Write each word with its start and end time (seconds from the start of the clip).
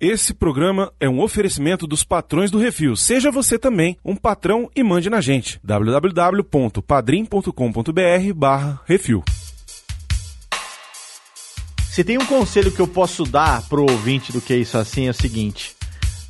Esse 0.00 0.32
programa 0.32 0.90
é 0.98 1.06
um 1.06 1.20
oferecimento 1.20 1.86
dos 1.86 2.02
patrões 2.02 2.50
do 2.50 2.56
Refil. 2.56 2.96
Seja 2.96 3.30
você 3.30 3.58
também 3.58 3.98
um 4.02 4.16
patrão 4.16 4.70
e 4.74 4.82
mande 4.82 5.10
na 5.10 5.20
gente. 5.20 5.60
www.padrim.com.br 5.62 8.34
barra 8.34 8.80
Refil. 8.86 9.22
Se 11.90 12.02
tem 12.02 12.16
um 12.16 12.24
conselho 12.24 12.72
que 12.72 12.80
eu 12.80 12.88
posso 12.88 13.24
dar 13.24 13.60
pro 13.68 13.82
ouvinte 13.82 14.32
do 14.32 14.40
que 14.40 14.54
é 14.54 14.56
isso 14.56 14.78
assim, 14.78 15.06
é 15.06 15.10
o 15.10 15.14
seguinte. 15.14 15.76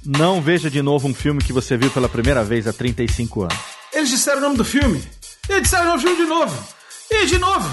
Não 0.05 0.43
veja 0.43 0.69
de 0.69 0.83
novo 0.83 1.07
um 1.07 1.15
filme 1.15 1.41
que 1.41 1.53
você 1.53 1.77
viu 1.77 1.93
pela 1.93 2.09
primeira 2.09 2.43
vez 2.43 2.67
há 2.67 2.73
35 2.73 3.43
anos. 3.43 3.57
Eles 3.93 4.11
disseram 4.11 4.39
o 4.39 4.41
nome 4.41 4.57
do 4.57 4.65
filme. 4.65 5.01
Eles 5.49 5.63
disseram 5.63 5.85
o 5.85 5.89
nome 5.91 6.03
do 6.03 6.09
filme 6.09 6.25
de 6.25 6.29
novo. 6.29 6.69
E 7.09 7.27
de 7.27 7.39
novo. 7.39 7.73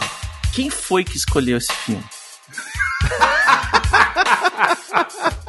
Quem 0.54 0.70
foi 0.70 1.04
que 1.04 1.18
escolheu 1.18 1.58
esse 1.58 1.74
filme? 1.74 2.04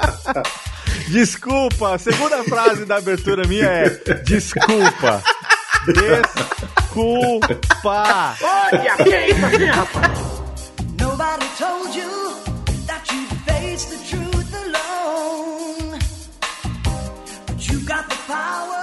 Desculpa, 1.08 1.94
a 1.94 1.98
segunda 1.98 2.44
frase 2.44 2.84
da 2.84 2.96
abertura 2.96 3.46
minha 3.46 3.64
é 3.64 3.88
desculpa. 4.24 5.22
Desculpa. 5.86 7.58
Olha, 8.42 8.96
que 8.96 9.14
é 9.14 9.30
isso 9.30 9.46
aqui, 9.46 9.64
rapaz? 9.64 10.18
Nobody 11.00 11.46
told 11.58 11.96
you 11.96 12.34
that 12.86 13.10
you'd 13.10 13.28
face 13.46 13.86
the 13.86 13.96
truth 14.08 14.54
alone. 14.54 15.98
But 17.46 17.68
you 17.70 17.80
got 17.80 18.08
the 18.08 18.16
power. 18.26 18.76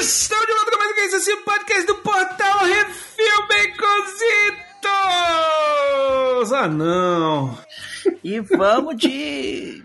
Estamos 0.00 0.46
de 0.46 0.52
volta 0.54 0.70
com 0.70 0.78
mais 0.78 0.90
um 0.90 0.94
que 0.94 1.00
isso 1.02 1.16
assim, 1.16 1.36
podcast 1.44 1.86
do 1.86 1.94
Portal 1.96 2.58
Refil 2.64 3.46
Baconzitos. 3.48 4.52
Ah, 6.52 6.68
não. 6.68 7.58
E 8.22 8.40
vamos 8.40 8.96
de. 8.96 9.82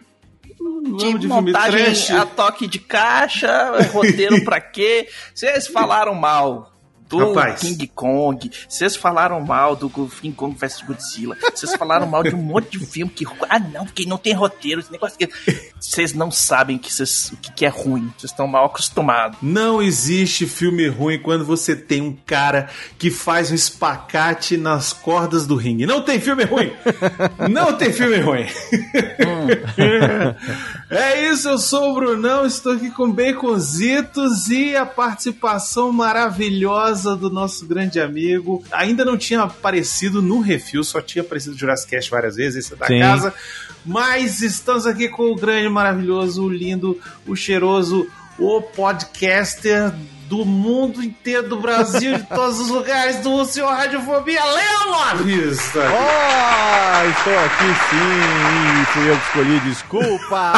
Vamos 0.59 0.99
de, 1.01 1.19
de 1.19 1.27
montagem 1.27 2.17
a 2.17 2.25
toque 2.25 2.67
de 2.67 2.79
caixa, 2.79 3.79
roteiro 3.93 4.43
pra 4.43 4.59
quê? 4.59 5.07
Vocês 5.33 5.67
falaram 5.67 6.13
mal 6.13 6.71
do 7.09 7.33
Rapaz. 7.33 7.59
King 7.61 7.87
Kong, 7.87 8.51
vocês 8.67 8.95
falaram 8.95 9.41
mal 9.41 9.75
do 9.75 9.89
King 9.89 10.35
Kong 10.35 10.55
vs 10.55 10.83
Godzilla, 10.83 11.35
vocês 11.53 11.75
falaram 11.75 12.05
mal 12.05 12.21
de 12.21 12.35
um 12.35 12.41
monte 12.41 12.77
de 12.77 12.85
filme 12.85 13.11
que. 13.11 13.25
Ah, 13.49 13.57
não, 13.59 13.83
porque 13.85 14.05
não 14.05 14.17
tem 14.17 14.33
roteiro, 14.33 14.79
esse 14.79 14.91
negócio. 14.91 15.17
Vocês 15.79 16.13
não 16.13 16.29
sabem 16.29 16.77
que 16.77 16.93
vocês- 16.93 17.31
o 17.33 17.37
que, 17.37 17.51
que 17.51 17.65
é 17.65 17.69
ruim, 17.69 18.13
vocês 18.17 18.31
estão 18.31 18.45
mal 18.47 18.65
acostumados. 18.65 19.39
Não 19.41 19.81
existe 19.81 20.45
filme 20.45 20.87
ruim 20.87 21.19
quando 21.19 21.43
você 21.43 21.75
tem 21.75 22.01
um 22.01 22.15
cara 22.25 22.69
que 22.99 23.09
faz 23.09 23.51
um 23.51 23.55
espacate 23.55 24.55
nas 24.55 24.93
cordas 24.93 25.47
do 25.47 25.55
ringue. 25.55 25.85
Não 25.87 26.01
tem 26.01 26.19
filme 26.19 26.43
ruim! 26.43 26.71
Não 27.49 27.73
tem 27.75 27.91
filme 27.91 28.17
ruim! 28.17 28.45
é 30.89 31.29
isso, 31.29 31.49
eu 31.49 31.57
sou 31.57 31.91
o 31.91 31.93
Brunão, 31.95 32.45
estou 32.45 32.73
aqui 32.73 32.91
com 32.91 33.11
Baconzitos 33.11 34.49
e 34.49 34.75
a 34.75 34.85
participação 34.85 35.91
maravilhosa 35.91 36.98
do 37.03 37.29
nosso 37.29 37.65
grande 37.65 37.99
amigo. 37.99 38.63
Ainda 38.71 39.03
não 39.05 39.17
tinha 39.17 39.41
aparecido 39.41 40.21
no 40.21 40.39
Refil, 40.39 40.83
só 40.83 41.01
tinha 41.01 41.21
aparecido 41.21 41.53
no 41.53 41.59
Jurassic 41.59 41.91
Cast 41.91 42.09
várias 42.11 42.35
vezes, 42.35 42.65
esse 42.65 42.73
é 42.73 42.77
da 42.77 42.87
Sim. 42.87 42.99
casa. 42.99 43.33
Mas 43.85 44.41
estamos 44.41 44.85
aqui 44.85 45.07
com 45.07 45.31
o 45.31 45.35
grande, 45.35 45.69
maravilhoso, 45.69 46.43
o 46.43 46.49
lindo, 46.49 46.99
o 47.25 47.35
cheiroso, 47.35 48.07
o 48.37 48.61
podcaster 48.61 49.93
do 50.29 50.45
mundo 50.45 51.03
inteiro, 51.03 51.49
do 51.49 51.59
Brasil, 51.59 52.15
de 52.17 52.23
todos 52.23 52.59
os 52.59 52.69
lugares, 52.69 53.15
do 53.17 53.43
senhor 53.45 53.73
Radiofobia, 53.73 54.43
Léo 54.45 54.91
Lopes! 54.91 55.71
Oh, 55.73 57.09
estou 57.09 57.39
aqui 57.39 57.73
sim, 57.89 58.85
fui 58.93 59.09
eu 59.09 59.17
que 59.17 59.25
escolhi, 59.25 59.59
desculpa! 59.61 60.53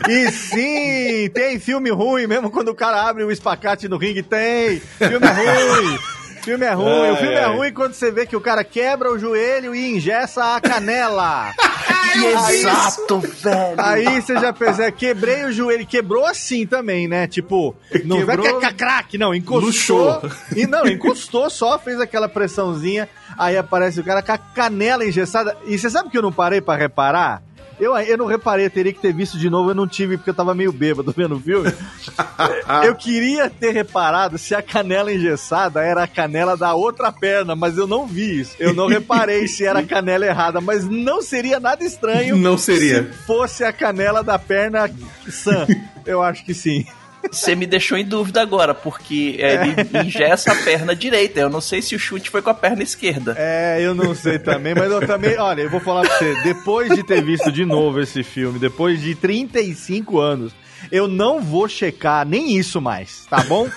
e 0.08 0.30
sim, 0.32 1.28
tem 1.34 1.60
filme 1.60 1.90
ruim, 1.90 2.26
mesmo 2.26 2.50
quando 2.50 2.68
o 2.68 2.74
cara 2.74 3.02
abre 3.06 3.24
o 3.24 3.30
espacate 3.30 3.86
no 3.88 3.98
ringue, 3.98 4.22
tem! 4.22 4.80
Filme 4.80 5.26
é 5.26 5.30
ruim! 5.30 5.98
Filme 6.42 6.64
é 6.64 6.72
ruim, 6.72 6.88
Ai, 6.88 7.12
o 7.12 7.16
filme 7.16 7.34
é 7.34 7.44
ai. 7.44 7.54
ruim 7.56 7.70
quando 7.74 7.92
você 7.92 8.10
vê 8.10 8.24
que 8.24 8.34
o 8.34 8.40
cara 8.40 8.64
quebra 8.64 9.12
o 9.12 9.18
joelho 9.18 9.74
e 9.74 9.94
engessa 9.94 10.56
a 10.56 10.60
canela. 10.62 11.52
Exato, 12.14 13.20
velho! 13.20 13.74
Aí 13.78 14.20
você 14.20 14.34
já 14.34 14.52
percebe, 14.52 14.92
quebrei 14.96 15.44
o 15.44 15.52
joelho, 15.52 15.86
quebrou 15.86 16.24
assim 16.26 16.66
também, 16.66 17.06
né? 17.08 17.26
Tipo, 17.26 17.74
não 18.04 18.24
vai 18.24 18.36
Quebrou, 18.36 18.60
que 18.60 18.66
é 18.66 18.72
craque, 18.72 19.18
não, 19.18 19.34
encostou. 19.34 19.66
luxou. 19.66 20.30
E 20.56 20.66
não, 20.66 20.86
encostou 20.86 21.48
só, 21.50 21.78
fez 21.78 22.00
aquela 22.00 22.28
pressãozinha, 22.28 23.08
aí 23.38 23.56
aparece 23.56 24.00
o 24.00 24.04
cara 24.04 24.22
com 24.22 24.32
a 24.32 24.38
canela 24.38 25.04
engessada. 25.04 25.56
E 25.66 25.78
você 25.78 25.88
sabe 25.90 26.10
que 26.10 26.18
eu 26.18 26.22
não 26.22 26.32
parei 26.32 26.60
pra 26.60 26.76
reparar? 26.76 27.42
Eu, 27.80 27.96
eu 27.96 28.18
não 28.18 28.26
reparei, 28.26 28.66
eu 28.66 28.70
teria 28.70 28.92
que 28.92 29.00
ter 29.00 29.12
visto 29.12 29.38
de 29.38 29.48
novo, 29.48 29.70
eu 29.70 29.74
não 29.74 29.88
tive 29.88 30.16
porque 30.16 30.30
eu 30.30 30.34
tava 30.34 30.54
meio 30.54 30.70
bêbado 30.72 31.12
vendo 31.16 31.36
o 31.36 31.40
filme. 31.40 31.72
eu 32.84 32.94
queria 32.94 33.48
ter 33.48 33.72
reparado 33.72 34.36
se 34.36 34.54
a 34.54 34.62
canela 34.62 35.12
engessada 35.12 35.82
era 35.82 36.04
a 36.04 36.08
canela 36.08 36.56
da 36.56 36.74
outra 36.74 37.10
perna, 37.10 37.56
mas 37.56 37.78
eu 37.78 37.86
não 37.86 38.06
vi 38.06 38.40
isso. 38.40 38.54
Eu 38.58 38.74
não 38.74 38.86
reparei 38.86 39.48
se 39.48 39.64
era 39.64 39.80
a 39.80 39.86
canela 39.86 40.26
errada, 40.26 40.60
mas 40.60 40.84
não 40.86 41.22
seria 41.22 41.58
nada 41.58 41.82
estranho 41.82 42.36
Não 42.36 42.58
seria. 42.58 43.04
se 43.04 43.18
fosse 43.26 43.64
a 43.64 43.72
canela 43.72 44.22
da 44.22 44.38
perna 44.38 44.90
sã. 45.28 45.66
Eu 46.04 46.22
acho 46.22 46.44
que 46.44 46.54
sim. 46.54 46.84
Você 47.30 47.54
me 47.54 47.66
deixou 47.66 47.98
em 47.98 48.04
dúvida 48.04 48.40
agora, 48.40 48.74
porque 48.74 49.36
é, 49.38 49.54
ele 49.54 50.06
ingessa 50.06 50.52
a 50.52 50.56
perna 50.56 50.94
direita. 50.94 51.40
Eu 51.40 51.50
não 51.50 51.60
sei 51.60 51.82
se 51.82 51.94
o 51.94 51.98
chute 51.98 52.30
foi 52.30 52.42
com 52.42 52.50
a 52.50 52.54
perna 52.54 52.82
esquerda. 52.82 53.34
É, 53.38 53.80
eu 53.80 53.94
não 53.94 54.14
sei 54.14 54.38
também, 54.38 54.74
mas 54.74 54.90
eu 54.90 55.06
também. 55.06 55.38
Olha, 55.38 55.62
eu 55.62 55.70
vou 55.70 55.80
falar 55.80 56.02
pra 56.02 56.18
você. 56.18 56.34
Depois 56.42 56.94
de 56.94 57.02
ter 57.02 57.22
visto 57.22 57.52
de 57.52 57.64
novo 57.64 58.00
esse 58.00 58.22
filme, 58.22 58.58
depois 58.58 59.00
de 59.00 59.14
35 59.14 60.18
anos, 60.18 60.52
eu 60.90 61.06
não 61.06 61.40
vou 61.40 61.68
checar 61.68 62.26
nem 62.26 62.56
isso 62.56 62.80
mais, 62.80 63.26
tá 63.28 63.42
bom? 63.44 63.68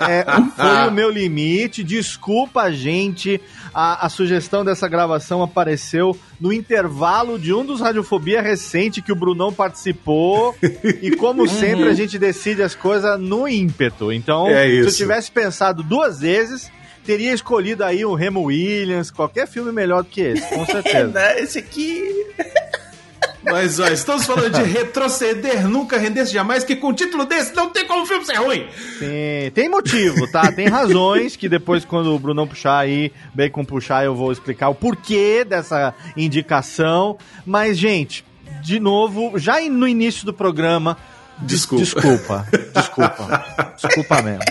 É, 0.00 0.24
foi 0.56 0.88
o 0.88 0.90
meu 0.90 1.10
limite. 1.10 1.84
Desculpa, 1.84 2.70
gente. 2.72 3.40
A, 3.74 4.06
a 4.06 4.08
sugestão 4.08 4.64
dessa 4.64 4.88
gravação 4.88 5.42
apareceu 5.42 6.16
no 6.40 6.52
intervalo 6.52 7.38
de 7.38 7.52
um 7.54 7.64
dos 7.64 7.80
Radiofobia 7.80 8.42
recente 8.42 9.00
que 9.00 9.12
o 9.12 9.16
Brunão 9.16 9.52
participou. 9.52 10.54
E 11.00 11.10
como 11.16 11.48
sempre, 11.48 11.88
a 11.88 11.94
gente 11.94 12.18
decide 12.18 12.62
as 12.62 12.74
coisas 12.74 13.18
no 13.20 13.46
ímpeto. 13.48 14.12
Então, 14.12 14.48
É 14.48 14.68
se 14.68 14.78
eu 14.80 14.92
tivesse 14.92 15.30
pensado 15.30 15.82
duas 15.82 16.20
vezes, 16.20 16.70
teria 17.04 17.32
escolhido 17.32 17.84
aí 17.84 18.04
o 18.04 18.14
Remo 18.14 18.42
Williams, 18.44 19.10
qualquer 19.10 19.46
filme 19.46 19.72
melhor 19.72 20.02
do 20.02 20.08
que 20.08 20.20
esse, 20.20 20.48
com 20.54 20.64
certeza. 20.66 21.08
Né? 21.08 21.40
Esse 21.40 21.58
aqui. 21.58 22.02
Mas 23.44 23.80
ó, 23.80 23.88
estamos 23.88 24.24
falando 24.24 24.50
de 24.50 24.62
retroceder, 24.62 25.68
nunca 25.68 25.98
render-se 25.98 26.32
jamais, 26.32 26.64
que 26.64 26.76
com 26.76 26.88
um 26.88 26.92
título 26.92 27.24
desse 27.24 27.54
não 27.54 27.70
tem 27.70 27.86
como 27.86 28.02
o 28.02 28.06
filme 28.06 28.24
ser 28.24 28.36
ruim. 28.36 28.66
Tem, 28.98 29.50
tem 29.50 29.68
motivo, 29.68 30.30
tá? 30.30 30.52
Tem 30.52 30.68
razões 30.68 31.36
que 31.36 31.48
depois, 31.48 31.84
quando 31.84 32.14
o 32.14 32.18
Brunão 32.18 32.46
puxar 32.46 32.78
aí, 32.78 33.12
Bacon 33.34 33.64
puxar, 33.64 34.04
eu 34.04 34.14
vou 34.14 34.30
explicar 34.30 34.68
o 34.68 34.74
porquê 34.74 35.44
dessa 35.44 35.94
indicação. 36.16 37.18
Mas, 37.44 37.76
gente, 37.76 38.24
de 38.62 38.78
novo, 38.78 39.38
já 39.38 39.60
no 39.68 39.88
início 39.88 40.24
do 40.24 40.32
programa. 40.32 40.96
Des- 41.38 41.60
Desculpa. 41.66 41.84
Desculpa. 41.84 42.46
Desculpa. 42.74 43.74
Desculpa 43.82 44.22
mesmo. 44.22 44.42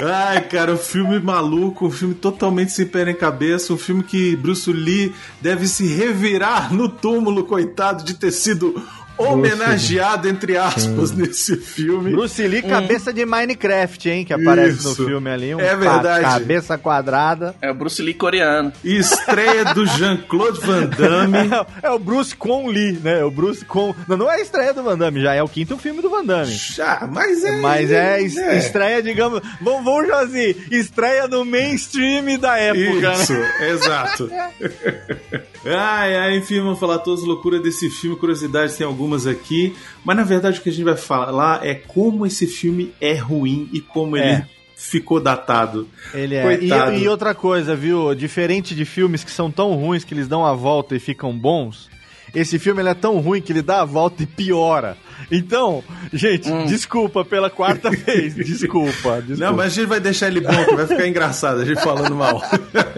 Ai, 0.00 0.40
cara, 0.42 0.72
um 0.74 0.78
filme 0.78 1.18
maluco, 1.18 1.86
um 1.86 1.90
filme 1.90 2.14
totalmente 2.14 2.72
sem 2.72 2.86
pé 2.86 3.04
nem 3.04 3.14
cabeça, 3.14 3.72
um 3.72 3.78
filme 3.78 4.02
que 4.02 4.36
Bruce 4.36 4.72
Lee 4.72 5.14
deve 5.40 5.66
se 5.66 5.86
revirar 5.92 6.72
no 6.72 6.88
túmulo, 6.88 7.44
coitado, 7.44 8.04
de 8.04 8.14
ter 8.14 8.30
sido 8.30 8.80
homenageado, 9.18 10.28
entre 10.28 10.56
aspas, 10.56 11.10
nesse 11.12 11.56
filme. 11.56 12.10
Bruce 12.12 12.46
Lee, 12.46 12.62
cabeça 12.62 13.12
de 13.12 13.24
Minecraft, 13.26 14.08
hein? 14.08 14.24
Que 14.24 14.32
aparece 14.32 14.78
Isso. 14.78 14.88
no 14.88 14.94
filme 15.08 15.30
ali. 15.30 15.54
Um 15.54 15.60
É 15.60 15.74
verdade. 15.76 16.22
ca- 16.24 16.32
Cabeça 16.38 16.78
quadrada. 16.78 17.54
É 17.60 17.70
o 17.70 17.74
Bruce 17.74 18.00
Lee 18.02 18.14
coreano. 18.14 18.72
Estreia 18.84 19.64
do 19.74 19.86
Jean-Claude 19.86 20.60
Van 20.60 20.86
Damme. 20.86 21.38
É, 21.82 21.90
o 21.90 21.98
Bruce 21.98 22.34
com 22.34 22.68
Lee, 22.68 22.92
né? 23.02 23.22
O 23.24 23.30
Bruce 23.30 23.64
com. 23.64 23.94
Não, 24.06 24.16
não 24.16 24.30
é 24.30 24.36
a 24.36 24.40
estreia 24.40 24.72
do 24.74 24.82
Van 24.82 24.96
Damme, 24.98 25.20
já 25.22 25.34
é 25.34 25.42
o 25.42 25.48
quinto 25.48 25.76
filme 25.78 26.00
do 26.02 26.10
Van 26.10 26.24
Damme. 26.24 26.50
Já, 26.52 27.08
mas 27.10 27.44
é. 27.44 27.56
Mas 27.60 27.90
é, 27.90 28.20
é. 28.20 28.58
estreia, 28.58 29.02
digamos. 29.02 29.40
Vamos, 29.60 29.84
vamos 29.84 30.10
assim, 30.10 30.54
estreia 30.70 31.26
no 31.28 31.44
mainstream 31.44 32.38
da 32.38 32.56
época, 32.58 33.12
Isso, 33.12 33.32
né? 33.32 33.70
exato. 33.70 34.30
ai, 35.74 36.16
ai, 36.16 36.36
enfim, 36.38 36.60
vamos 36.60 36.78
falar 36.78 36.98
todas 36.98 37.20
as 37.20 37.26
loucuras 37.26 37.62
desse 37.62 37.88
filme. 37.90 38.16
Curiosidades 38.16 38.76
tem 38.76 38.86
algumas 38.86 39.26
aqui. 39.26 39.74
Mas 40.04 40.16
na 40.16 40.24
verdade 40.24 40.58
o 40.58 40.62
que 40.62 40.68
a 40.68 40.72
gente 40.72 40.84
vai 40.84 40.96
falar 40.96 41.64
é 41.66 41.74
como 41.74 42.26
esse 42.26 42.46
filme 42.46 42.92
é 43.00 43.14
ruim 43.14 43.68
e 43.72 43.80
como 43.80 44.16
ele 44.16 44.26
É. 44.26 44.46
ficou 44.76 45.20
datado. 45.20 45.88
Ele 46.14 46.34
é. 46.34 46.42
Coitado. 46.42 46.92
E, 46.96 47.02
e 47.02 47.08
outra 47.08 47.34
coisa, 47.34 47.74
viu? 47.74 48.14
Diferente 48.14 48.74
de 48.74 48.84
filmes 48.84 49.24
que 49.24 49.30
são 49.30 49.50
tão 49.50 49.74
ruins 49.74 50.04
que 50.04 50.14
eles 50.14 50.28
dão 50.28 50.44
a 50.46 50.52
volta 50.54 50.94
e 50.94 51.00
ficam 51.00 51.36
bons, 51.36 51.88
esse 52.34 52.58
filme 52.58 52.82
ele 52.82 52.88
é 52.88 52.94
tão 52.94 53.18
ruim 53.18 53.40
que 53.40 53.52
ele 53.52 53.62
dá 53.62 53.82
a 53.82 53.84
volta 53.84 54.22
e 54.22 54.26
piora. 54.26 54.96
Então, 55.30 55.82
gente, 56.12 56.50
desculpa 56.66 57.24
pela 57.24 57.50
quarta 57.50 57.90
vez. 57.92 58.34
Desculpa, 58.34 59.20
desculpa. 59.20 59.36
Não, 59.36 59.56
mas 59.56 59.66
a 59.66 59.74
gente 59.74 59.86
vai 59.86 60.00
deixar 60.00 60.28
ele 60.28 60.40
bom, 60.40 60.64
que 60.64 60.74
vai 60.74 60.86
ficar 60.86 61.06
engraçado 61.06 61.60
a 61.60 61.64
gente 61.64 61.82
falando 61.82 62.14
mal. 62.14 62.42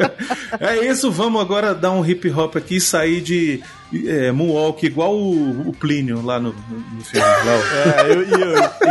é 0.60 0.86
isso, 0.86 1.10
vamos 1.10 1.40
agora 1.40 1.74
dar 1.74 1.90
um 1.92 2.04
hip 2.04 2.30
hop 2.30 2.56
aqui 2.56 2.76
e 2.76 2.80
sair 2.80 3.20
de 3.20 3.60
é, 4.06 4.30
moonwalk 4.32 4.84
igual 4.86 5.14
o, 5.16 5.68
o 5.68 5.72
Plínio 5.72 6.22
lá 6.24 6.38
no, 6.40 6.54
no, 6.94 7.04
filme. 7.04 7.26
Lá, 7.26 7.56
o- 7.56 7.90
É, 7.90 8.12
e, 8.12 8.16
o- 8.16 8.22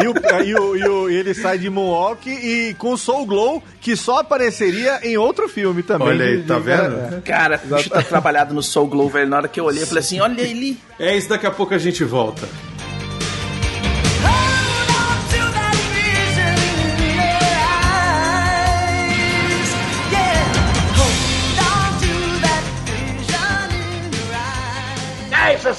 e 0.04 0.08
o- 0.08 0.14
e 0.44 0.44
o- 0.44 0.44
e 0.44 0.56
o- 0.56 0.76
e 0.78 0.88
o- 0.90 1.10
e 1.10 1.16
ele 1.16 1.34
sai 1.34 1.58
de 1.58 1.70
Moonwalk 1.70 2.30
e 2.30 2.74
com 2.78 2.96
Soul 2.98 3.26
Glow, 3.26 3.64
que 3.80 3.96
só 3.96 4.20
apareceria 4.20 5.00
em 5.04 5.18
outro 5.18 5.48
filme 5.48 5.84
também. 5.84 6.08
Olha 6.10 6.26
aí, 6.26 6.38
de- 6.38 6.44
tá 6.44 6.56
de- 6.56 6.62
vendo? 6.62 7.00
é. 7.18 7.22
Cara, 7.24 7.62
o 7.64 7.76
bicho 7.76 7.90
tá 7.90 8.02
trabalhado 8.02 8.54
no 8.54 8.62
Soul 8.64 8.88
Glow, 8.88 9.10
velho. 9.10 9.30
Na 9.30 9.38
hora 9.38 9.48
que 9.48 9.60
eu 9.60 9.66
olhei, 9.66 9.84
eu 9.84 9.88
falei 9.88 10.04
assim: 10.04 10.20
olha 10.20 10.42
ele. 10.42 10.78
É 11.00 11.16
isso, 11.16 11.30
daqui 11.30 11.46
a 11.46 11.52
pouco 11.52 11.74
a 11.74 11.78
gente 11.78 12.04
volta. 12.04 12.48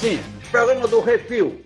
Assim, 0.01 0.19
programa 0.49 0.87
do 0.87 0.99
Refil. 0.99 1.61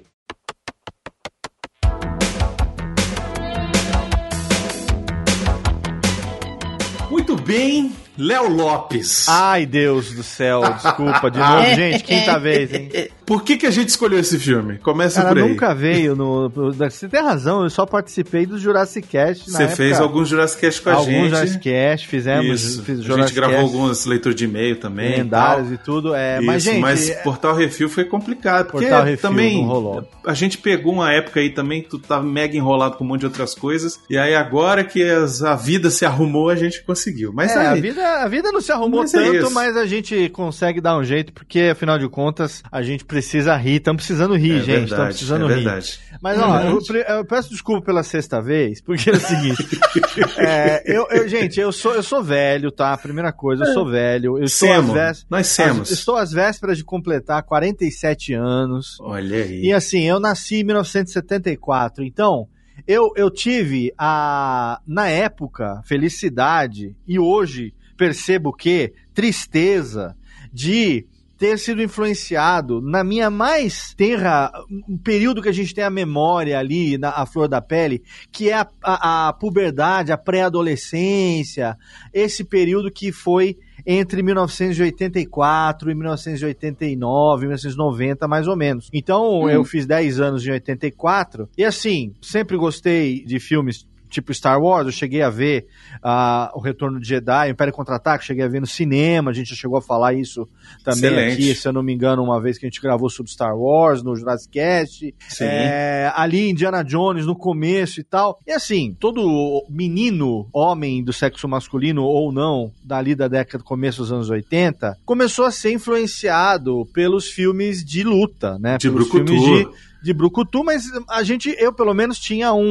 Muito 7.09 7.37
bem, 7.37 7.95
Léo 8.17 8.49
Lopes. 8.49 9.29
Ai, 9.29 9.65
Deus 9.65 10.11
do 10.11 10.21
céu, 10.21 10.61
desculpa 10.73 11.31
de 11.31 11.39
novo, 11.39 11.75
gente, 11.75 12.03
quinta 12.03 12.37
vez, 12.37 12.73
hein? 12.73 12.89
Por 13.25 13.43
que, 13.43 13.57
que 13.57 13.65
a 13.65 13.71
gente 13.71 13.89
escolheu 13.89 14.19
esse 14.19 14.37
filme? 14.37 14.77
Começa 14.77 15.21
Cara, 15.21 15.33
por 15.35 15.41
aí. 15.43 15.49
nunca 15.49 15.73
veio 15.73 16.15
no. 16.15 16.49
Você 16.49 17.07
tem 17.09 17.21
razão, 17.21 17.63
eu 17.63 17.69
só 17.69 17.85
participei 17.85 18.45
do 18.45 18.57
Jurassic 18.57 19.07
Cast. 19.07 19.49
Você 19.49 19.63
época. 19.63 19.75
fez 19.75 19.99
alguns 19.99 20.29
Jurassic 20.29 20.61
Cast 20.61 20.81
com 20.81 20.89
a 20.89 20.93
alguns 20.93 21.11
gente. 21.13 21.29
Jurassic 21.31 21.59
Cast, 21.63 22.07
fizemos. 22.07 22.61
Isso. 22.63 22.83
Fiz 22.83 22.99
a 22.99 23.03
gente 23.17 23.33
gravou 23.33 23.55
Cast, 23.57 23.73
algumas 23.75 24.05
leituras 24.05 24.35
de 24.37 24.45
e-mail 24.45 24.75
também. 24.79 25.17
lendários 25.17 25.71
e 25.71 25.77
tudo. 25.77 26.13
É, 26.13 26.37
Isso, 26.37 26.45
mas, 26.45 26.63
gente. 26.63 26.79
mas 26.79 27.09
é- 27.09 27.15
Portal 27.23 27.55
Refil 27.55 27.89
foi 27.89 28.05
complicado. 28.05 28.67
Porque 28.71 28.85
Portal 28.85 29.03
Refil 29.05 29.21
também 29.29 29.57
não 29.57 29.69
rolou. 29.69 30.07
a 30.25 30.33
gente 30.35 30.59
pegou 30.59 30.93
uma 30.93 31.11
época 31.11 31.39
aí 31.39 31.49
também 31.49 31.81
que 31.81 31.89
tu 31.89 31.97
tava 31.99 32.23
mega 32.23 32.55
enrolado 32.55 32.95
com 32.95 33.03
um 33.03 33.07
monte 33.07 33.21
de 33.21 33.25
outras 33.25 33.55
coisas. 33.55 33.99
E 34.07 34.17
aí 34.19 34.35
agora 34.35 34.83
que 34.83 35.01
as- 35.03 35.41
a 35.41 35.55
vida 35.55 35.89
se 35.89 36.05
arrumou, 36.05 36.49
a 36.49 36.55
gente 36.55 36.83
conseguiu. 36.83 37.33
Mas 37.33 37.51
É, 37.51 37.57
a 37.57 37.71
aí, 37.71 37.81
vida, 37.81 38.23
a 38.23 38.27
vida 38.27 38.51
não 38.51 38.61
se 38.61 38.71
arrumou 38.71 39.01
Mas 39.01 39.13
é 39.15 39.23
tanto, 39.23 39.35
isso. 39.37 39.51
mas 39.51 39.75
a 39.75 39.85
gente 39.87 40.29
consegue 40.29 40.79
dar 40.79 40.95
um 40.97 41.03
jeito, 41.03 41.33
porque 41.33 41.61
afinal 41.71 41.97
de 41.97 42.07
contas 42.07 42.61
a 42.71 42.83
gente 42.83 43.03
precisa 43.03 43.14
rir. 43.57 43.75
Estamos 43.75 44.03
precisando 44.03 44.35
rir, 44.35 44.59
é 44.59 44.61
gente. 44.61 44.83
Estamos 44.85 45.07
precisando 45.07 45.45
é 45.45 45.55
rir. 45.55 45.63
verdade. 45.63 45.99
Mas 46.21 46.39
ó, 46.39 46.61
eu, 46.61 46.79
eu 47.17 47.25
peço 47.25 47.49
desculpa 47.49 47.85
pela 47.85 48.03
sexta 48.03 48.41
vez, 48.41 48.81
porque 48.81 49.09
é 49.09 49.13
o 49.13 49.19
seguinte. 49.19 49.79
é, 50.37 50.83
eu, 50.85 51.07
eu- 51.09 51.27
gente, 51.27 51.59
eu 51.59 51.71
sou, 51.71 51.93
eu 51.93 52.03
sou 52.03 52.23
velho, 52.23 52.71
tá? 52.71 52.95
Primeira 52.97 53.31
coisa, 53.31 53.63
eu 53.65 53.73
sou 53.73 53.89
velho. 53.89 54.37
Eu 54.37 54.43
estou 54.43 54.71
às 54.71 54.85
vésperas. 54.85 55.25
nós 55.29 55.47
semos. 55.47 55.91
Estou 55.91 56.15
às 56.15 56.31
vésperas 56.31 56.77
de 56.77 56.83
completar 56.83 57.43
47 57.43 58.33
anos. 58.33 58.97
Olha 58.99 59.37
aí. 59.43 59.61
E 59.65 59.73
assim, 59.73 60.03
eu 60.03 60.19
nasci 60.19 60.57
em 60.57 60.63
1974, 60.63 62.03
então 62.03 62.47
eu, 62.87 63.11
eu 63.15 63.29
tive 63.31 63.93
a, 63.97 64.79
na 64.85 65.07
época, 65.07 65.81
felicidade 65.85 66.95
e 67.07 67.17
hoje 67.19 67.73
percebo 67.97 68.51
que 68.51 68.93
tristeza 69.13 70.15
de 70.51 71.05
ter 71.37 71.59
sido 71.59 71.81
influenciado 71.81 72.81
na 72.81 73.03
minha 73.03 73.29
mais 73.29 73.93
tenra, 73.93 74.51
um 74.87 74.97
período 74.97 75.41
que 75.41 75.49
a 75.49 75.53
gente 75.53 75.73
tem 75.73 75.83
a 75.83 75.89
memória 75.89 76.57
ali, 76.57 76.97
na 76.97 77.09
a 77.09 77.25
flor 77.25 77.47
da 77.47 77.61
pele, 77.61 78.03
que 78.31 78.49
é 78.49 78.55
a, 78.55 78.67
a, 78.81 79.27
a 79.29 79.33
puberdade, 79.33 80.11
a 80.11 80.17
pré-adolescência, 80.17 81.77
esse 82.13 82.43
período 82.43 82.91
que 82.91 83.11
foi 83.11 83.57
entre 83.85 84.23
1984 84.23 85.91
e 85.91 85.95
1989, 85.95 87.41
1990, 87.41 88.27
mais 88.27 88.47
ou 88.47 88.55
menos. 88.55 88.89
Então, 88.91 89.49
eu 89.49 89.63
fiz 89.63 89.85
10 89.85 90.19
anos 90.19 90.45
em 90.45 90.51
84, 90.51 91.47
e 91.57 91.63
assim, 91.63 92.13
sempre 92.21 92.57
gostei 92.57 93.23
de 93.23 93.39
filmes 93.39 93.85
tipo 94.15 94.33
Star 94.33 94.61
Wars, 94.61 94.85
eu 94.85 94.91
cheguei 94.91 95.21
a 95.21 95.29
ver 95.29 95.67
ah, 96.01 96.51
O 96.55 96.59
Retorno 96.59 96.99
de 96.99 97.07
Jedi, 97.07 97.49
o 97.49 97.51
Império 97.51 97.73
Contra-Ataque, 97.73 98.25
cheguei 98.25 98.43
a 98.43 98.47
ver 98.47 98.61
no 98.61 98.67
cinema, 98.67 99.31
a 99.31 99.33
gente 99.33 99.49
já 99.49 99.55
chegou 99.55 99.77
a 99.77 99.81
falar 99.81 100.13
isso 100.13 100.47
também 100.83 101.11
Excelente. 101.11 101.33
aqui, 101.33 101.55
se 101.55 101.67
eu 101.67 101.73
não 101.73 101.83
me 101.83 101.93
engano, 101.93 102.23
uma 102.23 102.41
vez 102.41 102.57
que 102.57 102.65
a 102.65 102.69
gente 102.69 102.81
gravou 102.81 103.09
sobre 103.09 103.31
Star 103.31 103.57
Wars, 103.57 104.01
no 104.01 104.15
Jurassic 104.15 104.51
Cast, 104.53 105.13
é, 105.41 106.11
ali 106.15 106.49
Indiana 106.49 106.83
Jones 106.83 107.25
no 107.25 107.35
começo 107.35 107.99
e 107.99 108.03
tal. 108.03 108.39
E 108.47 108.51
assim, 108.51 108.95
todo 108.99 109.65
menino, 109.69 110.47
homem 110.53 111.03
do 111.03 111.11
sexo 111.11 111.47
masculino 111.47 112.03
ou 112.03 112.31
não, 112.31 112.71
dali 112.83 113.15
da 113.15 113.27
década, 113.27 113.63
começo 113.63 114.01
dos 114.01 114.11
anos 114.11 114.29
80, 114.29 114.97
começou 115.05 115.45
a 115.45 115.51
ser 115.51 115.73
influenciado 115.73 116.85
pelos 116.93 117.29
filmes 117.29 117.83
de 117.83 118.03
luta, 118.03 118.57
né? 118.59 118.77
De 118.77 118.89
pelos 118.89 119.09
brucutu. 119.09 119.33
filmes 119.33 119.65
de 119.65 119.94
de 120.05 120.13
brucutu, 120.13 120.63
mas 120.63 120.83
a 121.09 121.23
gente, 121.23 121.55
eu 121.57 121.73
pelo 121.73 121.91
menos 121.91 122.19
tinha 122.19 122.53
um, 122.53 122.61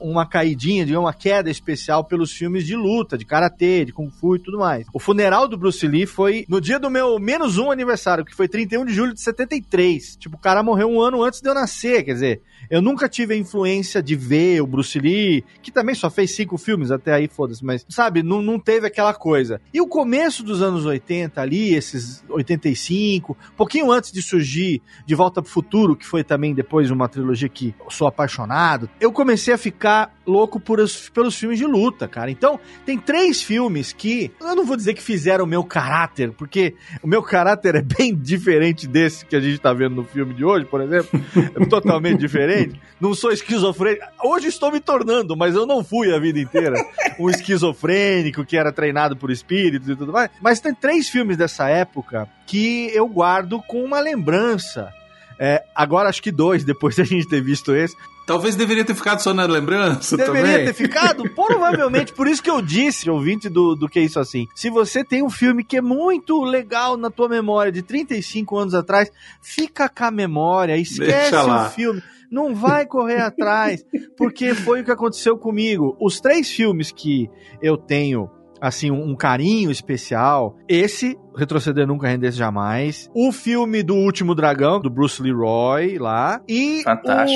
um- 0.00 0.10
uma 0.10 0.24
caidinha, 0.26 0.86
digamos, 0.86 1.04
uma 1.06 1.12
queda 1.12 1.50
especial 1.50 2.02
pelos 2.04 2.32
filmes 2.32 2.64
de 2.64 2.74
luta, 2.74 3.18
de 3.18 3.26
karatê, 3.26 3.84
de 3.84 3.92
kung 3.92 4.08
fu 4.10 4.34
e 4.36 4.38
tudo 4.38 4.58
mais. 4.58 4.86
O 4.94 4.98
funeral 4.98 5.46
do 5.46 5.58
Bruce 5.58 5.86
Lee 5.86 6.06
foi 6.06 6.46
no 6.48 6.58
dia 6.58 6.78
do 6.78 6.88
meu 6.88 7.18
menos 7.18 7.58
um 7.58 7.70
aniversário, 7.70 8.24
que 8.24 8.34
foi 8.34 8.48
31 8.48 8.86
de 8.86 8.94
julho 8.94 9.12
de 9.12 9.20
73. 9.20 10.16
Tipo, 10.16 10.36
o 10.36 10.40
cara 10.40 10.62
morreu 10.62 10.88
um 10.90 11.02
ano 11.02 11.22
antes 11.22 11.42
de 11.42 11.48
eu 11.50 11.54
nascer, 11.54 12.02
quer 12.02 12.14
dizer, 12.14 12.40
eu 12.68 12.82
nunca 12.82 13.08
tive 13.08 13.34
a 13.34 13.36
influência 13.36 14.02
de 14.02 14.14
ver 14.16 14.60
o 14.60 14.66
Bruce 14.66 14.98
Lee, 14.98 15.44
que 15.62 15.70
também 15.70 15.94
só 15.94 16.10
fez 16.10 16.34
cinco 16.34 16.58
filmes, 16.58 16.90
até 16.90 17.12
aí 17.14 17.28
foda-se, 17.28 17.64
mas, 17.64 17.86
sabe, 17.88 18.22
não, 18.22 18.42
não 18.42 18.58
teve 18.58 18.86
aquela 18.86 19.14
coisa. 19.14 19.60
E 19.72 19.80
o 19.80 19.86
começo 19.86 20.42
dos 20.42 20.60
anos 20.62 20.84
80 20.84 21.40
ali, 21.40 21.74
esses 21.74 22.22
85, 22.28 23.36
pouquinho 23.56 23.90
antes 23.90 24.12
de 24.12 24.22
surgir 24.22 24.82
De 25.06 25.14
Volta 25.14 25.40
pro 25.42 25.50
Futuro, 25.50 25.96
que 25.96 26.06
foi 26.06 26.22
também 26.24 26.54
depois 26.54 26.90
uma 26.90 27.08
trilogia 27.08 27.48
que 27.48 27.74
eu 27.84 27.90
sou 27.90 28.06
apaixonado, 28.06 28.88
eu 29.00 29.12
comecei 29.12 29.54
a 29.54 29.58
ficar 29.58 30.14
louco 30.26 30.60
por 30.60 30.80
os- 30.80 31.08
pelos 31.08 31.36
filmes 31.36 31.58
de 31.58 31.64
luta, 31.66 32.06
cara. 32.06 32.30
Então, 32.30 32.58
tem 32.86 32.98
três 32.98 33.42
filmes 33.42 33.92
que, 33.92 34.30
eu 34.40 34.54
não 34.54 34.64
vou 34.64 34.76
dizer 34.76 34.94
que 34.94 35.02
fizeram 35.02 35.44
o 35.44 35.48
meu 35.48 35.64
caráter, 35.64 36.32
porque 36.32 36.74
o 37.02 37.06
meu 37.08 37.22
caráter 37.22 37.74
é 37.76 37.82
bem 37.82 38.14
diferente 38.14 38.86
desse 38.86 39.24
que 39.26 39.34
a 39.36 39.40
gente 39.40 39.58
tá 39.58 39.72
vendo 39.72 39.96
no 39.96 40.04
filme 40.04 40.34
de 40.34 40.44
hoje, 40.44 40.64
por 40.66 40.80
exemplo. 40.80 41.20
É 41.60 41.66
totalmente 41.66 42.20
diferente. 42.20 42.49
Não 43.00 43.14
sou 43.14 43.32
esquizofrênico. 43.32 44.04
Hoje 44.22 44.48
estou 44.48 44.70
me 44.70 44.78
tornando, 44.78 45.34
mas 45.34 45.54
eu 45.54 45.64
não 45.64 45.82
fui 45.82 46.14
a 46.14 46.18
vida 46.18 46.38
inteira 46.38 46.76
um 47.18 47.28
esquizofrênico 47.30 48.44
que 48.44 48.58
era 48.58 48.70
treinado 48.70 49.16
por 49.16 49.30
espíritos 49.30 49.88
e 49.88 49.96
tudo 49.96 50.12
mais. 50.12 50.30
Mas 50.42 50.60
tem 50.60 50.74
três 50.74 51.08
filmes 51.08 51.36
dessa 51.38 51.68
época 51.68 52.28
que 52.46 52.90
eu 52.92 53.08
guardo 53.08 53.62
com 53.62 53.82
uma 53.82 54.00
lembrança. 54.00 54.92
É, 55.38 55.64
agora 55.74 56.10
acho 56.10 56.22
que 56.22 56.30
dois, 56.30 56.62
depois 56.64 56.96
da 56.96 57.04
gente 57.04 57.26
ter 57.26 57.40
visto 57.40 57.74
esse. 57.74 57.96
Talvez 58.26 58.54
deveria 58.54 58.84
ter 58.84 58.94
ficado 58.94 59.20
só 59.20 59.32
na 59.34 59.44
lembrança 59.44 60.16
Deveria 60.16 60.42
também. 60.42 60.66
ter 60.66 60.74
ficado? 60.74 61.28
Provavelmente, 61.34 62.12
por 62.12 62.28
isso 62.28 62.42
que 62.42 62.50
eu 62.50 62.60
disse, 62.60 63.08
ouvinte 63.10 63.48
do, 63.48 63.74
do 63.74 63.88
que 63.88 63.98
é 63.98 64.02
isso 64.02 64.20
assim. 64.20 64.46
Se 64.54 64.70
você 64.70 65.02
tem 65.02 65.22
um 65.22 65.30
filme 65.30 65.64
que 65.64 65.78
é 65.78 65.80
muito 65.80 66.44
legal 66.44 66.96
na 66.96 67.10
tua 67.10 67.28
memória 67.28 67.72
de 67.72 67.82
35 67.82 68.56
anos 68.56 68.74
atrás, 68.74 69.10
fica 69.40 69.88
com 69.88 70.04
a 70.04 70.10
memória, 70.10 70.76
esquece 70.76 71.10
Deixa 71.10 71.42
lá. 71.42 71.66
o 71.66 71.70
filme. 71.70 72.02
Não 72.30 72.54
vai 72.54 72.86
correr 72.86 73.20
atrás, 73.20 73.84
porque 74.16 74.54
foi 74.54 74.80
o 74.80 74.84
que 74.84 74.90
aconteceu 74.90 75.36
comigo. 75.36 75.96
Os 76.00 76.20
três 76.20 76.50
filmes 76.50 76.92
que 76.92 77.28
eu 77.60 77.76
tenho 77.76 78.30
assim, 78.62 78.90
um, 78.90 79.12
um 79.12 79.16
carinho 79.16 79.70
especial. 79.70 80.54
Esse, 80.68 81.16
Retroceder 81.34 81.86
Nunca 81.86 82.06
Rendesse 82.08 82.36
Jamais. 82.36 83.08
O 83.14 83.32
filme 83.32 83.82
do 83.82 83.94
Último 83.94 84.34
Dragão, 84.34 84.78
do 84.78 84.90
Bruce 84.90 85.22
Leroy, 85.22 85.96
lá. 85.98 86.42
E 86.46 86.82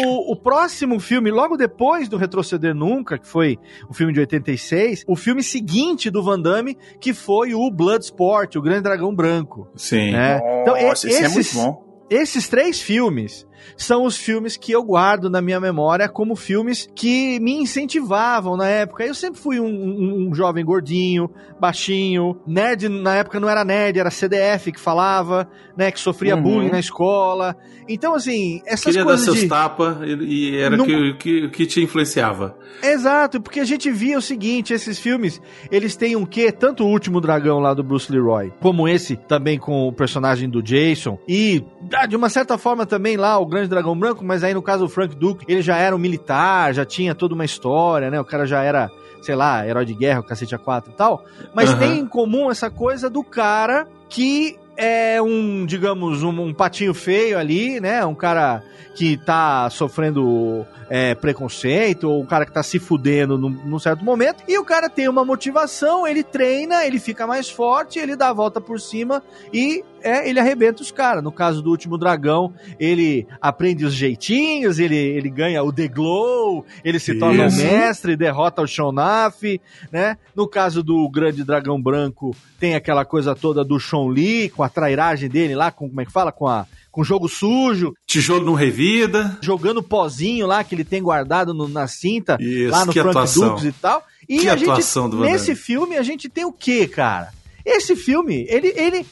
o, 0.07 0.33
o 0.33 0.37
próximo 0.37 1.01
filme, 1.01 1.31
logo 1.31 1.57
depois 1.57 2.11
do 2.11 2.19
Retroceder 2.19 2.75
Nunca, 2.75 3.19
que 3.19 3.27
foi 3.27 3.59
o 3.89 3.95
filme 3.95 4.13
de 4.13 4.21
86, 4.21 5.05
o 5.09 5.17
filme 5.17 5.43
seguinte 5.43 6.11
do 6.11 6.23
Van 6.23 6.39
Damme, 6.39 6.77
que 7.01 7.15
foi 7.15 7.55
o 7.55 7.71
Bloodsport, 7.71 8.55
o 8.57 8.61
Grande 8.63 8.83
Dragão 8.83 9.15
Branco. 9.15 9.67
Sim. 9.77 10.13
Né? 10.13 10.39
Então, 10.61 10.75
Nossa, 10.79 11.09
esse 11.09 11.17
é 11.25 11.29
muito 11.29 11.41
esses- 11.41 11.55
bom. 11.55 11.85
Esses 12.11 12.49
três 12.49 12.83
filmes 12.83 13.47
são 13.77 14.05
os 14.05 14.17
filmes 14.17 14.57
que 14.57 14.73
eu 14.73 14.83
guardo 14.83 15.29
na 15.31 15.41
minha 15.41 15.61
memória 15.61 16.09
como 16.09 16.37
filmes 16.37 16.89
que 16.95 17.39
me 17.41 17.53
incentivavam 17.55 18.57
na 18.57 18.69
época. 18.69 19.05
Eu 19.05 19.15
sempre 19.15 19.41
fui 19.41 19.59
um, 19.61 19.67
um- 19.67 20.29
um 20.31 20.35
jovem 20.35 20.65
gordinho, 20.65 21.31
baixinho, 21.61 22.37
nerd 22.47 22.89
na 22.89 23.17
época 23.17 23.41
não 23.41 23.49
era 23.49 23.65
nerd, 23.65 23.99
era 23.99 24.11
CDF 24.11 24.71
que 24.73 24.81
falava, 24.81 25.49
né, 25.77 25.91
que 25.91 25.99
sofria 25.99 26.37
Uhum. 26.37 26.43
bullying 26.43 26.71
na 26.71 26.79
escola. 26.79 27.57
Então, 27.89 28.15
assim, 28.15 28.63
essas 28.65 28.85
Queria 28.85 29.01
dar 29.01 29.05
coisas 29.07 29.25
seus 29.25 29.41
de... 29.41 29.49
tapas 29.49 29.97
e, 30.03 30.53
e 30.53 30.57
era 30.57 30.77
Não- 30.77 30.87
que, 30.87 31.15
que, 31.15 31.49
que 31.49 31.67
te 31.67 31.83
influenciava. 31.83 32.57
Exato, 32.83 33.41
porque 33.41 33.61
a 33.61 33.65
gente 33.65 33.91
via 33.91 34.19
o 34.19 34.23
seguinte, 34.23 34.73
esses 34.73 34.99
filmes, 34.99 35.41
eles 35.71 35.95
têm 35.97 36.17
um 36.17 36.25
quê? 36.27 36.51
Tanto 36.51 36.85
o 36.85 36.89
Último 36.89 37.21
Dragão 37.21 37.59
lá 37.61 37.73
do 37.75 37.83
Bruce 37.85 38.11
Leroy, 38.11 38.53
como 38.61 38.89
esse 38.89 39.17
também 39.17 39.59
com 39.59 39.87
o 39.89 39.93
personagem 39.93 40.49
do 40.49 40.63
Jason, 40.63 41.19
e 41.29 41.63
ah, 41.95 42.07
de 42.07 42.17
uma 42.17 42.29
certa 42.29 42.57
forma 42.59 42.85
também 42.87 43.17
lá 43.17 43.39
o 43.45 43.49
Grande 43.49 43.69
Dragão 43.69 43.97
Branco, 43.97 44.25
mas 44.25 44.43
aí 44.43 44.55
no 44.55 44.63
caso 44.63 44.85
o 44.85 44.89
Frank 44.89 45.15
Duke, 45.15 45.45
ele 45.49 45.63
já 45.63 45.77
era 45.77 45.95
um 45.95 45.99
militar, 45.99 46.73
já 46.75 46.85
tinha 46.85 47.15
toda 47.15 47.35
uma 47.35 47.45
história, 47.45 48.11
né? 48.11 48.21
O 48.21 48.25
cara 48.25 48.47
já 48.47 48.63
era, 48.63 48.91
sei 49.23 49.35
lá, 49.35 49.67
herói 49.67 49.85
de 49.85 49.95
guerra, 49.95 50.21
o 50.21 50.25
cacete 50.25 50.57
A4 50.57 50.89
e 50.89 50.93
tal. 50.93 51.25
Mas 51.55 51.71
Aham. 51.71 51.79
tem 51.79 51.99
em 51.99 52.07
comum 52.07 52.51
essa 52.51 52.71
coisa 52.71 53.09
do 53.09 53.23
cara 53.23 53.87
que 54.09 54.59
é 54.77 55.23
um, 55.23 55.65
digamos, 55.65 56.23
um, 56.23 56.31
um 56.41 56.53
patinho 56.53 56.95
feio 56.95 57.39
ali, 57.39 57.81
né? 57.81 58.05
Um 58.05 58.15
cara 58.15 58.63
que 58.95 59.17
tá 59.17 59.69
sofrendo 59.71 60.65
é, 60.89 61.15
preconceito, 61.15 62.09
ou 62.09 62.23
um 62.23 62.27
cara 62.27 62.47
que 62.47 62.53
tá 62.53 62.63
se 62.63 62.79
fudendo 62.79 63.37
num, 63.37 63.51
num 63.51 63.79
certo 63.79 64.05
momento, 64.05 64.45
e 64.47 64.59
o 64.59 64.65
cara 64.65 64.89
tem 64.89 65.09
uma 65.09 65.25
motivação, 65.25 66.07
ele 66.07 66.23
treina, 66.23 66.85
ele 66.85 66.99
fica 66.99 67.27
mais 67.27 67.49
forte, 67.51 67.99
ele 67.99 68.17
dá 68.17 68.29
a 68.29 68.33
volta 68.33 68.61
por 68.61 68.81
cima 68.81 69.23
e 69.53 69.85
é, 70.05 70.29
ele 70.29 70.39
arrebenta 70.39 70.83
os 70.83 70.93
caras. 70.93 71.23
No 71.25 71.33
caso 71.33 71.63
do 71.63 71.71
último 71.71 71.97
dragão, 71.99 72.53
ele 72.79 73.27
aprende 73.41 73.85
os 73.85 73.95
jeitinhos, 73.95 74.79
ele, 74.79 74.97
ele 74.97 75.31
ganha 75.31 75.63
o 75.63 75.73
The 75.73 75.89
Glow, 75.89 76.65
ele 76.85 76.99
se 76.99 77.15
torna 77.19 77.45
o 77.45 77.47
Isso. 77.47 77.57
mestre, 77.57 78.17
derrota 78.17 78.63
o 78.63 78.67
Shonaff, 78.67 79.61
né? 79.91 80.17
No 80.37 80.47
caso 80.47 80.83
do 80.83 81.09
grande 81.09 81.43
dragão 81.43 81.81
branco, 81.81 82.37
tem 82.61 82.75
aquela 82.75 83.05
coisa 83.05 83.35
toda 83.35 83.65
do 83.65 83.81
Chun 83.81 84.11
Li, 84.11 84.49
com 84.51 84.63
a 84.63 84.69
trairagem 84.69 85.29
dele 85.29 85.55
lá, 85.55 85.71
com 85.71 85.89
como 85.89 86.01
é 86.01 86.05
que 86.05 86.13
fala? 86.13 86.31
Com 86.31 86.47
a 86.47 86.67
com 86.91 87.03
jogo 87.03 87.29
sujo, 87.29 87.93
Tijolo 88.07 88.47
não 88.47 88.55
revida. 88.55 89.37
jogando 89.43 89.83
pozinho 89.83 90.47
lá 90.47 90.63
que 90.63 90.77
ele 90.77 90.85
tem 90.85 91.03
guardado 91.03 91.53
no- 91.53 91.69
na 91.69 91.89
cinta, 91.89 92.37
Isso, 92.41 92.71
lá 92.71 92.85
no 92.87 92.93
que 92.93 93.01
Frank 93.01 93.17
atuação. 93.17 93.49
Dukes 93.49 93.65
e 93.65 93.73
tal. 93.73 94.05
E 94.29 94.39
Que 94.39 94.49
a 94.49 94.55
gente, 94.57 94.71
atuação 94.71 95.11
do 95.11 95.19
Van 95.19 95.25
nesse 95.27 95.57
filme, 95.57 95.97
a 95.97 96.03
gente 96.05 96.29
tem 96.29 96.45
o 96.45 96.53
quê, 96.53 96.87
cara? 96.87 97.33
Esse 97.67 97.97
filme, 97.97 98.47
ele, 98.49 98.69
ele, 98.77 99.05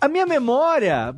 a 0.00 0.08
minha 0.08 0.26
memória, 0.26 1.14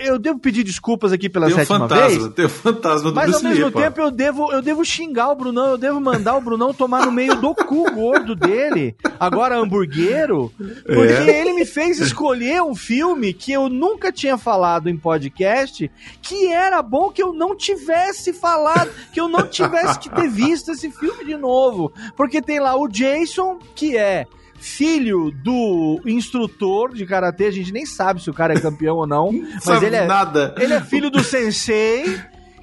eu 0.00 0.18
devo 0.18 0.38
pedir 0.38 0.62
desculpas 0.62 1.12
aqui 1.12 1.28
pela 1.28 1.46
Tem 1.46 1.54
um 1.56 1.58
sétima 1.58 1.80
fantasma, 1.80 2.08
vez. 2.20 2.34
tem 2.34 2.46
um 2.46 2.48
fantasma 2.48 3.10
do 3.10 3.14
Mas 3.14 3.24
ao 3.24 3.30
Bruce 3.32 3.44
Lee, 3.44 3.54
mesmo 3.54 3.72
pô. 3.72 3.80
tempo 3.80 4.00
eu 4.00 4.10
devo, 4.10 4.52
eu 4.52 4.62
devo 4.62 4.82
xingar 4.84 5.30
o 5.30 5.34
Brunão, 5.34 5.66
eu 5.72 5.76
devo 5.78 6.00
mandar 6.00 6.36
o 6.36 6.40
Brunão 6.40 6.72
tomar 6.72 7.04
no 7.04 7.12
meio 7.12 7.34
do 7.34 7.54
cu 7.54 7.90
gordo 7.92 8.34
dele, 8.34 8.96
agora 9.20 9.58
hamburguero, 9.58 10.50
porque 10.86 11.30
É. 11.30 11.40
ele 11.40 11.52
me 11.52 11.66
fez 11.66 12.00
escolher 12.00 12.62
um 12.62 12.74
filme 12.74 13.34
que 13.34 13.52
eu 13.52 13.68
nunca 13.68 14.10
tinha 14.10 14.38
falado 14.38 14.88
em 14.88 14.96
podcast, 14.96 15.90
que 16.22 16.46
era 16.46 16.80
bom 16.80 17.10
que 17.10 17.22
eu 17.22 17.34
não 17.34 17.54
tivesse 17.54 18.32
falado, 18.32 18.90
que 19.12 19.20
eu 19.20 19.28
não 19.28 19.46
tivesse 19.46 19.98
que 19.98 20.08
ter 20.08 20.28
visto 20.30 20.70
esse 20.70 20.90
filme 20.90 21.26
de 21.26 21.36
novo, 21.36 21.92
porque 22.16 22.40
tem 22.40 22.58
lá 22.58 22.74
o 22.74 22.88
Jason, 22.88 23.58
que 23.74 23.96
é 23.98 24.24
filho 24.64 25.30
do 25.30 26.00
instrutor 26.06 26.94
de 26.94 27.04
karatê, 27.04 27.46
a 27.46 27.50
gente 27.50 27.70
nem 27.70 27.84
sabe 27.84 28.22
se 28.22 28.30
o 28.30 28.34
cara 28.34 28.54
é 28.54 28.60
campeão 28.60 28.96
ou 28.96 29.06
não, 29.06 29.30
mas 29.54 29.62
Sabe 29.62 29.86
ele 29.86 29.96
é 29.96 30.06
nada. 30.06 30.54
ele 30.58 30.72
é 30.72 30.80
filho 30.80 31.10
do 31.10 31.22
sensei 31.22 32.18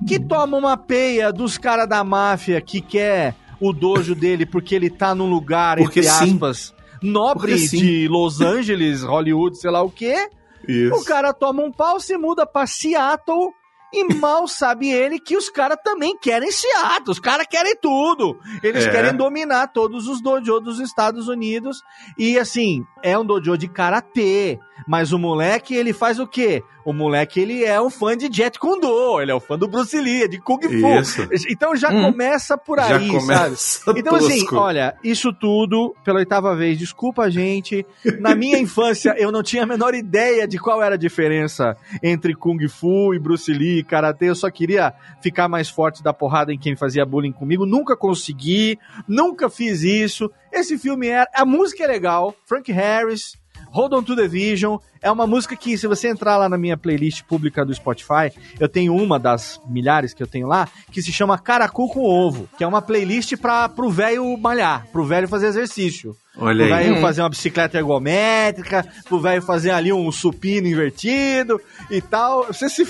que 0.08 0.20
toma 0.20 0.58
uma 0.58 0.76
peia 0.76 1.32
dos 1.32 1.60
caras 1.60 1.88
da 1.88 2.04
máfia 2.04 2.60
que 2.60 2.82
quer 2.82 3.36
o 3.60 3.72
dojo 3.72 4.16
dele 4.16 4.46
porque 4.48 4.74
ele 4.74 4.90
tá 4.90 5.14
num 5.14 5.30
lugar, 5.30 5.78
Porque 5.78 6.00
entre 6.00 6.12
sim. 6.12 6.34
aspas, 6.34 6.74
nobre 7.04 7.58
sim. 7.60 7.78
de 7.78 8.08
Los 8.08 8.42
Angeles, 8.42 9.04
Hollywood, 9.04 9.56
sei 9.60 9.70
lá 9.70 9.84
o 9.84 9.92
quê. 9.92 10.28
Isso. 10.68 10.96
O 10.96 11.04
cara 11.06 11.32
toma 11.34 11.62
um 11.64 11.72
pau, 11.72 12.00
se 12.00 12.18
muda 12.18 12.46
pra 12.48 12.66
Seattle 12.66 13.52
e 13.94 14.04
mal 14.16 14.48
sabe 14.48 14.90
ele 14.90 15.20
que 15.20 15.36
os 15.36 15.50
caras 15.50 15.78
também 15.84 16.18
querem 16.18 16.52
Seattle. 16.52 17.10
Os 17.12 17.20
caras 17.20 17.46
querem 17.50 17.76
tudo. 17.76 18.40
Eles 18.64 18.86
É. 18.86 18.90
querem 18.92 19.16
dominar 19.16 19.68
todos 19.68 20.08
os 20.08 20.22
dojos 20.22 20.62
dos 20.64 20.80
Estados 20.80 21.28
Unidos. 21.28 21.82
E 22.18 22.38
assim, 22.40 22.84
é 23.04 23.18
um 23.18 23.26
dojo 23.26 23.58
de 23.58 23.68
karatê. 23.68 24.60
Mas 24.88 25.12
o 25.12 25.20
moleque, 25.20 25.76
ele 25.76 25.94
faz 25.94 26.20
o 26.20 26.28
quê? 26.28 26.64
O 26.84 26.92
moleque, 26.94 27.40
ele 27.40 27.64
é 27.64 27.80
um 27.80 27.92
fã 27.92 28.18
de 28.18 28.28
Jet 28.36 28.58
Kundo. 28.58 29.22
Ele 29.22 29.30
é 29.32 29.36
um 29.36 29.40
fã 29.40 29.56
do 29.56 29.68
Bruce 29.68 29.96
Lee, 30.00 30.28
de 30.28 30.40
Kung 30.40 30.60
Fu. 30.64 31.00
Isso. 31.00 31.28
Então 31.48 31.76
já 31.76 31.92
Hum. 31.92 32.12
começa 32.12 32.58
por 32.58 32.80
Já 32.80 32.98
aí, 32.98 33.08
sabe? 33.08 33.20
começa 33.20 33.92
Então, 33.96 34.16
assim, 34.16 34.48
olha, 34.52 34.96
isso 35.04 35.32
tudo, 35.32 35.96
pela 36.04 36.18
oitava 36.20 36.56
vez, 36.56 36.80
desculpa 36.80 37.24
a 37.26 37.30
gente. 37.30 37.86
Na 38.20 38.34
minha 38.36 38.58
infância, 38.60 39.14
eu 39.18 39.32
não 39.32 39.44
tinha 39.44 39.62
a 39.62 39.68
menor 39.68 39.94
ideia 39.94 40.48
de 40.48 40.58
qual 40.58 40.82
era 40.82 40.96
a 40.96 40.98
diferença 40.98 41.78
entre 42.02 42.34
Kung 42.34 42.58
Fu 42.68 43.14
e 43.14 43.20
Bruce 43.20 43.54
Lee 43.54 43.80
e 43.80 43.84
Karatê. 43.84 44.30
Eu 44.30 44.36
só 44.36 44.50
queria 44.50 44.92
ficar 45.22 45.48
mais 45.48 45.70
forte 45.70 46.02
da 46.02 46.12
porrada 46.12 46.52
em 46.52 46.58
quem 46.58 46.76
fazia 46.76 47.06
bullying 47.06 47.32
comigo. 47.32 47.64
Nunca 47.64 47.96
consegui, 47.96 48.80
nunca 49.08 49.52
fiz 49.52 49.84
isso. 49.84 50.32
Esse 50.52 50.80
filme 50.80 51.08
é. 51.10 51.26
A 51.36 51.46
música 51.46 51.84
é 51.84 51.88
legal, 51.88 52.34
Frank 52.46 52.72
Harris. 52.72 53.40
Hold 53.72 53.94
On 53.94 54.04
To 54.04 54.16
The 54.16 54.28
Vision 54.28 54.78
é 55.02 55.10
uma 55.10 55.26
música 55.26 55.56
que, 55.56 55.78
se 55.78 55.88
você 55.88 56.10
entrar 56.10 56.38
lá 56.38 56.48
na 56.48 56.58
minha 56.58 56.78
playlist 56.78 57.24
pública 57.24 57.66
do 57.66 57.74
Spotify, 57.74 58.32
eu 58.60 58.68
tenho 58.70 58.96
uma 58.96 59.18
das 59.18 59.60
milhares 59.68 60.14
que 60.14 60.22
eu 60.22 60.28
tenho 60.28 60.48
lá, 60.48 60.68
que 60.92 61.02
se 61.02 61.12
chama 61.12 61.38
Caracu 61.38 61.88
com 61.88 62.02
Ovo, 62.02 62.48
que 62.58 62.64
é 62.64 62.68
uma 62.68 62.82
playlist 62.82 63.36
para 63.38 63.70
pro 63.70 63.90
velho 63.90 64.38
malhar, 64.38 64.86
pro 64.92 65.06
velho 65.06 65.28
fazer 65.28 65.48
exercício. 65.48 66.16
Olha 66.38 66.66
Pro 66.66 66.76
aí. 66.76 66.84
velho 66.84 67.02
fazer 67.02 67.22
uma 67.22 67.30
bicicleta 67.30 67.78
ergométrica, 67.78 68.86
pro 69.08 69.20
velho 69.20 69.42
fazer 69.42 69.72
ali 69.72 69.92
um 69.92 70.12
supino 70.12 70.68
invertido 70.68 71.60
e 71.90 72.02
tal. 72.02 72.48
Você 72.48 72.70
se, 72.70 72.86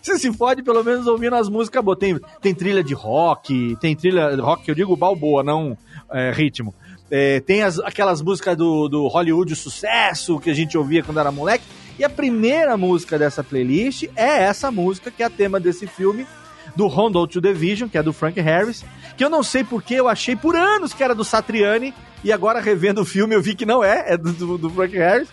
você 0.00 0.18
se 0.18 0.32
fode 0.32 0.62
pelo 0.62 0.84
menos 0.84 1.06
ouvindo 1.06 1.34
as 1.36 1.48
músicas 1.48 1.82
boas. 1.82 1.98
Tem, 1.98 2.18
tem 2.40 2.54
trilha 2.54 2.84
de 2.84 2.94
rock, 2.94 3.76
tem 3.80 3.96
trilha 3.96 4.36
rock, 4.36 4.64
que 4.64 4.70
eu 4.70 4.74
digo 4.74 4.96
balboa, 4.96 5.42
não 5.42 5.76
é, 6.12 6.30
ritmo. 6.30 6.74
É, 7.10 7.40
tem 7.40 7.62
as- 7.62 7.78
aquelas 7.78 8.20
músicas 8.20 8.56
do, 8.56 8.88
do 8.88 9.06
Hollywood 9.06 9.54
sucesso 9.54 10.38
que 10.40 10.50
a 10.50 10.54
gente 10.54 10.76
ouvia 10.76 11.02
quando 11.02 11.20
era 11.20 11.30
moleque. 11.30 11.64
E 11.98 12.04
a 12.04 12.10
primeira 12.10 12.76
música 12.76 13.18
dessa 13.18 13.42
playlist 13.44 14.04
é 14.16 14.42
essa 14.42 14.70
música, 14.70 15.10
que 15.10 15.22
é 15.22 15.26
a 15.26 15.30
tema 15.30 15.58
desse 15.58 15.86
filme, 15.86 16.26
do 16.74 16.86
Rondo 16.88 17.26
to 17.26 17.40
the 17.40 17.52
Vision, 17.52 17.88
que 17.88 17.96
é 17.96 18.02
do 18.02 18.12
Frank 18.12 18.38
Harris, 18.40 18.84
que 19.16 19.24
eu 19.24 19.30
não 19.30 19.42
sei 19.42 19.64
porque 19.64 19.94
eu 19.94 20.08
achei 20.08 20.36
por 20.36 20.54
anos 20.56 20.92
que 20.92 21.02
era 21.02 21.14
do 21.14 21.24
Satriani, 21.24 21.94
e 22.22 22.30
agora 22.32 22.60
revendo 22.60 23.00
o 23.00 23.04
filme 23.04 23.34
eu 23.34 23.40
vi 23.40 23.54
que 23.54 23.64
não 23.64 23.82
é, 23.82 24.04
é 24.08 24.16
do, 24.18 24.58
do- 24.58 24.68
Frank 24.70 24.94
Harris. 24.94 25.28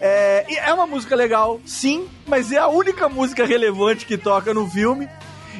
É, 0.00 0.68
é 0.68 0.74
uma 0.74 0.86
música 0.86 1.14
legal, 1.14 1.60
sim, 1.64 2.08
mas 2.26 2.50
é 2.50 2.58
a 2.58 2.66
única 2.68 3.08
música 3.08 3.46
relevante 3.46 4.04
que 4.06 4.16
toca 4.18 4.52
no 4.52 4.68
filme. 4.68 5.08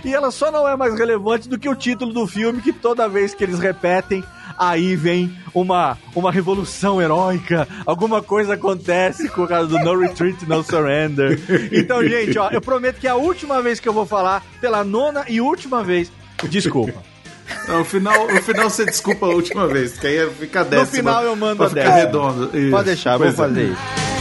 E 0.04 0.12
ela 0.14 0.30
só 0.30 0.50
não 0.50 0.66
é 0.68 0.76
mais 0.76 0.96
relevante 0.98 1.48
do 1.48 1.58
que 1.58 1.68
o 1.68 1.74
título 1.74 2.12
do 2.12 2.26
filme, 2.26 2.60
que 2.62 2.72
toda 2.72 3.08
vez 3.08 3.34
que 3.34 3.44
eles 3.44 3.58
repetem, 3.58 4.24
aí 4.58 4.96
vem 4.96 5.32
uma, 5.54 5.96
uma 6.14 6.32
revolução 6.32 7.00
heróica, 7.00 7.66
alguma 7.86 8.22
coisa 8.22 8.54
acontece 8.54 9.28
por 9.30 9.48
causa 9.48 9.68
do 9.68 9.78
No 9.78 9.98
Retreat, 9.98 10.46
No 10.46 10.62
Surrender. 10.62 11.38
Então, 11.72 12.02
gente, 12.06 12.38
ó, 12.38 12.50
eu 12.50 12.60
prometo 12.60 12.98
que 12.98 13.06
é 13.06 13.10
a 13.10 13.16
última 13.16 13.62
vez 13.62 13.80
que 13.80 13.88
eu 13.88 13.92
vou 13.92 14.06
falar, 14.06 14.44
pela 14.60 14.82
nona 14.84 15.24
e 15.28 15.40
última 15.40 15.82
vez, 15.82 16.10
desculpa. 16.48 17.02
No, 17.66 17.84
final, 17.84 18.28
no 18.28 18.42
final 18.42 18.68
você 18.68 18.84
desculpa 18.84 19.26
a 19.26 19.30
última 19.30 19.66
vez, 19.66 19.98
que 19.98 20.06
aí 20.06 20.30
fica 20.38 20.64
décima. 20.64 20.86
final 20.86 21.24
eu 21.24 21.34
mando 21.34 21.64
a 21.64 21.68
décima. 21.68 21.94
redondo. 21.94 22.58
Isso, 22.58 22.70
Pode 22.70 22.84
deixar, 22.84 23.16
vou 23.16 23.26
é. 23.26 23.32
fazer 23.32 23.70
isso. 23.70 24.17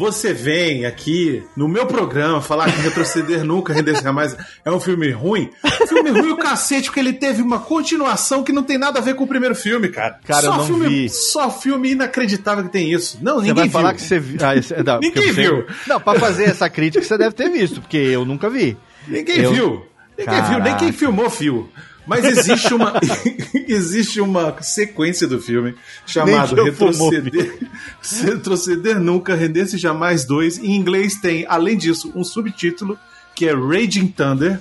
Você 0.00 0.32
vem 0.32 0.86
aqui 0.86 1.42
no 1.54 1.68
meu 1.68 1.84
programa 1.84 2.40
falar 2.40 2.72
que 2.72 2.80
Retroceder 2.80 3.44
Nunca, 3.44 3.74
Render 3.74 4.00
Jamais 4.00 4.34
é 4.64 4.70
um 4.70 4.80
filme 4.80 5.10
ruim. 5.10 5.50
Filme 5.86 6.08
ruim 6.08 6.30
o 6.30 6.38
cacete, 6.38 6.86
porque 6.86 7.00
ele 7.00 7.12
teve 7.12 7.42
uma 7.42 7.58
continuação 7.58 8.42
que 8.42 8.50
não 8.50 8.62
tem 8.62 8.78
nada 8.78 8.98
a 8.98 9.02
ver 9.02 9.14
com 9.14 9.24
o 9.24 9.26
primeiro 9.28 9.54
filme, 9.54 9.90
cara. 9.90 10.18
Cara, 10.26 10.40
só 10.40 10.52
eu 10.52 10.56
não 10.56 10.64
filme, 10.64 10.88
vi. 10.88 11.08
Só 11.10 11.50
filme 11.50 11.90
inacreditável 11.90 12.64
que 12.64 12.70
tem 12.70 12.90
isso. 12.90 13.18
Não, 13.20 13.34
Você 13.34 13.48
ninguém 13.48 13.54
vai 13.64 13.68
falar 13.68 13.88
viu. 13.90 13.96
que 13.96 14.02
você 14.02 14.18
viu. 14.18 14.38
Ah, 14.42 14.56
esse- 14.56 14.74
não, 14.82 15.00
Ninguém 15.00 15.26
você- 15.26 15.32
viu. 15.42 15.66
Não, 15.86 16.00
pra 16.00 16.18
fazer 16.18 16.44
essa 16.44 16.70
crítica 16.70 17.04
você 17.04 17.18
deve 17.18 17.34
ter 17.34 17.50
visto, 17.50 17.82
porque 17.82 17.98
eu 17.98 18.24
nunca 18.24 18.48
vi. 18.48 18.78
Ninguém 19.06 19.40
Eu- 19.40 19.52
viu. 19.52 19.86
Ninguém 20.18 20.42
viu, 20.42 20.50
nem 20.52 20.62
Caraca. 20.64 20.78
quem 20.78 20.92
filmou 20.92 21.28
viu. 21.28 21.68
Mas 22.06 22.24
existe 22.24 22.72
uma 22.74 22.94
existe 23.68 24.20
uma 24.20 24.56
sequência 24.62 25.26
do 25.28 25.40
filme 25.40 25.74
filmou 26.06 27.10
Retroceder, 27.10 27.58
Retroceder 28.22 28.98
Nunca, 29.00 29.34
Render-se 29.34 29.78
Jamais 29.78 30.24
2. 30.24 30.58
Em 30.58 30.74
inglês 30.74 31.16
tem, 31.20 31.44
além 31.48 31.76
disso, 31.76 32.12
um 32.16 32.24
subtítulo 32.24 32.98
que 33.34 33.46
é 33.46 33.54
Raging 33.54 34.08
Thunder. 34.08 34.60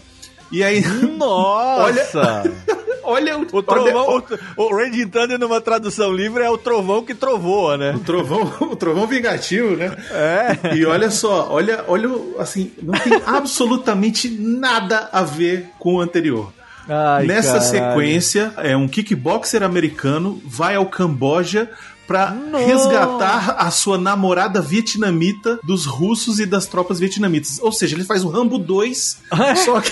E 0.51 0.63
aí, 0.63 0.83
Nossa! 1.17 2.43
olha 3.03 3.37
o, 3.37 3.41
O 3.51 3.63
trovão, 3.63 4.07
olha- 4.07 4.39
o, 4.57 4.63
o 4.63 4.75
Raging 4.75 5.07
Thunder 5.07 5.39
numa 5.39 5.61
tradução 5.61 6.11
livre 6.11 6.43
é 6.43 6.49
o 6.49 6.57
trovão 6.57 7.03
que 7.03 7.13
trovoa, 7.15 7.77
né? 7.77 7.93
o 7.95 7.99
trovão, 7.99 8.51
o 8.61 8.75
trovão 8.75 9.07
vingativo, 9.07 9.75
né? 9.75 9.95
É. 10.11 10.75
E 10.75 10.85
olha 10.85 11.09
só, 11.09 11.47
olha, 11.51 11.83
olha, 11.87 12.09
assim, 12.39 12.71
não 12.81 12.93
tem 12.99 13.13
absolutamente 13.25 14.29
nada 14.29 15.09
a 15.11 15.23
ver 15.23 15.69
com 15.79 15.95
o 15.95 16.01
anterior. 16.01 16.51
Ai, 16.89 17.25
Nessa 17.27 17.59
caralho. 17.59 17.69
sequência, 17.69 18.53
é 18.57 18.75
um 18.75 18.87
kickboxer 18.87 19.61
americano 19.63 20.41
vai 20.45 20.75
ao 20.75 20.87
Camboja 20.87 21.69
pra 22.07 22.31
Nossa. 22.31 22.65
resgatar 22.65 23.55
a 23.59 23.69
sua 23.69 23.97
namorada 23.97 24.59
vietnamita 24.59 25.59
dos 25.63 25.85
russos 25.85 26.39
e 26.39 26.45
das 26.47 26.65
tropas 26.65 26.99
vietnamitas. 26.99 27.59
Ou 27.61 27.71
seja, 27.71 27.95
ele 27.95 28.03
faz 28.03 28.23
o 28.23 28.29
Rambo 28.29 28.57
2, 28.57 29.17
só 29.63 29.79
que 29.79 29.91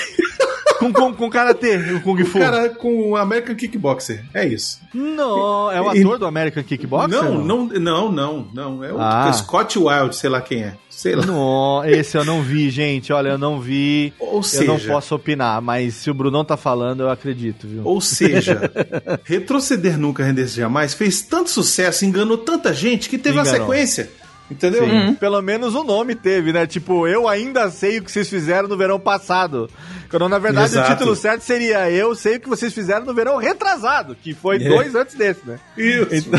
com, 0.80 0.92
com, 0.94 1.14
com 1.14 1.30
karatê, 1.30 1.78
o 1.94 2.02
Kung 2.02 2.22
O 2.22 2.26
Fu. 2.26 2.40
cara 2.40 2.70
com 2.70 3.12
o 3.12 3.16
American 3.18 3.56
Kickboxer. 3.56 4.24
É 4.34 4.46
isso. 4.48 4.80
Não, 4.94 5.72
é 5.72 5.82
o 5.82 5.94
E- 5.94 6.00
ator 6.02 6.18
do 6.20 6.26
American 6.26 6.64
Kickboxer? 6.64 7.10
Não, 7.10 7.44
não, 7.44 7.66
não, 7.68 8.12
não, 8.12 8.48
não. 8.54 8.84
É 8.84 8.92
o 8.94 9.00
Ah. 9.00 9.32
Scott 9.34 9.78
Wild, 9.78 10.16
sei 10.16 10.30
lá 10.30 10.42
quem 10.42 10.64
é. 10.64 10.74
Sei 10.90 11.16
lá. 11.16 11.26
Não, 11.26 11.86
esse 11.86 12.18
eu 12.18 12.26
não 12.26 12.42
vi, 12.42 12.70
gente. 12.72 13.14
Olha, 13.14 13.30
eu 13.30 13.38
não 13.38 13.60
vi. 13.60 14.12
Ou 14.20 14.38
eu 14.38 14.44
seja, 14.44 14.66
não 14.66 14.80
posso 14.80 15.14
opinar, 15.14 15.62
mas 15.62 15.94
se 15.94 16.10
o 16.10 16.14
Brunão 16.14 16.44
tá 16.44 16.58
falando, 16.58 17.02
eu 17.02 17.10
acredito, 17.12 17.68
viu? 17.68 17.82
ou 17.86 18.02
seja, 18.02 18.72
retroceder 19.24 19.98
nunca 19.98 20.24
render 20.24 20.48
jamais 20.48 20.94
fez 20.94 21.22
tanto 21.22 21.50
sucesso, 21.50 22.06
enganou 22.06 22.38
tanta 22.38 22.74
gente 22.74 23.10
que 23.10 23.18
teve 23.18 23.38
uma 23.38 23.44
Enganou. 23.44 23.68
sequência. 23.68 24.10
Entendeu? 24.50 24.86
Sim. 24.90 25.14
Pelo 25.16 25.42
menos 25.42 25.76
o 25.76 25.84
nome 25.84 26.16
teve, 26.16 26.54
né? 26.54 26.66
Tipo, 26.66 27.06
eu 27.06 27.28
ainda 27.28 27.70
sei 27.70 27.98
o 28.00 28.02
que 28.04 28.10
vocês 28.10 28.30
fizeram 28.30 28.70
no 28.70 28.78
verão 28.78 28.98
passado. 28.98 29.70
Quando 30.10 30.30
na 30.30 30.40
verdade 30.40 30.72
Exato. 30.72 30.92
o 30.92 30.96
título 30.96 31.16
certo 31.16 31.42
seria 31.42 31.90
Eu 31.92 32.16
sei 32.16 32.38
o 32.38 32.40
que 32.40 32.48
vocês 32.50 32.74
fizeram 32.74 33.06
no 33.06 33.14
verão 33.14 33.38
retrasado, 33.38 34.16
que 34.16 34.34
foi 34.34 34.58
É. 34.58 34.68
dois 34.70 34.96
antes 34.96 35.16
desse, 35.16 35.42
né? 35.46 35.60
Isso. 35.78 36.30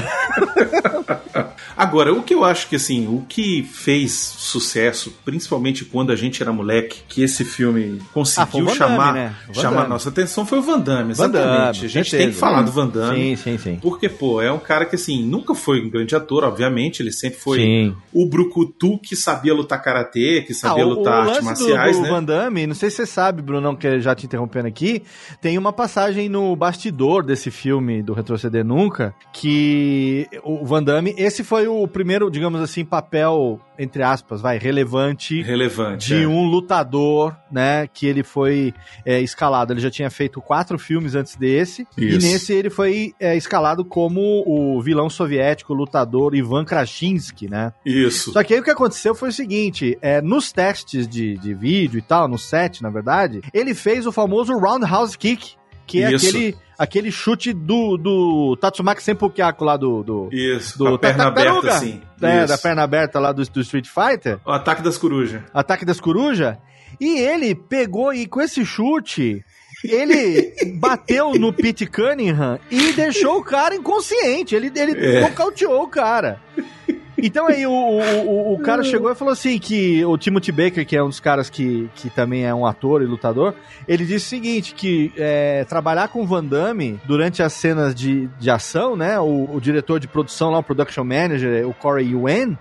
Agora, 1.76 2.12
o 2.12 2.22
que 2.22 2.34
eu 2.34 2.44
acho 2.44 2.68
que 2.68 2.76
assim, 2.76 3.06
o 3.06 3.25
que 3.28 3.62
fez 3.62 4.12
sucesso, 4.12 5.14
principalmente 5.25 5.84
quando 5.84 6.10
a 6.12 6.16
gente 6.16 6.42
era 6.42 6.52
moleque, 6.52 7.00
que 7.08 7.22
esse 7.22 7.44
filme 7.44 7.98
Ah, 8.00 8.04
conseguiu 8.12 8.64
o 8.64 8.68
Van 8.68 8.75
chamar, 8.75 9.06
Damme, 9.06 9.18
né? 9.20 9.34
O 9.48 9.52
Van 9.52 9.62
chamar 9.62 9.76
Damme. 9.76 9.88
nossa 9.90 10.08
atenção 10.08 10.44
foi 10.46 10.58
o 10.58 10.62
Van 10.62 10.80
Damme, 10.80 11.04
Van 11.14 11.26
exatamente. 11.26 11.48
Damme, 11.48 11.68
a 11.68 11.72
gente 11.72 11.92
certeza. 11.92 12.16
tem 12.18 12.28
que 12.32 12.37
falar 12.38 12.62
do 12.62 12.72
Van 12.72 12.87
Damme. 12.88 13.37
Sim, 13.37 13.37
sim, 13.37 13.58
sim. 13.58 13.78
Porque, 13.80 14.08
pô, 14.08 14.42
é 14.42 14.50
um 14.52 14.58
cara 14.58 14.84
que, 14.84 14.96
assim, 14.96 15.22
nunca 15.25 15.54
foi 15.54 15.80
um 15.80 15.88
grande 15.88 16.14
ator, 16.16 16.44
obviamente. 16.44 17.00
Ele 17.02 17.12
sempre 17.12 17.38
foi 17.38 17.58
Sim. 17.58 17.96
o 18.12 18.26
brucutu 18.26 18.98
que 18.98 19.14
sabia 19.14 19.54
lutar 19.54 19.80
karatê, 19.82 20.42
que 20.46 20.52
sabia 20.54 20.82
Ah, 20.82 20.87
o- 20.87 20.90
lutar 20.90 21.12
o 21.26 21.30
artes 21.30 21.44
lance 21.44 21.62
marciais, 21.62 21.96
do, 21.96 22.02
né? 22.02 22.08
Van 22.10 22.25
Damme, 22.25 22.66
não 22.66 22.75
sei 22.75 22.90
se 22.90 22.96
você 22.96 23.06
sabe, 23.06 23.40
Brunão, 23.58 23.76
que 23.76 24.00
já 24.00 24.14
te 24.14 24.26
interrompendo 24.26 24.68
aqui, 24.68 25.02
tem 25.40 25.58
uma 25.58 25.72
passagem 25.72 26.28
no 26.28 26.54
bastidor 26.56 27.24
desse 27.24 27.50
filme 27.50 28.02
do 28.02 28.12
Retroceder 28.12 28.64
Nunca, 28.64 29.14
que 29.32 30.26
o 30.42 30.64
Van 30.64 30.82
Damme, 30.82 31.14
esse 31.16 31.44
foi 31.44 31.66
o 31.68 31.86
primeiro, 31.86 32.30
digamos 32.30 32.60
assim, 32.60 32.84
papel, 32.84 33.60
entre 33.78 34.02
aspas, 34.02 34.40
vai, 34.40 34.58
relevante 34.58 35.42
Relevante. 35.42 36.08
de 36.08 36.22
é. 36.22 36.26
um 36.26 36.44
lutador, 36.44 37.36
né, 37.50 37.86
que 37.86 38.06
ele 38.06 38.22
foi 38.22 38.72
é, 39.04 39.20
escalado. 39.20 39.72
Ele 39.72 39.80
já 39.80 39.90
tinha 39.90 40.10
feito 40.10 40.40
quatro 40.40 40.78
filmes 40.78 41.14
antes 41.14 41.36
desse, 41.36 41.86
e 41.96 42.06
Isso. 42.06 42.26
nesse 42.26 42.52
ele 42.52 42.70
foi 42.70 43.12
é, 43.20 43.36
escalado 43.36 43.84
como 43.84 44.44
o 44.46 44.80
vilão 44.80 45.10
soviético, 45.10 45.74
lutador 45.74 46.34
Ivan 46.34 46.64
Krasinski, 46.64 47.48
né? 47.48 47.72
Isso. 47.84 48.32
Só 48.32 48.42
que 48.42 48.54
aí 48.54 48.60
o 48.60 48.62
que 48.62 48.70
aconteceu 48.70 49.14
foi 49.14 49.30
o 49.30 49.32
seguinte: 49.32 49.98
é, 50.00 50.20
nos 50.20 50.52
testes 50.52 51.08
de, 51.08 51.36
de 51.36 51.54
vídeo 51.54 51.98
e 51.98 52.02
tal, 52.02 52.28
no 52.28 52.38
set, 52.38 52.82
na 52.82 52.90
verdade, 52.90 53.40
ele 53.52 53.75
fez 53.75 54.07
o 54.07 54.12
famoso 54.12 54.52
Roundhouse 54.59 55.17
Kick, 55.17 55.52
que 55.87 56.02
é 56.02 56.12
Isso. 56.12 56.28
aquele, 56.28 56.57
aquele 56.78 57.11
chute 57.11 57.52
do, 57.52 57.97
do 57.97 58.57
Tatsumaki 58.61 59.02
Senpukyaku 59.02 59.64
lá 59.64 59.76
do. 59.76 60.02
do 60.02 60.28
Isso. 60.33 60.76
do 60.78 60.85
com 60.87 60.95
a 60.95 60.99
perna 60.99 61.26
aberta, 61.28 61.69
assim. 61.69 62.00
é, 62.21 62.45
da 62.47 62.59
perna 62.59 62.83
aberta 62.83 63.19
lá 63.19 63.33
do, 63.33 63.43
do 63.45 63.61
Street 63.61 63.87
Fighter, 63.88 64.38
O 64.45 64.50
ataque 64.52 64.83
das 64.83 64.99
corujas. 64.99 65.43
Ataque 65.55 65.85
das 65.85 66.00
Corujas. 66.00 66.57
E 67.00 67.19
ele 67.19 67.55
pegou 67.55 68.12
e 68.12 68.26
com 68.26 68.40
esse 68.40 68.64
chute. 68.67 69.45
Ele 69.85 70.52
bateu 70.81 71.33
no 71.35 71.52
Pete 71.52 71.87
Cunningham 71.87 72.59
e 72.71 72.93
deixou 72.93 73.38
o 73.38 73.45
cara 73.45 73.76
inconsciente. 73.76 74.55
Ele, 74.55 74.73
ele 74.75 74.93
É. 75.19 75.21
nocauteou 75.21 75.85
o 75.85 75.88
cara. 75.88 76.40
Então 77.20 77.48
aí 77.48 77.66
o, 77.66 77.70
o, 77.72 78.54
o- 78.54 78.58
cara 78.60 78.82
chegou 78.82 79.10
e 79.10 79.14
falou 79.14 79.32
assim 79.32 79.58
que 79.58 80.04
o 80.04 80.16
Timothy 80.16 80.52
Baker, 80.52 80.87
que 80.87 80.96
é 80.96 81.02
um 81.02 81.08
dos 81.08 81.20
caras 81.20 81.50
que, 81.50 81.88
que 81.94 82.08
também 82.10 82.44
é 82.46 82.54
um 82.54 82.64
ator 82.64 83.02
e 83.02 83.06
lutador, 83.06 83.54
ele 83.87 84.04
disse 84.04 84.26
o 84.26 84.28
seguinte, 84.28 84.75
que 84.75 85.12
é, 85.16 85.64
trabalhar 85.64 86.08
com 86.08 86.22
o 86.22 86.26
Van 86.26 86.44
Damme 86.44 87.00
durante 87.04 87.42
as 87.42 87.52
cenas 87.52 87.94
de, 87.94 88.28
de 88.38 88.50
ação, 88.50 88.94
né, 88.96 89.18
o, 89.18 89.48
o 89.54 89.60
diretor 89.60 89.98
de 89.98 90.06
produção 90.06 90.50
lá, 90.50 90.58
o 90.58 90.62
production 90.62 91.04
manager, 91.04 91.68
o 91.68 91.75
Corey 91.75 92.12
Yuen, 92.12 92.56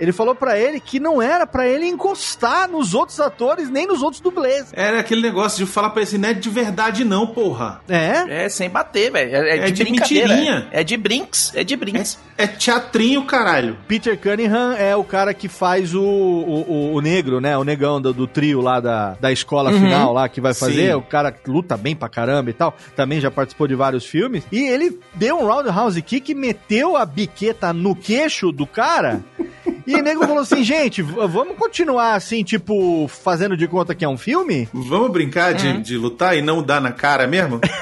ele 0.00 0.12
falou 0.12 0.34
pra 0.34 0.58
ele 0.58 0.80
que 0.80 0.98
não 0.98 1.20
era 1.22 1.46
pra 1.46 1.66
ele 1.66 1.86
encostar 1.86 2.68
nos 2.68 2.94
outros 2.94 3.20
atores 3.20 3.70
nem 3.70 3.86
nos 3.86 4.02
outros 4.02 4.20
dublês. 4.20 4.72
Era 4.72 5.00
aquele 5.00 5.22
negócio 5.22 5.64
de 5.64 5.70
falar 5.70 5.90
pra 5.90 6.00
ele 6.02 6.08
assim, 6.08 6.18
não 6.18 6.28
é 6.28 6.34
de 6.34 6.50
verdade 6.50 7.04
não, 7.04 7.26
porra. 7.26 7.80
É? 7.88 8.44
É, 8.44 8.48
sem 8.48 8.68
bater, 8.68 9.10
velho. 9.12 9.34
É, 9.36 9.68
É 9.68 9.70
de 9.70 9.84
brincadeira. 9.84 10.28
mentirinha. 10.28 10.68
É 10.72 10.82
de 10.84 10.96
brinks. 10.96 11.52
É 11.54 11.62
de 11.64 11.76
brinks. 11.76 12.18
É 12.36 12.46
teatrinho, 12.46 13.24
caralho. 13.24 13.76
Peter 13.86 14.18
Cunningham 14.18 14.72
é 14.74 14.94
o 14.96 15.04
cara 15.04 15.32
que 15.34 15.48
faz 15.48 15.94
o, 15.94 16.02
o, 16.02 16.94
o- 16.94 17.00
negro, 17.00 17.40
né? 17.40 17.56
O 17.56 17.64
negão 17.64 18.00
do, 18.00 18.12
do 18.12 18.26
trio 18.26 18.60
lá 18.60 18.80
da, 18.80 19.16
da 19.20 19.30
escola 19.32 19.70
Uhum. 19.70 19.80
final 19.80 20.12
lá 20.12 20.28
que 20.28 20.40
vai 20.40 20.54
fazer. 20.54 20.88
Sim. 20.90 20.94
O 20.94 21.02
cara 21.02 21.30
que 21.30 21.48
luta 21.50 21.76
bem 21.76 21.94
pra 21.94 22.08
caramba 22.08 22.50
e 22.50 22.52
tal. 22.52 22.76
Também 22.96 23.20
já 23.20 23.30
participou 23.30 23.66
de 23.68 23.74
vários 23.74 24.04
filmes. 24.04 24.44
E 24.50 24.58
ele 24.68 24.98
deu 25.14 25.38
um 25.38 25.46
roundhouse 25.46 26.00
kick, 26.02 26.34
meteu 26.34 26.96
a 26.96 27.04
biqueta 27.06 27.72
no 27.72 27.94
queixo 27.94 28.50
do 28.52 28.66
cara. 28.66 29.20
E 29.86 29.94
o 29.96 30.02
nego 30.02 30.20
falou 30.26 30.38
assim, 30.40 30.62
gente, 30.62 31.02
vamos 31.02 31.56
continuar 31.56 32.14
assim, 32.14 32.42
tipo, 32.44 33.06
fazendo 33.08 33.56
de 33.56 33.66
conta 33.66 33.94
que 33.94 34.04
é 34.04 34.08
um 34.08 34.16
filme? 34.18 34.68
Vamos 34.72 35.10
brincar 35.10 35.54
de, 35.54 35.66
Uhum. 35.68 35.80
de 35.82 35.96
lutar 35.96 36.36
e 36.36 36.42
não 36.42 36.62
dar 36.62 36.80
na 36.80 36.92
cara 36.92 37.26
mesmo? 37.26 37.60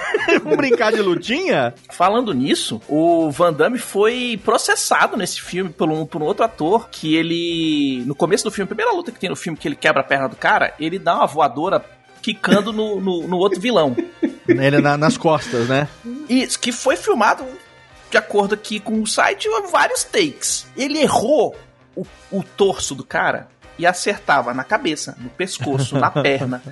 Vamos 0.44 0.56
brincar 0.58 0.92
de 0.92 1.00
lutinha? 1.02 1.74
Falando 1.90 2.32
nisso, 2.32 2.80
o 2.88 3.30
Van 3.30 3.52
Damme 3.52 3.78
foi 3.78 4.38
processado 4.44 5.16
nesse 5.16 5.40
filme 5.40 5.70
por 5.70 5.88
um, 5.90 6.06
por 6.06 6.22
um 6.22 6.24
outro 6.26 6.44
ator 6.44 6.88
que 6.88 7.16
ele. 7.16 8.04
No 8.06 8.14
começo 8.14 8.44
do 8.44 8.50
filme, 8.50 8.64
a 8.64 8.68
primeira 8.74 8.92
luta 8.92 9.10
que 9.10 9.18
tem 9.18 9.28
no 9.30 9.34
filme, 9.34 9.58
que 9.58 9.66
ele 9.66 9.74
quebra 9.74 10.02
a 10.02 10.04
perna 10.04 10.28
do 10.28 10.36
cara, 10.36 10.72
ele 10.78 10.98
dá 10.98 11.16
uma 11.16 11.26
voadora 11.26 11.84
quicando 12.22 12.72
no, 12.72 13.00
no, 13.00 13.26
no 13.26 13.36
outro 13.38 13.58
vilão. 13.60 13.96
Ele 14.46 14.80
na- 14.80 14.96
nas 14.96 15.16
costas, 15.16 15.66
né? 15.68 15.88
Isso, 16.28 16.60
que 16.60 16.70
foi 16.70 16.96
filmado, 16.96 17.44
de 18.10 18.16
acordo 18.18 18.54
aqui 18.54 18.78
com 18.78 19.00
o 19.00 19.06
site, 19.06 19.48
vários 19.72 20.04
takes. 20.04 20.66
Ele 20.76 20.98
errou 21.00 21.56
o, 22.00 22.06
o 22.38 22.42
torso 22.42 22.94
do 22.94 23.04
cara 23.04 23.48
e 23.78 23.86
acertava 23.86 24.52
na 24.52 24.64
cabeça, 24.64 25.16
no 25.20 25.30
pescoço, 25.30 25.98
na 25.98 26.10
perna. 26.22 26.62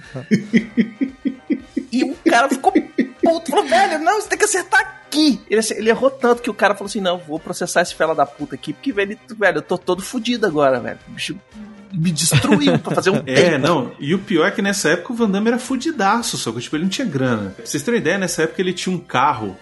e 1.91 2.05
o 2.05 2.15
cara 2.29 2.49
ficou 2.49 2.73
puto, 2.73 3.51
falou, 3.51 3.67
velho, 3.67 3.99
não, 3.99 4.21
você 4.21 4.29
tem 4.29 4.39
que 4.39 4.45
acertar 4.45 4.81
aqui. 4.81 5.41
Ele, 5.49 5.61
ele 5.77 5.91
errou 5.91 6.11
tanto 6.11 6.43
que 6.43 6.51
o 6.51 6.55
cara 6.55 6.75
falou 6.75 6.87
assim, 6.89 7.01
não, 7.01 7.19
vou 7.19 7.39
processar 7.39 7.83
esse 7.83 7.95
fela 7.95 8.15
da 8.15 8.27
puta 8.27 8.55
aqui, 8.55 8.73
porque, 8.73 8.93
velho, 8.93 9.19
velho 9.37 9.59
eu 9.59 9.63
tô 9.63 9.79
todo 9.79 10.03
fudido 10.03 10.47
agora, 10.47 10.81
velho. 10.81 10.99
O 11.09 11.13
bicho 11.13 11.39
me 11.93 12.13
destruiu 12.13 12.79
pra 12.79 12.95
fazer 12.95 13.11
um 13.11 13.17
É, 13.27 13.53
take. 13.53 13.59
não. 13.59 13.93
E 13.99 14.15
o 14.15 14.19
pior 14.19 14.47
é 14.47 14.51
que 14.51 14.61
nessa 14.61 14.91
época 14.91 15.13
o 15.13 15.17
Van 15.17 15.31
Damme 15.31 15.49
era 15.49 15.59
fudidaço, 15.59 16.37
só 16.37 16.53
que 16.53 16.61
tipo, 16.61 16.77
ele 16.77 16.85
não 16.85 16.91
tinha 16.91 17.07
grana. 17.07 17.51
Pra 17.57 17.65
vocês 17.65 17.83
terem 17.83 18.01
ideia, 18.01 18.19
nessa 18.19 18.43
época 18.43 18.61
ele 18.61 18.73
tinha 18.75 18.95
um 18.95 18.99
carro 18.99 19.57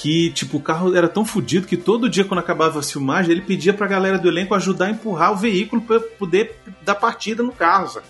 que, 0.00 0.30
tipo, 0.30 0.56
o 0.56 0.60
carro 0.62 0.96
era 0.96 1.06
tão 1.06 1.26
fudido 1.26 1.66
que 1.66 1.76
todo 1.76 2.08
dia 2.08 2.24
quando 2.24 2.40
acabava 2.40 2.80
a 2.80 2.82
filmagem, 2.82 3.32
ele 3.32 3.42
pedia 3.42 3.74
pra 3.74 3.86
galera 3.86 4.18
do 4.18 4.28
elenco 4.28 4.54
ajudar 4.54 4.86
a 4.86 4.90
empurrar 4.90 5.32
o 5.32 5.36
veículo 5.36 5.82
pra 5.82 6.00
poder 6.00 6.56
dar 6.82 6.94
partida 6.94 7.42
no 7.42 7.52
carro, 7.52 7.86
sabe? 7.86 8.06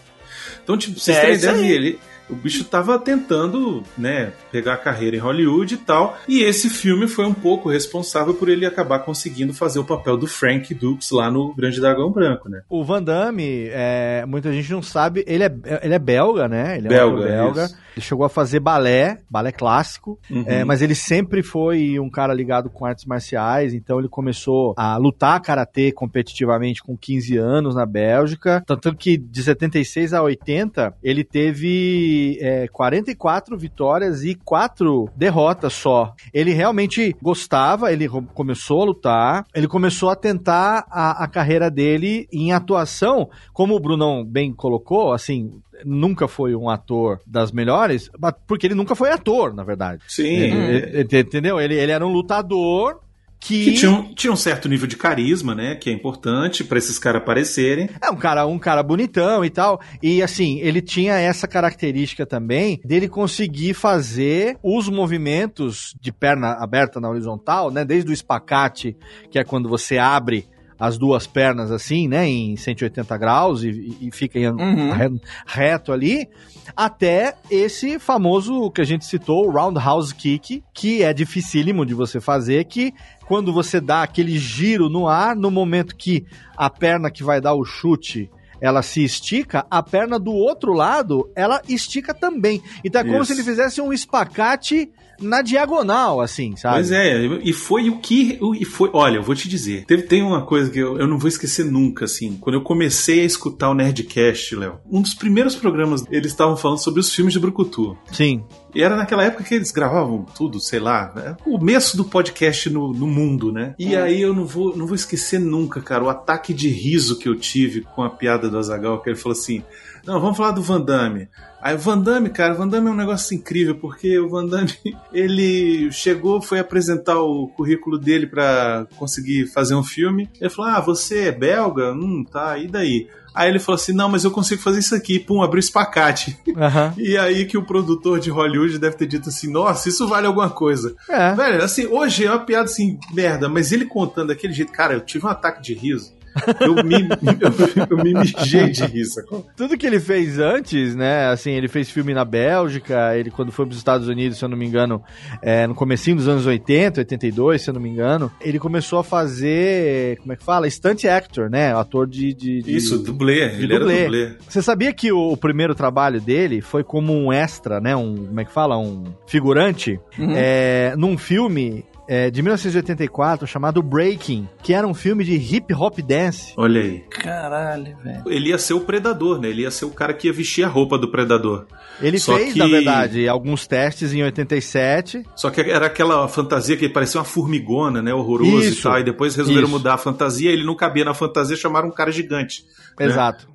Então, 0.62 0.78
tipo, 0.78 1.00
vocês 1.00 1.16
É 1.16 1.32
isso 1.32 1.48
ideia, 1.48 1.72
ele, 1.72 1.98
o 2.30 2.34
bicho 2.36 2.64
tava 2.64 2.98
tentando, 2.98 3.82
né, 3.96 4.32
pegar 4.50 4.74
a 4.74 4.78
carreira 4.78 5.16
em 5.16 5.20
Hollywood 5.20 5.74
e 5.74 5.76
tal. 5.78 6.16
E 6.28 6.42
esse 6.42 6.68
filme 6.70 7.06
foi 7.06 7.26
um 7.26 7.34
pouco 7.34 7.68
responsável 7.68 8.34
por 8.34 8.48
ele 8.48 8.64
acabar 8.66 9.00
conseguindo 9.00 9.52
fazer 9.52 9.78
o 9.78 9.84
papel 9.84 10.16
do 10.16 10.26
Frank 10.26 10.72
Dukes 10.74 11.10
lá 11.10 11.30
no 11.30 11.54
Grande 11.54 11.80
Dragão 11.80 12.10
Branco, 12.10 12.48
né? 12.48 12.62
O 12.68 12.84
Van 12.84 13.02
Damme, 13.02 13.68
é, 13.70 14.24
muita 14.26 14.52
gente 14.52 14.70
não 14.72 14.82
sabe, 14.82 15.24
ele 15.26 15.44
é, 15.44 15.52
ele 15.82 15.94
é 15.94 15.98
belga, 15.98 16.48
né? 16.48 16.76
Ele 16.78 16.86
é 16.86 16.90
Belga, 16.90 17.22
belga. 17.26 17.64
isso. 17.64 17.76
Ele 17.96 18.06
chegou 18.06 18.24
a 18.24 18.28
fazer 18.28 18.60
balé, 18.60 19.18
balé 19.28 19.50
clássico, 19.50 20.18
Uhum. 20.30 20.44
é, 20.46 20.64
mas 20.64 20.80
ele 20.80 20.94
sempre 20.94 21.42
foi 21.42 21.98
um 21.98 22.08
cara 22.08 22.32
ligado 22.32 22.70
com 22.70 22.84
artes 22.86 23.04
marciais, 23.04 23.74
então 23.74 23.98
ele 23.98 24.08
começou 24.08 24.74
a 24.76 24.96
lutar 24.96 25.40
karatê 25.42 25.90
competitivamente 25.90 26.82
com 26.82 26.96
15 26.96 27.36
anos 27.36 27.74
na 27.74 27.84
Bélgica, 27.84 28.62
tanto 28.64 28.94
que 28.94 29.16
de 29.16 29.42
76 29.42 30.14
a 30.14 30.22
80 30.22 30.94
ele 31.02 31.24
teve 31.24 32.19
é, 32.40 32.68
44 32.68 33.56
vitórias 33.58 34.22
e 34.24 34.34
4 34.34 35.08
derrotas 35.16 35.72
só. 35.72 36.12
Ele 36.32 36.52
realmente 36.52 37.14
gostava, 37.22 37.92
ele 37.92 38.08
começou 38.34 38.82
a 38.82 38.84
lutar, 38.86 39.46
ele 39.54 39.66
começou 39.68 40.10
a 40.10 40.16
tentar 40.16 40.84
a, 40.90 41.24
a 41.24 41.28
carreira 41.28 41.70
dele 41.70 42.28
em 42.32 42.52
atuação, 42.52 43.28
como 43.52 43.74
o 43.74 43.80
Brunão 43.80 44.24
bem 44.24 44.52
colocou, 44.52 45.12
assim, 45.12 45.52
nunca 45.84 46.28
foi 46.28 46.54
um 46.54 46.68
ator 46.68 47.20
das 47.26 47.50
melhores, 47.52 48.10
porque 48.46 48.66
ele 48.66 48.74
nunca 48.74 48.94
foi 48.94 49.10
ator, 49.10 49.54
na 49.54 49.64
verdade. 49.64 50.02
Sim. 50.06 50.24
Ele- 50.24 50.98
ele- 51.00 51.18
entendeu? 51.20 51.58
Ele, 51.60 51.74
ele 51.74 51.92
era 51.92 52.06
um 52.06 52.10
lutador 52.12 53.00
que, 53.40 53.64
Que 53.64 53.72
tinha 53.72 53.90
um, 53.90 54.14
tinha 54.14 54.30
um 54.32 54.36
certo 54.36 54.68
nível 54.68 54.86
de 54.86 54.96
carisma, 54.96 55.54
né? 55.54 55.74
Que 55.74 55.88
é 55.88 55.92
importante 55.94 56.62
pra 56.62 56.76
esses 56.78 56.98
caras 56.98 57.22
aparecerem. 57.22 57.88
é 58.02 58.10
um 58.10 58.16
cara, 58.16 58.46
um 58.46 58.58
cara 58.58 58.82
bonitão 58.82 59.42
e 59.44 59.48
tal. 59.50 59.80
E 60.02 60.22
assim, 60.22 60.58
ele 60.60 60.82
tinha 60.82 61.14
essa 61.18 61.48
característica 61.48 62.26
também 62.26 62.80
dele 62.84 63.08
conseguir 63.08 63.72
fazer 63.74 64.58
os 64.62 64.88
movimentos 64.90 65.94
de 66.00 66.12
perna 66.12 66.52
aberta 66.52 67.00
na 67.00 67.08
horizontal, 67.08 67.70
né? 67.70 67.84
Desde 67.84 68.10
o 68.10 68.12
espacate, 68.12 68.96
que 69.30 69.38
é 69.38 69.44
quando 69.44 69.68
você 69.68 69.96
abre 69.96 70.46
as 70.78 70.96
duas 70.96 71.26
pernas 71.26 71.70
assim, 71.70 72.08
né, 72.08 72.26
em 72.26 72.56
180 72.56 73.18
graus 73.18 73.62
e, 73.62 73.98
e 74.00 74.10
fica 74.10 74.38
em, 74.38 74.46
Uhum. 74.48 74.90
re- 74.92 75.20
reto 75.46 75.92
ali, 75.92 76.26
até 76.74 77.34
esse 77.50 77.98
famoso 77.98 78.70
que 78.70 78.80
a 78.80 78.84
gente 78.84 79.04
citou, 79.04 79.46
o 79.46 79.50
roundhouse 79.50 80.14
kick, 80.14 80.62
que 80.72 81.02
é 81.02 81.12
dificílimo 81.12 81.84
de 81.84 81.92
você 81.92 82.18
fazer, 82.18 82.64
que 82.64 82.94
quando 83.30 83.52
você 83.52 83.80
dá 83.80 84.02
aquele 84.02 84.36
giro 84.36 84.88
no 84.88 85.06
ar, 85.06 85.36
no 85.36 85.52
momento 85.52 85.94
que 85.94 86.26
a 86.56 86.68
perna 86.68 87.12
que 87.12 87.22
vai 87.22 87.40
dar 87.40 87.54
o 87.54 87.64
chute 87.64 88.28
ela 88.60 88.82
se 88.82 89.04
estica, 89.04 89.64
a 89.70 89.80
perna 89.84 90.18
do 90.18 90.32
outro 90.32 90.72
lado, 90.72 91.30
ela 91.36 91.62
estica 91.68 92.12
também. 92.12 92.60
Então 92.84 93.00
é 93.00 93.04
como 93.04 93.18
Isso. 93.18 93.26
se 93.26 93.34
ele 93.34 93.44
fizesse 93.44 93.80
um 93.80 93.92
espacate 93.92 94.90
na 95.20 95.42
diagonal, 95.42 96.20
assim, 96.20 96.56
sabe? 96.56 96.76
Pois 96.76 96.90
é, 96.90 97.24
e 97.42 97.52
foi 97.52 97.88
o 97.90 97.98
que. 97.98 98.38
E 98.58 98.64
foi, 98.64 98.90
olha, 98.92 99.16
eu 99.16 99.22
vou 99.22 99.34
te 99.34 99.48
dizer. 99.48 99.84
Teve, 99.84 100.02
tem 100.02 100.22
uma 100.22 100.42
coisa 100.42 100.70
que 100.70 100.78
eu, 100.78 100.98
eu 100.98 101.06
não 101.06 101.18
vou 101.18 101.28
esquecer 101.28 101.64
nunca, 101.64 102.04
assim. 102.04 102.36
Quando 102.40 102.56
eu 102.56 102.62
comecei 102.62 103.20
a 103.20 103.24
escutar 103.24 103.70
o 103.70 103.74
Nerdcast, 103.74 104.56
Léo, 104.56 104.80
um 104.90 105.02
dos 105.02 105.14
primeiros 105.14 105.54
programas, 105.54 106.04
eles 106.10 106.32
estavam 106.32 106.56
falando 106.56 106.78
sobre 106.78 107.00
os 107.00 107.14
filmes 107.14 107.32
de 107.32 107.40
Brucutu. 107.40 107.96
Sim. 108.12 108.42
E 108.74 108.82
era 108.82 108.96
naquela 108.96 109.24
época 109.24 109.44
que 109.44 109.54
eles 109.54 109.72
gravavam 109.72 110.24
tudo, 110.36 110.60
sei 110.60 110.78
lá, 110.78 111.12
né? 111.14 111.36
o 111.44 111.58
começo 111.58 111.96
do 111.96 112.04
podcast 112.04 112.70
no, 112.70 112.92
no 112.92 113.06
mundo, 113.06 113.52
né? 113.52 113.74
E 113.78 113.96
aí 113.96 114.20
eu 114.20 114.34
não 114.34 114.44
vou, 114.44 114.76
não 114.76 114.86
vou 114.86 114.94
esquecer 114.94 115.40
nunca, 115.40 115.80
cara, 115.80 116.04
o 116.04 116.08
ataque 116.08 116.54
de 116.54 116.68
riso 116.68 117.18
que 117.18 117.28
eu 117.28 117.36
tive 117.36 117.80
com 117.80 118.02
a 118.02 118.10
piada 118.10 118.48
do 118.48 118.58
Azagal, 118.58 119.00
que 119.02 119.10
ele 119.10 119.18
falou 119.18 119.36
assim: 119.36 119.62
Não, 120.06 120.20
vamos 120.20 120.36
falar 120.36 120.52
do 120.52 120.62
Van 120.62 120.80
Damme. 120.80 121.28
Aí 121.62 121.74
o 121.74 121.78
Van 121.78 121.98
Damme, 121.98 122.30
cara, 122.30 122.54
o 122.54 122.56
Van 122.56 122.68
Damme 122.68 122.88
é 122.88 122.90
um 122.90 122.96
negócio 122.96 123.34
incrível, 123.36 123.74
porque 123.74 124.18
o 124.18 124.28
Van 124.28 124.46
Damme, 124.46 124.72
ele 125.12 125.92
chegou, 125.92 126.40
foi 126.40 126.58
apresentar 126.58 127.20
o 127.20 127.48
currículo 127.48 127.98
dele 127.98 128.26
pra 128.26 128.86
conseguir 128.96 129.46
fazer 129.46 129.74
um 129.74 129.84
filme. 129.84 130.28
Ele 130.40 130.50
falou: 130.50 130.70
Ah, 130.70 130.80
você 130.80 131.28
é 131.28 131.32
belga? 131.32 131.92
Hum, 131.92 132.24
tá, 132.24 132.56
e 132.56 132.66
daí? 132.66 133.08
Aí 133.34 133.48
ele 133.48 133.58
falou 133.58 133.76
assim: 133.76 133.92
Não, 133.92 134.08
mas 134.08 134.24
eu 134.24 134.30
consigo 134.30 134.62
fazer 134.62 134.80
isso 134.80 134.94
aqui. 134.94 135.18
Pum, 135.18 135.42
abriu 135.42 135.60
espacate. 135.60 136.38
Aham. 136.56 136.94
E 137.00 137.16
aí 137.16 137.44
que 137.44 137.58
o 137.58 137.64
produtor 137.64 138.20
de 138.20 138.30
Hollywood 138.30 138.78
deve 138.78 138.96
ter 138.96 139.06
dito 139.06 139.28
assim, 139.28 139.50
nossa, 139.50 139.88
isso 139.88 140.06
vale 140.06 140.26
alguma 140.26 140.50
coisa. 140.50 140.94
É. 141.08 141.34
Velho, 141.34 141.62
assim, 141.62 141.86
hoje 141.86 142.24
é 142.24 142.30
uma 142.30 142.44
piada 142.44 142.64
assim, 142.64 142.98
merda, 143.12 143.48
mas 143.48 143.72
ele 143.72 143.84
contando 143.84 144.28
daquele 144.28 144.52
jeito, 144.52 144.72
cara, 144.72 144.94
eu 144.94 145.00
tive 145.00 145.26
um 145.26 145.28
ataque 145.28 145.62
de 145.62 145.74
riso. 145.74 146.12
Eu 146.60 146.74
me, 146.84 146.94
eu, 147.40 147.86
eu 147.90 148.04
me 148.04 148.14
mijei 148.14 148.70
de 148.70 148.84
rir, 148.84 149.04
sacou? 149.06 149.46
Tudo 149.56 149.76
que 149.76 149.86
ele 149.86 149.98
fez 149.98 150.38
antes, 150.38 150.94
né? 150.94 151.26
Assim, 151.28 151.50
ele 151.52 151.68
fez 151.68 151.90
filme 151.90 152.14
na 152.14 152.24
Bélgica, 152.24 153.16
ele 153.16 153.30
quando 153.30 153.50
foi 153.52 153.64
para 153.66 153.72
os 153.72 153.78
Estados 153.78 154.06
Unidos, 154.08 154.38
se 154.38 154.44
eu 154.44 154.48
não 154.48 154.56
me 154.56 154.66
engano, 154.66 155.02
é, 155.42 155.66
no 155.66 155.74
comecinho 155.74 156.16
dos 156.16 156.28
anos 156.28 156.46
80, 156.46 157.00
82, 157.00 157.62
se 157.62 157.70
eu 157.70 157.74
não 157.74 157.80
me 157.80 157.88
engano, 157.88 158.30
ele 158.40 158.58
começou 158.58 158.98
a 158.98 159.04
fazer, 159.04 160.18
como 160.18 160.32
é 160.32 160.36
que 160.36 160.44
fala? 160.44 160.68
Stunt 160.70 161.04
actor, 161.04 161.50
né? 161.50 161.74
Ator 161.74 162.06
de... 162.06 162.32
de- 162.34 162.62
de- 162.62 162.76
Isso, 162.76 162.98
dublê, 162.98 163.48
de 163.48 163.64
ele 163.64 163.78
dublê. 163.78 163.94
era 163.94 164.04
dublê. 164.04 164.32
Você 164.48 164.62
sabia 164.62 164.92
que 164.92 165.10
o, 165.12 165.32
o 165.32 165.36
primeiro 165.36 165.74
trabalho 165.74 166.20
dele 166.20 166.60
foi 166.60 166.84
como 166.84 167.12
um 167.12 167.32
extra, 167.32 167.80
né? 167.80 167.96
Um, 167.96 168.26
como 168.26 168.40
é 168.40 168.44
que 168.44 168.52
fala? 168.52 168.78
Um 168.78 169.04
figurante, 169.26 169.98
Uhum. 170.18 170.32
é, 170.36 170.94
num 170.96 171.16
filme... 171.18 171.84
é, 172.12 172.28
de 172.28 172.42
1984, 172.42 173.46
chamado 173.46 173.80
Breaking, 173.80 174.48
que 174.64 174.74
era 174.74 174.84
um 174.84 174.92
filme 174.92 175.22
de 175.22 175.34
hip 175.36 175.72
hop 175.72 176.00
dance. 176.00 176.52
Olha 176.56 176.80
aí. 176.80 177.04
Caralho, 177.08 177.96
velho. 178.02 178.22
Ele 178.26 178.48
ia 178.48 178.58
ser 178.58 178.74
o 178.74 178.80
predador, 178.80 179.40
né? 179.40 179.48
Ele 179.48 179.62
ia 179.62 179.70
ser 179.70 179.84
o 179.84 179.90
cara 179.90 180.12
que 180.12 180.26
ia 180.26 180.32
vestir 180.32 180.64
a 180.64 180.68
roupa 180.68 180.98
do 180.98 181.08
predador. 181.08 181.66
Ele 182.02 182.18
Só 182.18 182.36
fez, 182.36 182.54
que- 182.54 182.58
na 182.58 182.66
verdade, 182.66 183.28
alguns 183.28 183.64
testes 183.68 184.12
em 184.12 184.24
87. 184.24 185.22
Só 185.36 185.50
que 185.50 185.60
era 185.60 185.86
aquela 185.86 186.26
fantasia 186.26 186.76
que 186.76 186.88
parecia 186.88 187.20
uma 187.20 187.24
formigona, 187.24 188.02
né? 188.02 188.12
Horroroso 188.12 188.58
Isso. 188.68 188.80
e 188.80 188.82
tal. 188.82 188.98
E 188.98 189.04
depois 189.04 189.36
resolveram 189.36 189.68
Isso. 189.68 189.76
mudar 189.78 189.94
a 189.94 189.98
fantasia, 189.98 190.50
ele 190.50 190.64
não 190.64 190.74
cabia 190.74 191.04
na 191.04 191.14
fantasia, 191.14 191.56
chamaram 191.56 191.88
um 191.88 191.92
cara 191.92 192.10
gigante. 192.10 192.64
né? 192.98 193.06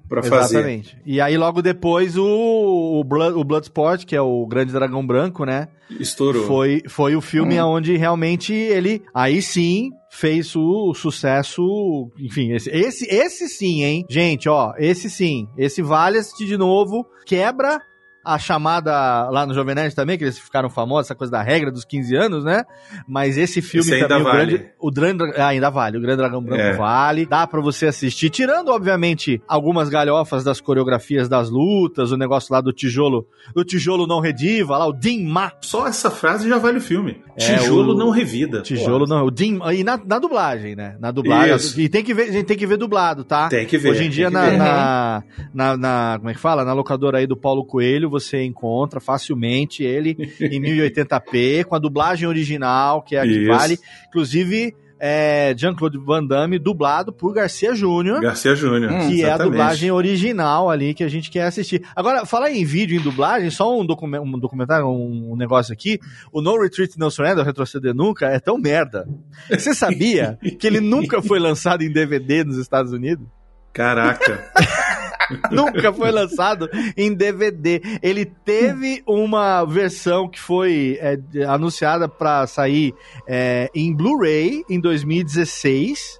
Pra 0.07 0.21
fazer. 0.21 0.57
Exatamente. 0.57 0.97
E 1.05 1.19
aí, 1.19 1.37
logo 1.37 1.61
depois, 1.61 2.17
o, 2.17 2.99
o, 2.99 3.03
Blood, 3.03 3.37
o 3.37 3.43
Bloodsport, 3.43 4.05
que 4.05 4.15
é 4.15 4.21
o 4.21 4.45
Grande 4.45 4.71
Dragão 4.71 5.05
Branco, 5.05 5.45
né? 5.45 5.67
Estourou. 5.99 6.45
Foi, 6.45 6.81
foi 6.87 7.15
o 7.15 7.21
filme 7.21 7.59
onde 7.61 7.95
realmente 7.97 8.53
ele, 8.53 9.03
aí 9.13 9.41
sim, 9.41 9.91
fez 10.09 10.55
o, 10.55 10.93
sucesso. 10.93 12.11
Enfim, 12.19 12.53
esse, 12.53 12.69
esse, 12.69 13.05
esse 13.05 13.47
sim, 13.49 13.83
hein? 13.83 14.05
Gente, 14.09 14.47
ó, 14.47 14.73
esse 14.77 15.09
sim. 15.09 15.47
Esse 15.57 15.81
vale 15.81 16.17
assistir 16.17 16.45
de 16.45 16.57
novo. 16.57 17.05
Quebra 17.25 17.79
a 18.25 18.39
chamada 18.39 19.29
lá 19.29 19.45
no 19.45 19.53
Jovem 19.53 19.75
Nerd 19.75 19.93
também, 19.95 20.17
que 20.17 20.23
eles 20.23 20.39
ficaram 20.39 20.69
famosos, 20.69 21.05
essa 21.07 21.15
coisa 21.15 21.31
da 21.31 21.41
regra 21.43 21.71
dos 21.71 21.85
15 21.85 22.15
anos, 22.15 22.43
né? 22.43 22.63
Mas 23.07 23.37
esse 23.37 23.61
filme 23.61 23.85
Esse 23.85 23.93
ainda 23.95 24.07
também, 24.07 24.23
o 24.23 24.25
vale. 24.31 24.45
grande, 24.57 24.69
o 24.79 24.91
grande, 24.91 25.23
ah, 25.39 25.47
ainda 25.47 25.69
vale, 25.69 25.97
o 25.97 26.01
Grande 26.01 26.17
Dragão 26.17 26.41
Branco 26.43 26.61
É. 26.61 26.73
vale, 26.73 27.25
dá 27.25 27.45
pra 27.45 27.61
você 27.61 27.87
assistir, 27.87 28.29
tirando, 28.29 28.69
obviamente, 28.69 29.41
algumas 29.47 29.89
galhofas 29.89 30.43
das 30.43 30.59
coreografias 30.59 31.29
das 31.29 31.49
lutas, 31.49 32.11
o 32.11 32.17
negócio 32.17 32.51
lá 32.53 32.61
do 32.61 32.73
tijolo, 32.73 33.27
do 33.53 33.63
tijolo 33.63 34.07
não 34.07 34.19
rediva, 34.19 34.77
lá, 34.77 34.87
o 34.87 34.93
Din 34.93 35.25
Ma, 35.27 35.51
Só 35.61 35.87
essa 35.87 36.09
frase 36.09 36.49
já 36.49 36.57
vale 36.57 36.77
o 36.79 36.81
filme. 36.81 37.21
É, 37.37 37.57
Tijolo 37.57 37.93
o- 37.93 37.97
não 37.97 38.09
revida. 38.09 38.61
tijolo 38.61 39.05
Pô, 39.05 39.13
não, 39.13 39.25
o 39.25 39.31
Din, 39.31 39.59
e 39.73 39.83
na, 39.83 39.99
na 40.03 40.17
dublagem, 40.19 40.75
né? 40.75 40.95
Na 40.99 41.11
dublagem, 41.11 41.55
Isso. 41.55 41.79
e 41.79 41.89
tem 41.89 42.03
que 42.03 42.13
ver, 42.13 42.29
a 42.29 42.31
gente 42.31 42.45
tem 42.45 42.57
que 42.57 42.65
ver 42.65 42.77
dublado, 42.77 43.23
tá? 43.25 43.49
Tem 43.49 43.65
que 43.65 43.77
ver. 43.77 43.89
Hoje 43.91 44.05
em 44.05 44.09
dia, 44.09 44.29
na, 44.29 44.51
na, 44.51 45.23
na, 45.53 45.77
na- 45.77 46.15
Como 46.17 46.29
é 46.29 46.33
que 46.33 46.39
fala? 46.39 46.63
Na 46.63 46.71
locadora 46.73 47.17
aí 47.17 47.27
do 47.27 47.35
Paulo 47.35 47.65
Coelho, 47.65 48.09
você 48.19 48.43
encontra 48.43 48.99
facilmente 48.99 49.83
ele 49.83 50.15
em 50.39 50.61
1080p, 50.61 51.65
com 51.65 51.75
a 51.75 51.79
dublagem 51.79 52.27
original, 52.27 53.01
que 53.01 53.15
é 53.15 53.19
a 53.19 53.23
que 53.23 53.29
Isso. 53.39 53.47
vale. 53.47 53.79
Inclusive, 54.07 54.73
é 54.99 55.53
Jean-Claude 55.57 55.97
Van 55.97 56.23
Damme, 56.25 56.57
dublado 56.57 57.11
por 57.11 57.33
Garcia 57.33 57.75
Júnior. 57.75 58.21
Garcia 58.21 58.55
Júnior. 58.55 58.91
Hum, 58.93 59.09
Que 59.09 59.23
é 59.25 59.29
a 59.31 59.37
dublagem 59.37 59.91
original 59.91 60.69
ali 60.69 60.93
que 60.93 61.03
a 61.03 61.07
gente 61.09 61.29
quer 61.29 61.43
assistir. 61.43 61.81
Agora, 61.93 62.25
falar 62.25 62.49
em 62.51 62.63
vídeo 62.63 62.97
em 62.97 63.03
dublagem, 63.03 63.49
só 63.51 63.77
um, 63.77 63.85
documen- 63.85 64.21
um 64.21 64.39
documentário, 64.39 64.87
um 64.87 65.35
negócio 65.35 65.73
aqui. 65.73 65.99
O 66.31 66.41
No 66.41 66.59
Retreat 66.61 66.97
No 66.97 67.11
Surrender, 67.11 67.43
Retroceder 67.45 67.93
Nunca, 67.93 68.27
é 68.27 68.39
tão 68.39 68.57
merda. 68.57 69.05
Você 69.49 69.73
sabia 69.75 70.39
que 70.59 70.65
ele 70.65 70.79
nunca 70.79 71.21
foi 71.21 71.39
lançado 71.39 71.83
em 71.83 71.91
DVD 71.91 72.45
nos 72.45 72.57
Estados 72.57 72.93
Unidos? 72.93 73.27
Caraca. 73.73 74.49
nunca 75.51 75.91
foi 75.93 76.11
lançado 76.11 76.69
em 76.95 77.13
DVD. 77.13 77.81
Ele 78.01 78.25
teve 78.25 79.03
uma 79.05 79.63
versão 79.65 80.27
que 80.27 80.39
foi 80.39 80.97
é, 81.01 81.17
anunciada 81.45 82.07
para 82.07 82.45
sair 82.47 82.93
é, 83.27 83.69
em 83.73 83.93
Blu-ray 83.93 84.63
em 84.69 84.79
2016. 84.79 86.19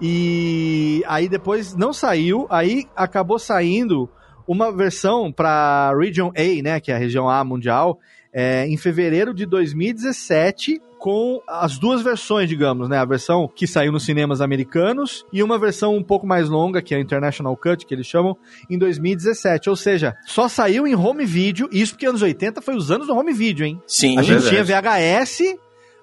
E 0.00 1.02
aí 1.06 1.28
depois 1.28 1.74
não 1.74 1.92
saiu, 1.92 2.46
aí 2.50 2.84
acabou 2.96 3.38
saindo 3.38 4.08
uma 4.46 4.72
versão 4.72 5.32
para 5.32 5.94
Region 5.96 6.30
A, 6.36 6.62
né, 6.62 6.80
que 6.80 6.90
é 6.90 6.94
a 6.94 6.98
região 6.98 7.28
A 7.28 7.42
mundial, 7.44 7.98
é, 8.32 8.66
em 8.66 8.76
fevereiro 8.76 9.32
de 9.32 9.46
2017 9.46 10.80
com 11.04 11.42
as 11.46 11.76
duas 11.76 12.00
versões, 12.00 12.48
digamos, 12.48 12.88
né? 12.88 12.96
A 12.96 13.04
versão 13.04 13.46
que 13.46 13.66
saiu 13.66 13.92
nos 13.92 14.06
cinemas 14.06 14.40
americanos 14.40 15.26
e 15.30 15.42
uma 15.42 15.58
versão 15.58 15.94
um 15.94 16.02
pouco 16.02 16.26
mais 16.26 16.48
longa, 16.48 16.80
que 16.80 16.94
é 16.94 16.96
a 16.96 17.00
International 17.00 17.54
Cut, 17.58 17.84
que 17.84 17.92
eles 17.92 18.06
chamam, 18.06 18.34
em 18.70 18.78
2017. 18.78 19.68
Ou 19.68 19.76
seja, 19.76 20.16
só 20.24 20.48
saiu 20.48 20.86
em 20.86 20.94
home 20.94 21.26
video, 21.26 21.68
isso 21.70 21.92
porque 21.92 22.06
anos 22.06 22.22
80 22.22 22.62
foi 22.62 22.74
os 22.74 22.90
anos 22.90 23.06
do 23.06 23.14
home 23.14 23.34
video, 23.34 23.66
hein? 23.66 23.82
Sim. 23.86 24.18
A 24.18 24.22
gente 24.22 24.44
verdade. 24.44 24.64
tinha 24.64 24.80
VHS, 24.80 25.58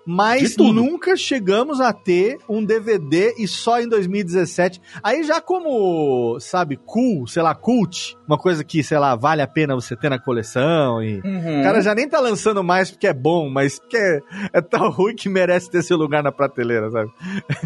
mas 0.06 0.56
nunca 0.58 1.16
chegamos 1.16 1.82
a 1.82 1.92
ter 1.92 2.38
um 2.48 2.64
DVD 2.64 3.34
e 3.40 3.48
só 3.48 3.82
em 3.82 3.88
2017. 3.88 4.80
Aí 5.02 5.24
já 5.24 5.42
como, 5.42 6.40
sabe, 6.40 6.80
cool, 6.86 7.26
sei 7.26 7.42
lá, 7.42 7.56
cult, 7.56 8.16
uma 8.32 8.38
coisa 8.38 8.64
que, 8.64 8.82
sei 8.82 8.98
lá, 8.98 9.14
vale 9.14 9.42
a 9.42 9.48
pena 9.48 9.76
você 9.76 9.94
ter 9.94 10.10
na 10.10 10.18
coleção 10.18 11.04
e... 11.04 11.20
Uhum. 11.20 11.60
O 11.60 11.64
cara 11.64 11.82
já 11.82 11.94
nem 11.94 12.08
tá 12.08 12.18
lançando 12.20 12.64
mais 12.64 12.90
porque 12.90 13.08
é 13.08 13.14
bom, 13.14 13.50
mas 13.50 13.78
porque 13.78 13.98
é, 13.98 14.22
é 14.54 14.62
tão 14.62 14.88
ruim 14.90 15.16
que 15.16 15.28
merece 15.28 15.70
ter 15.70 15.84
seu 15.84 15.98
lugar 15.98 16.24
na 16.24 16.32
prateleira, 16.32 16.90
sabe? 16.90 17.12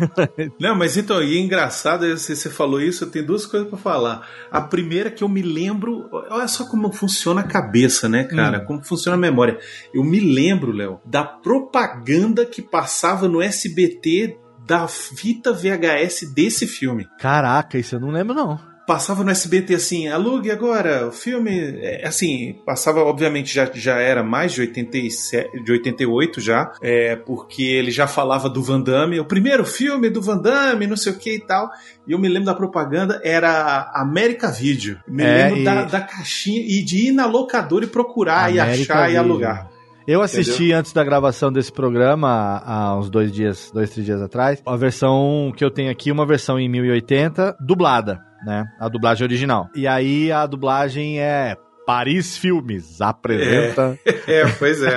Não, 0.60 0.76
mas 0.76 0.98
então, 0.98 1.22
e 1.22 1.38
é 1.38 1.40
engraçado, 1.40 2.08
você, 2.08 2.36
você 2.36 2.50
falou 2.50 2.82
isso, 2.82 3.04
eu 3.04 3.12
tenho 3.12 3.28
duas 3.28 3.46
coisas 3.46 3.70
pra 3.70 3.78
falar. 3.78 4.28
A 4.50 4.60
primeira 4.60 5.12
que 5.12 5.24
eu 5.24 5.30
me 5.30 5.44
lembro, 5.44 6.10
olha 6.12 6.48
só 6.48 6.66
como 6.66 6.92
funciona 6.92 7.42
a 7.42 7.48
cabeça, 7.48 8.10
né, 8.10 8.24
cara? 8.24 8.60
Hum. 8.60 8.66
Como 8.66 8.84
funciona 8.84 9.16
a 9.16 9.20
memória. 9.20 9.60
Eu 9.94 10.04
me 10.04 10.20
lembro, 10.20 10.72
Léo, 10.72 11.00
da 11.06 11.24
propaganda 11.24 12.44
que 12.44 12.62
passava 12.62 13.28
no 13.28 13.40
SBT 13.40 14.40
da 14.66 14.88
fita 14.88 15.54
VHS 15.54 16.34
desse 16.34 16.66
filme. 16.66 17.08
Caraca, 17.20 17.78
isso 17.78 17.96
eu 17.96 18.00
não 18.00 18.10
lembro, 18.10 18.34
não. 18.34 18.75
Passava 18.88 19.24
no 19.24 19.32
SBT 19.32 19.76
assim, 19.76 20.08
alugue 20.08 20.52
agora, 20.52 21.08
o 21.08 21.12
filme. 21.12 21.52
é, 21.82 22.08
assim, 22.08 22.56
passava, 22.66 23.00
obviamente, 23.04 23.54
já, 23.54 23.70
já 23.74 23.96
era 24.00 24.24
mais 24.24 24.54
de, 24.54 24.62
87, 24.62 25.64
de 25.64 25.72
88 25.72 26.40
já, 26.40 26.72
é, 26.82 27.16
porque 27.16 27.64
ele 27.64 27.90
já 27.92 28.06
falava 28.08 28.48
do 28.50 28.62
Van 28.62 28.80
Damme, 28.82 29.20
o 29.20 29.26
primeiro 29.26 29.66
filme 29.66 30.10
do 30.10 30.22
Van 30.22 30.38
Damme, 30.38 30.86
não 30.88 30.96
sei 30.98 31.14
o 31.14 31.18
que 31.18 31.36
e 31.36 31.40
tal. 31.40 31.70
E 32.08 32.12
eu 32.12 32.20
me 32.20 32.28
lembro 32.28 32.46
da 32.46 32.54
propaganda, 32.54 33.20
era 33.24 33.92
América 33.96 34.52
Video. 34.52 35.00
Me 35.08 35.24
É, 35.24 35.44
lembro 35.46 35.60
e- 35.60 35.64
da, 35.64 35.84
da 35.86 36.02
caixinha 36.02 36.62
e 36.62 36.84
de 36.84 37.08
ir 37.08 37.12
na 37.12 37.26
locadora 37.26 37.86
e 37.86 37.88
procurar 37.88 38.54
e 38.54 38.60
América 38.60 38.94
achar 38.94 39.06
e 39.06 39.14
Video. 39.14 39.22
alugar. 39.24 39.70
Eu 40.08 40.22
assisti 40.22 40.72
antes 40.72 40.94
da 40.94 41.04
gravação 41.04 41.52
desse 41.52 41.72
programa, 41.72 42.62
há 42.64 42.96
uns 42.96 43.10
dois 43.10 43.32
dias, 43.32 43.72
dois, 43.74 43.90
três 43.90 44.06
dias 44.06 44.22
atrás, 44.22 44.62
a 44.64 44.76
versão 44.78 45.52
que 45.58 45.66
eu 45.66 45.72
tenho 45.72 45.90
aqui, 45.90 46.12
uma 46.12 46.28
versão 46.28 46.60
em 46.60 46.70
1080, 46.70 47.58
dublada, 47.60 48.20
né? 48.46 48.66
A 48.80 48.88
dublagem 48.88 49.26
original. 49.26 49.68
E 49.76 49.88
aí 49.88 50.32
a 50.32 50.46
dublagem 50.46 51.20
é 51.20 51.58
Paris 51.86 52.38
Filmes 52.38 53.00
apresenta. 53.02 53.98
É, 54.28 54.44
pois 54.58 54.82
é. 54.82 54.96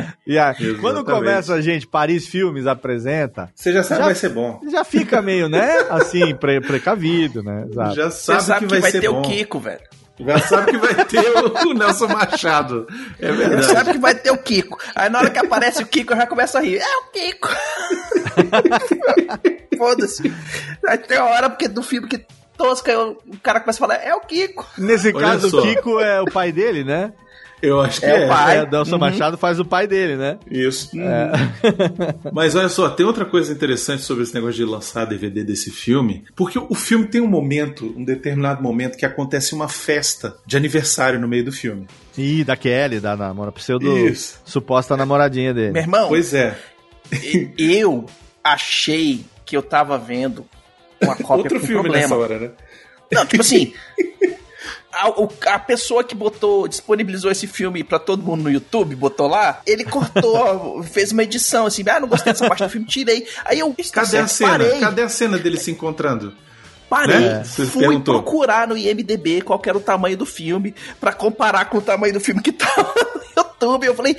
É. 0.00 0.06
E 0.26 0.38
aí, 0.38 0.50
Exatamente. 0.50 0.80
quando 0.80 1.04
começa 1.04 1.54
a 1.54 1.60
gente, 1.62 1.86
Paris 1.86 2.26
Filmes 2.26 2.66
apresenta, 2.66 3.48
Você 3.54 3.72
já 3.72 3.82
sabe 3.82 4.00
Já- 4.00 4.02
que 4.02 4.12
vai 4.12 4.14
ser 4.14 4.28
bom. 4.30 4.60
já 4.70 4.84
fica 4.84 5.22
meio, 5.22 5.48
né? 5.48 5.86
Assim, 5.88 6.34
pre 6.34 6.60
precavido, 6.60 7.42
né? 7.42 7.66
Exato. 7.70 7.94
Já 7.96 8.10
Você 8.10 8.20
sabe, 8.32 8.42
sabe 8.42 8.66
que 8.66 8.80
vai, 8.80 8.90
ser 8.90 9.00
ter 9.00 9.08
bom. 9.10 9.20
o 9.20 9.22
Kiko, 9.22 9.60
velho. 9.60 9.80
Já 10.22 10.38
sabe 10.40 10.72
que 10.72 10.76
vai 10.76 10.94
ter 11.06 11.22
o, 11.66 11.72
Nelson 11.72 12.06
Machado. 12.08 12.86
É 13.18 13.32
verdade. 13.32 13.64
sabe 13.64 13.92
que 13.92 13.98
vai 13.98 14.14
ter 14.14 14.30
o 14.30 14.36
Kiko. 14.36 14.78
Aí 14.94 15.08
na 15.08 15.18
hora 15.20 15.30
que 15.30 15.38
aparece 15.38 15.82
o 15.82 15.86
Kiko, 15.86 16.12
eu 16.12 16.16
já 16.18 16.26
começo 16.26 16.58
a 16.58 16.60
rir. 16.60 16.76
É 16.76 16.96
o 16.98 17.10
Kiko. 17.10 17.48
Foda-se. 19.78 20.30
Aí 20.86 20.98
tem 20.98 21.18
uma 21.18 21.30
hora 21.30 21.48
porque 21.48 21.68
do 21.68 21.82
filme 21.82 22.06
que 22.06 22.22
tosca, 22.62 22.90
eu- 22.92 23.18
o 23.26 23.38
cara 23.38 23.60
começa 23.60 23.78
a 23.82 23.88
falar, 23.88 24.02
é 24.04 24.14
o 24.14 24.20
Kiko. 24.20 24.66
Nesse 24.76 25.08
Olha 25.08 25.20
caso, 25.26 25.48
só. 25.50 25.58
o 25.58 25.62
Kiko 25.62 25.98
é 26.00 26.20
o 26.20 26.26
pai 26.26 26.52
dele, 26.52 26.84
né? 26.84 27.12
Eu 27.62 27.78
acho 27.78 28.00
que 28.00 28.06
É 28.06 28.22
é. 28.22 28.24
o 28.24 28.28
pai. 28.28 28.56
É, 28.58 28.62
o 28.62 28.66
Delson 28.66 28.92
Uhum. 28.94 28.98
Machado 29.00 29.36
faz 29.36 29.60
o 29.60 29.64
pai 29.66 29.86
dele, 29.86 30.16
né? 30.16 30.38
Isso. 30.50 30.90
É. 30.98 31.30
Mas 32.32 32.54
olha 32.54 32.70
só, 32.70 32.88
tem 32.88 33.04
outra 33.04 33.24
coisa 33.26 33.52
interessante 33.52 34.02
sobre 34.02 34.22
esse 34.22 34.34
negócio 34.34 34.54
de 34.56 34.64
lançar 34.64 35.04
DVD 35.04 35.44
desse 35.44 35.70
filme, 35.70 36.24
porque 36.34 36.58
o 36.58 36.74
filme 36.74 37.06
tem 37.06 37.20
um 37.20 37.26
momento, 37.26 37.92
um 37.96 38.02
determinado 38.04 38.62
momento, 38.62 38.96
que 38.96 39.04
acontece 39.04 39.54
uma 39.54 39.68
festa 39.68 40.36
de 40.46 40.56
aniversário 40.56 41.20
no 41.20 41.28
meio 41.28 41.44
do 41.44 41.52
filme. 41.52 41.86
Ih, 42.16 42.44
da 42.44 42.56
Kelly, 42.56 42.98
da 42.98 43.14
namora, 43.14 43.52
pseudo 43.52 43.94
Isso. 43.98 44.40
suposta 44.44 44.96
namoradinha 44.96 45.52
dele. 45.52 45.72
Meu 45.72 45.82
irmão, 45.82 46.08
Pois 46.08 46.32
é. 46.32 46.56
eu 47.58 48.06
achei 48.42 49.24
que 49.44 49.54
eu 49.56 49.62
tava 49.62 49.98
vendo 49.98 50.46
uma 51.02 51.16
cópia 51.16 51.36
Outro 51.36 51.60
com 51.60 51.66
filme 51.66 51.82
problema. 51.82 52.02
nessa 52.02 52.16
hora, 52.16 52.38
né? 52.38 52.50
Não, 53.12 53.26
tipo 53.26 53.42
assim. 53.42 53.72
A, 54.92 55.54
a 55.54 55.58
pessoa 55.58 56.02
que 56.02 56.16
botou, 56.16 56.66
disponibilizou 56.66 57.30
esse 57.30 57.46
filme 57.46 57.84
pra 57.84 57.98
todo 57.98 58.24
mundo 58.24 58.42
no 58.42 58.50
YouTube, 58.50 58.96
botou 58.96 59.28
lá, 59.28 59.62
ele 59.64 59.84
cortou, 59.84 60.82
fez 60.92 61.12
uma 61.12 61.22
edição 61.22 61.64
assim, 61.64 61.84
ah, 61.88 62.00
não 62.00 62.08
gostei 62.08 62.32
dessa 62.32 62.46
parte 62.48 62.64
do 62.64 62.68
filme, 62.68 62.86
tirei. 62.86 63.24
Aí 63.44 63.60
eu 63.60 63.74
Cadê 63.92 64.18
a 64.18 64.26
cena? 64.26 64.50
parei, 64.50 64.80
Cadê 64.80 65.02
a 65.02 65.08
cena 65.08 65.38
dele 65.38 65.58
se 65.58 65.70
encontrando? 65.70 66.34
parei, 66.90 67.20
né? 67.20 67.44
Fui 67.44 67.68
perguntou. 67.84 68.20
procurar 68.20 68.66
no 68.66 68.76
IMDB 68.76 69.42
qual 69.42 69.62
era 69.64 69.78
o 69.78 69.80
tamanho 69.80 70.16
do 70.16 70.26
filme, 70.26 70.74
pra 71.00 71.12
comparar 71.12 71.66
com 71.66 71.78
o 71.78 71.82
tamanho 71.82 72.12
do 72.12 72.20
filme 72.20 72.42
que 72.42 72.50
tava 72.50 72.92
no 73.36 73.44
YouTube. 73.44 73.86
Eu 73.86 73.94
falei, 73.94 74.16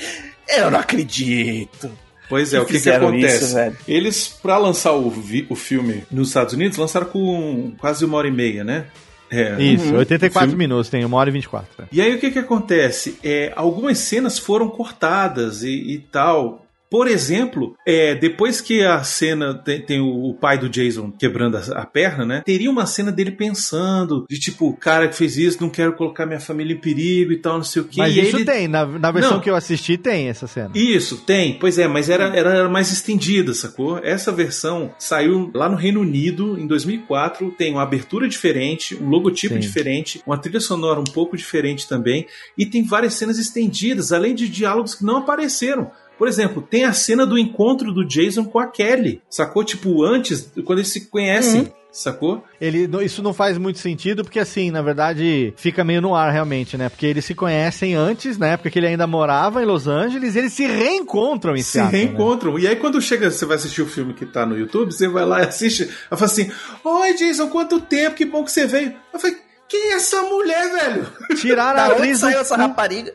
eu 0.47 0.71
não 0.71 0.79
acredito. 0.79 1.91
Pois 2.31 2.51
é, 2.53 2.57
Que 2.57 2.63
o 2.63 2.65
que, 2.67 2.79
que 2.79 2.89
acontece? 2.89 3.43
isso? 3.45 3.77
Eles, 3.87 4.27
pra 4.41 4.57
lançar 4.57 4.93
o, 4.93 5.13
o 5.49 5.55
filme 5.55 6.03
nos 6.09 6.29
Estados 6.29 6.53
Unidos, 6.55 6.77
lançaram 6.77 7.05
com 7.07 7.73
quase 7.77 8.03
uma 8.05 8.17
hora 8.17 8.27
e 8.27 8.31
meia, 8.31 8.63
né? 8.63 8.85
É. 9.29 9.61
Isso, 9.61 9.85
Uhum. 9.93 9.97
84 9.99 10.49
Filme- 10.49 10.63
minutos, 10.67 10.89
tem 10.89 11.05
uma 11.05 11.17
hora 11.17 11.29
e 11.29 11.33
24. 11.33 11.67
E 11.91 12.01
aí 12.01 12.15
o 12.15 12.19
que 12.19 12.31
que 12.31 12.39
acontece? 12.39 13.17
É, 13.23 13.53
algumas 13.55 13.97
cenas 13.99 14.37
foram 14.39 14.67
cortadas 14.69 15.63
e, 15.63 15.69
e 15.93 15.99
tal. 16.11 16.60
Por 16.91 17.07
exemplo, 17.07 17.73
é, 17.87 18.13
depois 18.15 18.59
que 18.59 18.83
a 18.83 19.01
cena 19.01 19.53
tem, 19.53 19.81
tem 19.81 20.01
o, 20.01 20.33
pai 20.33 20.57
do 20.57 20.67
Jason 20.67 21.09
quebrando 21.09 21.55
a, 21.55 21.61
a 21.81 21.85
perna, 21.85 22.25
né? 22.25 22.41
Teria 22.45 22.69
uma 22.69 22.85
cena 22.85 23.13
dele 23.13 23.31
pensando, 23.31 24.25
de 24.29 24.37
tipo, 24.37 24.67
o 24.67 24.75
cara 24.75 25.07
que 25.07 25.15
fez 25.15 25.37
isso, 25.37 25.61
não 25.61 25.69
quero 25.69 25.93
colocar 25.93 26.25
minha 26.25 26.39
família 26.41 26.73
em 26.73 26.77
perigo 26.81 27.31
e 27.31 27.37
tal, 27.37 27.53
não 27.55 27.63
sei 27.63 27.81
o 27.81 27.85
que. 27.85 27.97
Mas 27.97 28.13
e 28.13 28.19
isso 28.19 28.35
ele- 28.35 28.43
tem, 28.45 28.67
na, 28.67 28.85
na 28.85 29.09
versão 29.09 29.33
Não. 29.35 29.39
que 29.39 29.49
eu 29.49 29.55
assisti 29.55 29.97
tem 29.97 30.27
essa 30.27 30.47
cena. 30.47 30.71
Isso, 30.75 31.17
tem. 31.19 31.57
Pois 31.57 31.79
é, 31.79 31.87
mas 31.87 32.09
era, 32.09 32.25
era, 32.35 32.53
era 32.57 32.69
mais 32.69 32.91
estendida, 32.91 33.53
sacou? 33.53 33.97
Essa 34.03 34.29
versão 34.33 34.93
saiu 34.99 35.49
lá 35.53 35.69
no 35.69 35.77
Reino 35.77 36.01
Unido 36.01 36.59
em 36.59 36.67
2004. 36.67 37.51
Tem 37.51 37.71
uma 37.71 37.83
abertura 37.83 38.27
diferente, 38.27 38.95
um 38.95 39.07
logotipo 39.07 39.53
Sim. 39.53 39.59
diferente, 39.61 40.21
uma 40.27 40.37
trilha 40.37 40.59
sonora 40.59 40.99
um 40.99 41.05
pouco 41.05 41.37
diferente 41.37 41.87
também. 41.87 42.27
E 42.57 42.65
tem 42.65 42.83
várias 42.83 43.13
cenas 43.13 43.37
estendidas, 43.39 44.11
além 44.11 44.35
de 44.35 44.49
diálogos 44.49 44.95
que 44.95 45.05
não 45.05 45.17
apareceram. 45.17 45.89
Por 46.21 46.27
exemplo, 46.27 46.61
tem 46.61 46.83
a 46.83 46.93
cena 46.93 47.25
do 47.25 47.35
encontro 47.35 47.91
do 47.91 48.05
Jason 48.05 48.45
com 48.45 48.59
a 48.59 48.67
Kelly, 48.67 49.23
sacou? 49.27 49.63
Tipo, 49.63 50.03
antes, 50.03 50.51
quando 50.63 50.77
eles 50.77 50.89
se 50.89 51.07
conhecem, 51.07 51.73
sacou? 51.91 52.43
Ele, 52.61 52.87
isso 53.03 53.23
não 53.23 53.33
faz 53.33 53.57
muito 53.57 53.79
sentido, 53.79 54.23
porque 54.23 54.37
assim, 54.37 54.69
na 54.69 54.83
verdade, 54.83 55.51
fica 55.57 55.83
meio 55.83 55.99
no 55.99 56.13
ar 56.13 56.31
realmente, 56.31 56.77
né? 56.77 56.89
Porque 56.89 57.07
eles 57.07 57.25
se 57.25 57.33
conhecem 57.33 57.95
antes, 57.95 58.37
na 58.37 58.49
época 58.49 58.69
que 58.69 58.77
ele 58.77 58.85
ainda 58.85 59.07
morava 59.07 59.63
em 59.63 59.65
Los 59.65 59.87
Angeles, 59.87 60.35
eles 60.35 60.53
se 60.53 60.67
reencontram 60.67 61.55
em 61.55 61.63
se 61.63 61.71
Seattle, 61.71 61.91
né? 61.91 62.05
reencontram. 62.05 62.59
E 62.59 62.67
aí, 62.67 62.75
quando 62.75 63.01
chega, 63.01 63.31
você 63.31 63.43
vai 63.43 63.55
assistir 63.55 63.81
o 63.81 63.87
filme 63.87 64.13
que 64.13 64.27
tá 64.27 64.45
no 64.45 64.55
YouTube, 64.55 64.91
você 64.91 65.07
vai 65.07 65.25
lá 65.25 65.41
e 65.41 65.47
assiste. 65.47 65.85
Ela 65.85 66.19
fala 66.19 66.25
assim: 66.25 66.51
Oi, 66.83 67.15
Jason, 67.15 67.47
quanto 67.47 67.79
tempo, 67.79 68.15
que 68.15 68.25
bom 68.25 68.43
que 68.43 68.51
você 68.51 68.67
veio. 68.67 68.93
Eu 69.11 69.19
falei: 69.19 69.37
Quem 69.67 69.93
é 69.93 69.95
essa 69.95 70.21
mulher, 70.21 70.71
velho? 70.71 71.07
Tiraram 71.37 71.79
a 71.79 71.85
atriz 71.87 72.19
do 72.19 72.27
saiu 72.27 72.41
essa 72.41 72.55
rapariga? 72.55 73.11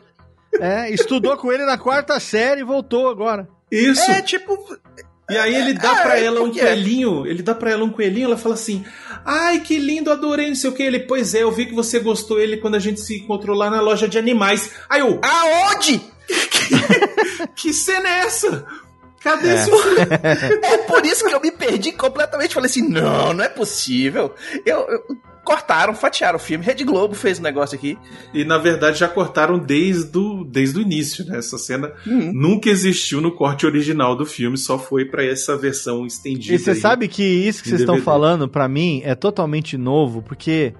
É, 0.59 0.89
estudou 0.91 1.35
com 1.37 1.51
ele 1.51 1.65
na 1.65 1.77
quarta 1.77 2.19
série 2.19 2.61
e 2.61 2.63
voltou 2.63 3.09
agora. 3.09 3.47
Isso. 3.71 4.09
É, 4.11 4.21
tipo, 4.21 4.57
E 5.29 5.37
aí 5.37 5.53
ele 5.55 5.73
dá 5.73 5.91
Ah, 5.91 6.01
pra 6.03 6.19
é, 6.19 6.23
ela 6.25 6.41
um 6.41 6.51
coelhinho, 6.51 7.25
ele 7.27 7.43
dá 7.43 7.53
pra 7.53 7.71
ela 7.71 7.83
um 7.83 7.89
coelhinho, 7.89 8.25
ela 8.27 8.37
fala 8.37 8.55
assim: 8.55 8.85
"Ai, 9.25 9.59
que 9.59 9.77
lindo, 9.77 10.09
adorei, 10.11 10.47
não 10.47 10.55
sei 10.55 10.69
o 10.69 10.73
que". 10.73 10.83
Ele: 10.83 10.99
"Pois 11.01 11.33
é, 11.35 11.43
eu 11.43 11.51
vi 11.51 11.65
que 11.65 11.75
você 11.75 11.99
gostou 11.99 12.39
ele 12.39 12.57
quando 12.57 12.75
a 12.75 12.79
gente 12.79 13.01
se 13.01 13.17
encontrou 13.17 13.55
lá 13.55 13.69
na 13.69 13.81
loja 13.81 14.07
de 14.07 14.17
animais". 14.17 14.71
Aí 14.89 15.01
eu: 15.01 15.19
aonde? 15.21 16.01
"Que 17.55 17.73
cena 17.73 18.07
é 18.09 18.19
essa? 18.21 18.65
Cadê 19.21 19.49
É. 19.49 19.53
esse 19.55 19.65
filme?" 19.71 19.97
É 20.63 20.77
por 20.79 21.05
isso 21.05 21.25
que 21.27 21.33
eu 21.33 21.41
me 21.41 21.51
perdi 21.51 21.91
completamente. 21.91 22.53
Falei 22.53 22.69
assim: 22.69 22.87
não, 22.87 23.33
não 23.33 23.43
é 23.43 23.49
possível. 23.49 24.33
Eu, 24.65 24.79
eu- 24.89 25.17
cortaram, 25.43 25.95
fatiaram 25.95 26.35
o 26.35 26.39
filme. 26.39 26.65
Rede 26.65 26.83
Globo 26.83 27.15
fez 27.15 27.39
um 27.39 27.41
negócio 27.41 27.73
aqui. 27.77 27.97
E 28.33 28.43
na 28.43 28.57
verdade 28.57 28.99
já 28.99 29.07
cortaram 29.07 29.57
desde 29.57 30.17
o, 30.17 30.43
desde 30.43 30.77
o 30.77 30.81
início, 30.81 31.23
né? 31.25 31.37
Essa 31.37 31.57
cena 31.57 31.93
Hum. 32.05 32.31
nunca 32.33 32.69
existiu 32.69 33.21
no 33.21 33.31
corte 33.33 33.65
original 33.65 34.13
do 34.13 34.25
filme, 34.25 34.57
só 34.57 34.77
foi 34.77 35.05
pra 35.05 35.23
essa 35.23 35.55
versão 35.55 36.05
estendida. 36.05 36.53
E 36.53 36.59
você 36.59 36.71
aí. 36.71 36.75
sabe 36.81 37.07
que 37.07 37.23
isso 37.23 37.63
que 37.63 37.69
vocês 37.69 37.79
estão 37.79 37.95
DVD. 37.95 38.03
falando, 38.05 38.49
pra 38.49 38.67
mim, 38.67 39.01
é 39.05 39.15
totalmente 39.15 39.77
novo, 39.77 40.21
porque 40.21 40.73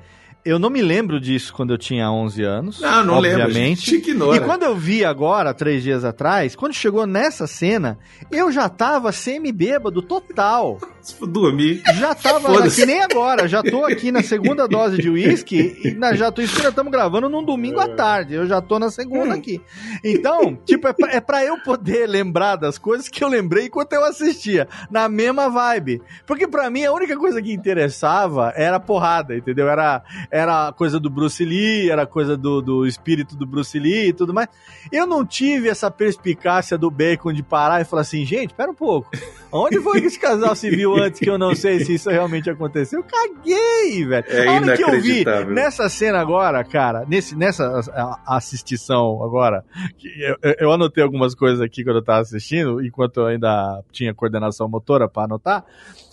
eu 0.48 0.60
não 0.60 0.70
me 0.70 0.82
lembro 0.82 1.20
disso 1.20 1.54
quando 1.54 1.74
eu 1.74 1.78
tinha 1.78 2.10
11 2.12 2.44
anos. 2.44 2.82
Não 2.82 3.20
lembro, 3.20 3.44
a 3.44 3.46
obviamente. 3.46 3.96
ignora. 3.96 4.38
E 4.38 4.40
quando 4.40 4.64
eu 4.64 4.76
vi 4.76 5.04
agora, 5.04 5.54
três 5.54 5.84
dias 5.84 6.06
atrás, 6.06 6.56
quando 6.56 6.74
chegou 6.74 7.06
nessa 7.06 7.48
cena, 7.48 7.98
eu 8.32 8.52
já 8.52 8.70
tava 8.70 9.12
semi-bêbado 9.12 10.02
total. 10.02 10.78
Dormir. 11.22 11.82
Já 11.96 12.14
tava 12.14 12.70
que 12.70 12.86
nem 12.86 13.02
agora, 13.02 13.48
já 13.48 13.64
tô 13.64 13.86
aqui 13.86 14.12
na 14.12 14.22
segunda 14.22 14.68
dose 14.68 14.98
de 14.98 15.10
uísque 15.10 15.80
e 15.84 15.92
na, 15.92 16.14
já 16.14 16.32
tô, 16.32 16.42
isso 16.42 16.62
já 16.62 16.70
estamos 16.70 16.92
gravando 16.92 17.30
num 17.30 17.44
domingo 17.44 17.80
à 17.80 17.88
tarde, 17.88 18.34
eu 18.34 18.46
já 18.46 18.62
tô 18.62 18.78
na 18.78 18.92
segunda 18.92 19.34
aqui. 19.34 19.62
Então, 20.04 20.58
tipo, 20.66 20.86
é 20.88 20.94
pra, 20.94 21.12
é 21.14 21.22
pra 21.22 21.46
eu 21.46 21.58
poder 21.64 22.08
lembrar 22.08 22.58
das 22.58 22.78
coisas 22.78 23.08
que 23.08 23.24
eu 23.24 23.30
lembrei 23.30 23.68
enquanto 23.68 23.94
eu 23.94 24.04
assistia, 24.04 24.68
na 24.92 25.08
mesma 25.08 25.50
vibe. 25.50 26.02
Porque 26.26 26.46
pra 26.46 26.70
mim 26.70 26.84
a 26.84 26.92
única 26.92 27.16
coisa 27.16 27.42
que 27.42 27.54
interessava 27.54 28.54
era 28.56 28.76
a 28.76 28.80
porrada, 28.80 29.36
entendeu? 29.36 29.70
Era, 29.70 30.04
era 30.30 30.37
a 30.67 30.73
coisa 30.73 31.00
do 31.00 31.10
Bruce 31.10 31.43
Lee, 31.43 31.89
era 31.89 32.04
a 32.04 32.08
coisa 32.08 32.36
do, 32.38 32.62
do 32.62 32.86
espírito 32.86 33.36
do 33.36 33.45
Bruce 33.45 33.78
Lee 33.80 34.10
e 34.10 34.13
tudo 34.13 34.34
mais. 34.34 34.47
Eu 34.91 35.06
não 35.08 35.26
tive 35.26 35.69
essa 35.69 35.89
perspicácia 35.89 36.78
do 36.78 36.91
Bacon 36.91 37.34
de 37.34 37.41
parar 37.43 37.82
e 37.82 37.86
falar 37.86 38.02
assim, 38.04 38.26
gente, 38.26 38.54
pera 38.54 38.69
um 38.71 38.76
pouco. 38.76 39.10
Onde 39.52 39.80
foi 39.82 40.02
que 40.02 40.08
esse 40.08 40.19
casal 40.19 40.56
se 40.56 40.69
viu 40.69 40.95
antes 40.95 41.19
que 41.19 41.30
eu 41.30 41.38
não 41.38 41.56
sei 41.56 41.80
se 41.84 41.93
isso 41.95 42.10
realmente 42.10 42.50
aconteceu? 42.50 43.00
Eu 43.00 43.06
caguei, 43.06 44.06
velho. 44.06 44.26
É 44.28 44.47
a 44.47 44.52
hora 44.54 44.78
que 44.78 44.84
eu 44.84 44.88
vi 45.02 45.23
nessa 45.54 45.88
cena 45.89 46.19
agora, 46.19 46.63
cara, 46.63 47.06
nesse, 47.08 47.36
nessa 47.36 47.82
assistição 48.26 49.23
agora, 49.23 49.63
que 49.97 50.08
eu, 50.21 50.36
eu- 50.41 50.56
eu 50.60 50.71
anotei 50.71 51.04
algumas 51.04 51.34
coisas 51.34 51.62
aqui 51.62 51.84
quando 51.84 51.97
eu 51.97 52.04
tava 52.04 52.21
assistindo, 52.21 52.84
enquanto 52.84 53.21
eu 53.21 53.28
ainda 53.28 53.82
tinha 53.91 54.13
coordenação 54.13 54.67
motora 54.67 55.08
pra 55.08 55.23
anotar. 55.23 55.63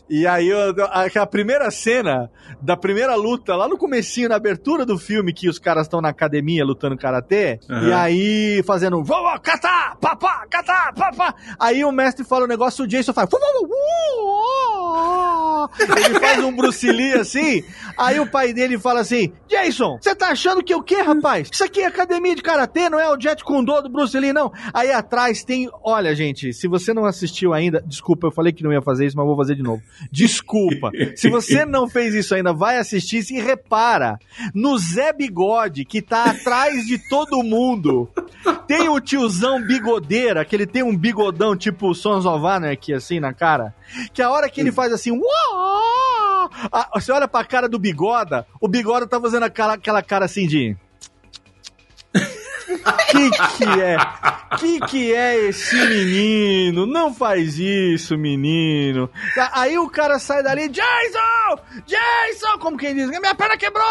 E 0.09 0.27
aí, 0.27 0.51
a, 0.53 1.27
primeira 1.27 1.71
cena 1.71 2.31
da 2.61 2.77
primeira 2.77 3.15
luta, 3.15 3.57
lá 3.57 3.67
no 3.67 3.79
comecinho, 3.79 4.29
na 4.29 4.37
abertura 4.37 4.85
do 4.85 4.99
filme, 4.99 5.33
que 5.33 5.49
os 5.49 5.59
caras 5.59 5.87
estão 5.87 6.01
na 6.01 6.11
academia 6.11 6.65
lutando 6.65 6.97
karatê, 6.97 7.59
Aham. 7.71 7.89
e 7.89 7.93
aí 7.93 8.63
fazendo, 8.67 9.03
vamos, 9.03 9.41
catar, 9.43 9.97
papá, 9.97 10.47
catar, 10.51 10.93
papá. 10.93 11.35
Aí 11.59 11.85
o 11.85 11.93
mestre 11.93 12.25
fala 12.25 12.45
o 12.45 12.49
negócio, 12.49 12.85
o 12.85 12.89
Jason 12.89 13.13
faz, 13.15 13.29
"Fu, 13.31 13.39
ele 15.79 16.21
faz 16.21 16.45
um 16.45 16.55
Bruce 16.55 16.91
Lee 16.91 17.15
assim, 17.15 17.65
aí 17.97 18.21
o 18.21 18.27
pai 18.27 18.53
dele 18.53 18.79
fala 18.79 19.01
assim, 19.01 19.33
Jason, 19.49 19.99
você 20.01 20.15
tá 20.15 20.29
achando 20.29 20.63
que 20.63 20.73
é 20.73 20.77
o 20.77 20.83
quê, 20.83 21.01
rapaz? 21.03 21.49
Isso 21.53 21.65
aqui 21.65 21.81
é 21.81 21.87
academia 21.87 22.35
de 22.35 22.43
karatê, 22.43 22.89
não 22.89 23.01
é 23.01 23.09
o 23.11 23.21
Jet 23.21 23.43
Kundo 23.43 23.83
do 23.83 23.89
Bruce 23.89 24.19
Lee, 24.19 24.33
não. 24.33 24.53
Aí 24.73 24.93
atrás 24.93 25.45
tem, 25.45 25.69
olha, 25.83 26.15
gente, 26.15 26.53
se 26.53 26.69
você 26.69 26.93
não 26.93 27.05
assistiu 27.05 27.53
ainda, 27.53 27.83
desculpa, 27.87 28.27
eu 28.27 28.33
falei 28.33 28.53
que 28.53 28.63
não 28.63 28.73
ia 28.73 28.83
fazer 28.83 29.07
isso, 29.07 29.17
mas 29.17 29.27
vou 29.27 29.37
fazer 29.37 29.55
de 29.55 29.63
novo. 29.63 29.83
Desculpa. 30.11 30.91
Se 31.17 31.29
você 31.29 31.65
não 31.67 31.89
fez 31.89 32.15
isso 32.15 32.35
ainda, 32.35 32.53
vai 32.53 32.79
assistir 32.79 33.25
e 33.31 33.41
repara 33.41 34.19
no 34.55 34.77
Zé 34.77 35.13
Bigode, 35.13 35.85
que 35.85 36.03
tá 36.03 36.25
atrás 36.25 36.85
de 36.85 36.99
todo 36.99 37.43
mundo. 37.43 38.09
Tem 38.67 38.89
o 38.89 39.01
tiozão 39.01 39.63
bigodeira, 39.63 40.45
que 40.45 40.55
ele 40.55 40.67
tem 40.67 40.83
um 40.83 40.97
bigodão 40.97 41.57
tipo 41.57 41.95
Sons 41.95 42.27
of 42.27 42.45
Anarchy, 42.45 42.93
assim, 42.93 43.21
na 43.21 43.33
cara. 43.33 43.75
Que 44.13 44.23
a 44.23 44.31
hora 44.31 44.49
que 44.49 44.61
ele 44.61 44.73
faz 44.73 44.93
assim, 44.93 45.11
uau! 45.11 46.51
a- 46.73 46.91
você 46.95 47.11
olha 47.13 47.27
pra 47.29 47.45
cara 47.45 47.69
do 47.69 47.79
bigoda, 47.79 48.47
o 48.61 48.69
bigoda 48.69 49.07
tá 49.07 49.21
fazendo 49.21 49.45
aquela, 49.45 49.75
aquela 49.75 50.03
cara 50.03 50.25
assim 50.25 50.47
de... 50.47 50.77
Que 53.11 53.31
que 53.31 53.81
é? 53.81 53.97
Que 54.59 54.81
que 54.81 55.15
é 55.15 55.37
esse 55.49 55.77
menino? 55.77 56.87
Não 56.87 57.15
faz 57.15 57.59
isso, 57.59 58.17
menino. 58.17 59.09
Aí 59.53 59.79
o 59.79 59.89
cara 59.89 60.19
sai 60.19 60.43
dali, 60.43 60.69
Jason! 60.69 61.61
Jason! 61.87 62.59
Como 62.59 62.77
quem 62.77 62.95
diz, 62.95 63.07
minha 63.09 63.35
perna 63.35 63.57
quebrou! 63.57 63.85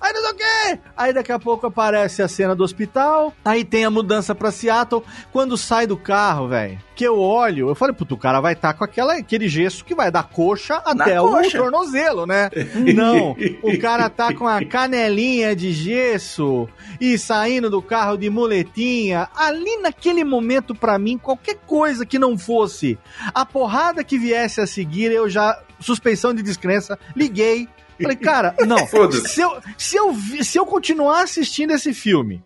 Aí 0.00 0.12
não 0.12 0.20
sei 0.22 0.30
o 0.30 0.34
quê! 0.34 0.78
Aí 0.96 1.12
daqui 1.12 1.32
a 1.32 1.38
pouco 1.38 1.66
aparece 1.66 2.22
a 2.22 2.28
cena 2.28 2.54
do 2.54 2.62
hospital, 2.62 3.32
aí 3.44 3.64
tem 3.64 3.84
a 3.84 3.90
mudança 3.90 4.34
pra 4.34 4.52
Seattle. 4.52 5.02
Quando 5.32 5.56
sai 5.56 5.86
do 5.86 5.96
carro, 5.96 6.48
velho, 6.48 6.78
que 7.00 7.04
eu 7.06 7.18
olho, 7.18 7.70
eu 7.70 7.74
falei, 7.74 7.94
puto, 7.94 8.14
o 8.14 8.18
cara 8.18 8.42
vai 8.42 8.52
estar 8.52 8.74
com 8.74 8.84
aquela, 8.84 9.14
aquele 9.14 9.48
gesso 9.48 9.82
que 9.82 9.94
vai 9.94 10.10
da 10.10 10.22
coxa 10.22 10.74
até 10.84 11.18
o 11.18 11.30
coxa. 11.30 11.56
tornozelo, 11.56 12.26
né? 12.26 12.50
Não, 12.94 13.34
o 13.62 13.78
cara 13.78 14.10
tá 14.10 14.34
com 14.34 14.46
a 14.46 14.62
canelinha 14.62 15.56
de 15.56 15.72
gesso 15.72 16.68
e 17.00 17.16
saindo 17.16 17.70
do 17.70 17.80
carro 17.80 18.18
de 18.18 18.28
muletinha. 18.28 19.30
Ali 19.34 19.78
naquele 19.78 20.24
momento, 20.24 20.74
pra 20.74 20.98
mim, 20.98 21.16
qualquer 21.16 21.56
coisa 21.66 22.04
que 22.04 22.18
não 22.18 22.36
fosse 22.36 22.98
a 23.32 23.46
porrada 23.46 24.04
que 24.04 24.18
viesse 24.18 24.60
a 24.60 24.66
seguir, 24.66 25.10
eu 25.10 25.26
já. 25.26 25.58
Suspeição 25.80 26.34
de 26.34 26.42
descrença, 26.42 26.98
liguei. 27.16 27.66
Falei, 27.98 28.16
cara, 28.18 28.54
não. 28.66 28.76
Se 29.26 29.40
eu, 29.40 29.58
se, 29.78 29.96
eu, 29.96 30.14
se 30.42 30.58
eu 30.58 30.66
continuar 30.66 31.22
assistindo 31.22 31.70
esse 31.70 31.94
filme 31.94 32.44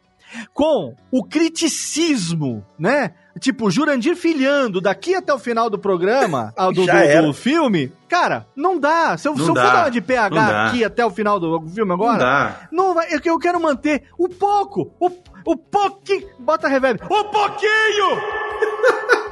com 0.52 0.94
o 1.10 1.24
criticismo, 1.24 2.64
né? 2.78 3.12
Tipo, 3.40 3.68
Jurandir 3.70 4.14
filhando 4.16 4.80
daqui 4.80 5.14
até 5.14 5.34
o 5.34 5.38
final 5.38 5.68
do 5.68 5.76
programa, 5.78 6.54
do, 6.74 6.84
do- 6.84 6.90
era. 6.90 7.22
do 7.22 7.32
filme, 7.34 7.92
cara, 8.08 8.46
não 8.54 8.78
dá. 8.78 9.16
Se 9.18 9.26
eu, 9.26 9.32
Não 9.32 9.38
se 9.38 9.42
eu 9.50 9.54
for 9.54 9.54
dá. 9.54 9.72
dar 9.72 9.78
uma 9.84 9.90
de 9.90 10.00
Não 10.00 10.06
PH 10.06 10.66
aqui 10.68 10.84
até 10.84 11.04
o 11.04 11.10
final 11.10 11.40
do 11.40 11.60
filme 11.68 11.88
Não 11.88 11.94
agora, 11.96 12.18
dá. 12.18 12.68
não 12.70 12.94
vai, 12.94 13.12
eu, 13.12 13.20
eu 13.24 13.38
quero 13.38 13.60
manter 13.60 14.04
o 14.16 14.28
pouco, 14.28 14.92
o, 15.00 15.10
o 15.44 15.56
pouquinho, 15.56 16.28
bota 16.38 16.68
reverb, 16.68 17.00
o 17.02 17.24
pouquinho 17.24 18.20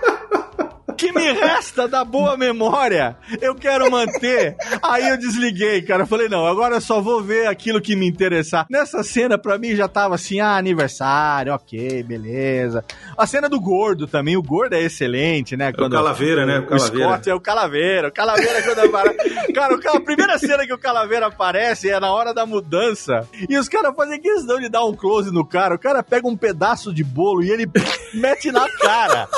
que 1.03 1.13
me 1.13 1.33
resta 1.33 1.89
da 1.89 2.05
boa 2.05 2.37
memória, 2.37 3.17
eu 3.41 3.57
quero 3.57 3.91
manter. 3.91 4.57
Aí 4.81 5.09
eu 5.09 5.17
desliguei, 5.17 5.83
cara, 5.83 6.05
eu 6.05 6.07
falei, 6.07 6.29
não, 6.29 6.47
agora 6.47 6.77
eu 6.77 6.81
só 6.81 7.01
vou 7.01 7.21
ver 7.21 7.49
aquilo 7.49 7.81
que 7.81 7.97
me 7.97 8.07
interessar. 8.07 8.67
Nessa 8.71 9.03
cena, 9.03 9.37
pra 9.37 9.59
mim, 9.59 9.75
já 9.75 9.89
tava 9.89 10.15
assim, 10.15 10.39
ah, 10.39 10.57
aniversário, 10.57 11.53
ok, 11.55 12.05
beleza. 12.05 12.85
A 13.19 13.27
cena 13.27 13.49
do 13.49 13.61
gordo 13.61 14.07
também, 14.07 14.37
o 14.37 14.43
gordo 14.43 14.75
é 14.75 14.83
excelente, 14.83 15.57
né? 15.57 15.71
o 15.71 15.91
Calaveira, 15.91 16.47
né? 16.47 16.61
O 16.61 16.67
Calaveira. 16.67 17.09
Scott 17.09 17.31
é 17.31 17.35
o 17.35 17.41
Calaveira. 17.41 18.09
O 18.09 18.13
Calaveira 18.13 18.63
quando 18.63 18.79
aparece. 18.79 19.53
Cara, 19.53 19.79
a 19.95 20.01
primeira 20.01 20.39
cena 20.39 20.65
que 20.65 20.73
o 20.73 20.79
Calaveira 20.79 21.27
aparece 21.27 21.91
é 21.91 21.99
na 21.99 22.13
hora 22.13 22.33
da 22.33 22.47
mudança. 22.47 23.27
E 23.49 23.59
os 23.59 23.69
caras 23.69 23.95
fazem 23.97 24.21
questão 24.21 24.61
de 24.61 24.69
dar 24.69 24.85
um 24.85 24.95
close 24.95 25.33
no 25.33 25.45
cara. 25.45 25.75
O 25.75 25.79
cara 25.79 26.03
pega 26.03 26.29
um 26.29 26.37
pedaço 26.37 26.95
de 26.95 27.03
bolo 27.03 27.43
e 27.43 27.51
ele 27.51 27.69
mete 28.15 28.53
na 28.53 28.69
cara. 28.69 29.29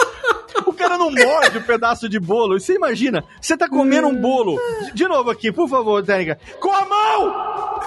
O 0.75 0.77
cara 0.77 0.99
não 0.99 1.09
morde 1.11 1.59
o 1.59 1.63
pedaço 1.63 2.09
de 2.09 2.19
bolo. 2.19 2.59
Você 2.59 2.75
imagina, 2.75 3.25
você 3.41 3.57
tá 3.57 3.69
comendo 3.69 4.09
um 4.09 4.15
bolo. 4.21 4.59
De- 4.93 5.07
novo 5.07 5.31
aqui, 5.31 5.53
por 5.53 5.69
favor, 5.69 6.05
técnica. 6.05 6.39
Com 6.59 6.73
a 6.73 6.85
mão! 6.85 7.81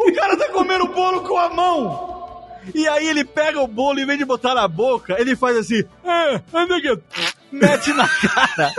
O 0.00 0.12
cara 0.12 0.36
tá 0.36 0.48
comendo 0.48 0.88
bolo 0.88 1.20
com 1.22 1.38
a 1.38 1.48
mão! 1.48 2.50
E 2.74 2.88
aí 2.88 3.06
ele 3.08 3.24
pega 3.24 3.60
o 3.60 3.68
bolo 3.68 4.00
em 4.00 4.06
vez 4.06 4.18
de 4.18 4.24
botar 4.24 4.54
na 4.54 4.66
boca, 4.66 5.16
ele 5.20 5.34
faz 5.36 5.56
assim, 5.56 5.84
é, 6.04 6.40
mete 7.50 7.92
na 7.92 8.08
cara 8.08 8.72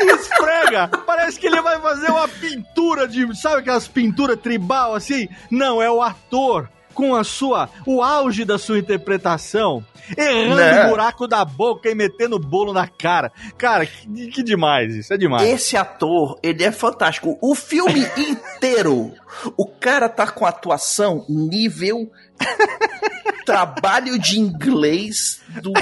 esfrega. 0.00 0.88
Parece 1.06 1.38
que 1.38 1.46
ele 1.46 1.60
vai 1.60 1.80
fazer 1.80 2.10
uma 2.10 2.28
pintura 2.28 3.06
de, 3.06 3.34
sabe 3.36 3.56
aquelas 3.58 3.86
pinturas 3.88 4.40
tribal 4.40 4.94
assim? 4.94 5.28
Não, 5.50 5.80
é 5.82 5.90
o 5.90 6.02
ator 6.02 6.68
com 6.94 7.14
a 7.14 7.24
sua, 7.24 7.68
o 7.86 8.02
auge 8.02 8.44
da 8.44 8.58
sua 8.58 8.78
interpretação, 8.78 9.84
errando 10.16 10.56
Né? 10.56 10.86
o 10.86 10.90
buraco 10.90 11.26
da 11.26 11.44
boca 11.44 11.90
e 11.90 11.94
metendo 11.94 12.36
o 12.36 12.40
bolo 12.40 12.72
na 12.72 12.86
cara. 12.86 13.32
Cara, 13.56 13.86
que, 13.86 14.28
que 14.28 14.42
demais 14.42 14.94
isso, 14.94 15.12
é 15.12 15.16
demais. 15.16 15.48
Esse 15.48 15.76
ator, 15.76 16.38
ele 16.42 16.64
é 16.64 16.72
fantástico. 16.72 17.38
O 17.40 17.54
filme 17.54 18.06
inteiro, 18.16 19.12
o 19.56 19.66
cara 19.66 20.08
tá 20.08 20.26
com 20.26 20.46
atuação 20.46 21.24
nível 21.28 22.10
trabalho 23.44 24.18
de 24.18 24.38
inglês 24.38 25.40
do 25.60 25.72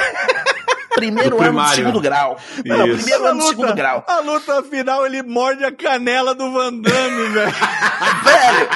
primeiro 0.95 1.31
Do 1.31 1.37
ano 1.37 1.45
do 1.45 1.49
primário. 1.49 1.75
segundo 1.77 2.01
grau. 2.01 2.39
Não, 2.65 2.87
Isso. 2.87 2.97
primeiro 3.05 3.27
ano 3.27 3.39
do 3.41 3.47
segundo 3.49 3.75
grau. 3.75 4.05
a 4.07 4.21
luta 4.21 4.63
final, 4.65 5.07
ele 5.07 5.23
morde 5.23 5.65
a 5.65 5.73
canela 5.73 6.35
do 6.35 6.51
Van 6.53 6.73
Damme, 6.75 7.29
velho. 7.29 7.53
Velho, 8.25 8.69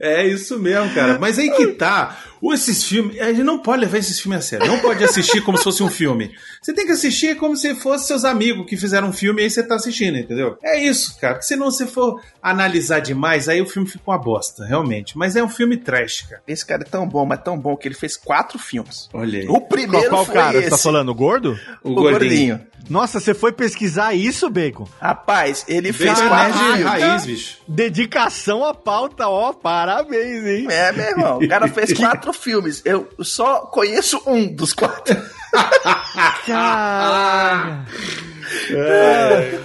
É 0.00 0.26
isso 0.26 0.58
mesmo, 0.58 0.92
cara. 0.94 1.18
Mas 1.20 1.38
aí 1.38 1.50
que 1.50 1.68
tá. 1.68 2.16
Esses 2.52 2.84
filmes. 2.84 3.20
A 3.20 3.26
gente 3.32 3.42
não 3.42 3.58
pode 3.58 3.80
levar 3.82 3.98
esses 3.98 4.18
filmes 4.20 4.38
a 4.38 4.42
sério. 4.42 4.66
Não 4.66 4.78
pode 4.80 5.02
assistir 5.04 5.42
como 5.42 5.56
se 5.58 5.64
fosse 5.64 5.82
um 5.82 5.88
filme. 5.88 6.32
Você 6.60 6.72
tem 6.72 6.84
que 6.86 6.92
assistir 6.92 7.36
como 7.36 7.56
se 7.56 7.74
fosse 7.74 8.06
seus 8.06 8.24
amigos 8.24 8.66
que 8.66 8.76
fizeram 8.76 9.08
um 9.08 9.12
filme 9.12 9.40
e 9.40 9.44
aí 9.44 9.50
você 9.50 9.62
tá 9.62 9.74
assistindo, 9.76 10.18
entendeu? 10.18 10.56
É 10.62 10.78
isso, 10.82 11.18
cara. 11.20 11.34
Porque 11.34 11.46
senão 11.46 11.70
você 11.70 11.86
for 11.86 12.20
analisar 12.42 13.00
demais, 13.00 13.48
aí 13.48 13.60
o 13.62 13.66
filme 13.66 13.88
fica 13.88 14.04
uma 14.06 14.18
bosta, 14.18 14.64
realmente. 14.64 15.16
Mas 15.16 15.36
é 15.36 15.42
um 15.42 15.48
filme 15.48 15.76
trash, 15.76 16.22
cara. 16.28 16.42
esse 16.46 16.64
cara 16.66 16.82
é 16.82 16.84
tão 16.84 17.08
bom, 17.08 17.24
mas 17.24 17.42
tão 17.42 17.58
bom 17.58 17.76
que 17.76 17.88
ele 17.88 17.94
fez 17.94 18.16
quatro 18.16 18.58
filmes. 18.58 19.08
Olha 19.12 19.40
aí. 19.40 19.46
O 19.48 19.60
primeiro 19.60 20.08
Qual, 20.08 20.24
qual 20.24 20.24
foi 20.26 20.34
cara? 20.34 20.54
esse. 20.58 20.64
Você 20.64 20.70
tá 20.70 20.78
falando 20.78 21.08
o 21.10 21.14
gordo? 21.14 21.58
O, 21.82 21.90
O 21.90 21.94
gordinho. 21.94 22.18
gordinho. 22.58 22.72
Nossa, 22.88 23.20
você 23.20 23.32
foi 23.34 23.52
pesquisar 23.52 24.12
isso, 24.14 24.50
Bacon? 24.50 24.86
Rapaz, 25.00 25.64
ele 25.68 25.92
fez 25.92 26.18
Fez 26.18 26.28
quatro 26.28 26.58
nerd 26.58 26.76
filmes. 26.76 26.84
raiz, 26.84 27.26
bicho. 27.26 27.58
Dedicação 27.66 28.64
à 28.64 28.74
pauta, 28.74 29.28
ó, 29.28 29.52
parabéns, 29.52 30.44
hein? 30.44 30.66
É, 30.70 30.92
meu 30.92 31.04
irmão, 31.06 31.38
o 31.38 31.48
cara 31.48 31.68
fez 31.68 31.92
quatro 31.96 32.32
filmes. 32.32 32.82
Eu 32.84 33.08
só 33.20 33.60
conheço 33.60 34.20
um 34.26 34.46
dos 34.54 34.72
quatro. 34.72 35.16
Caralho. 36.46 37.86
É, 38.70 39.58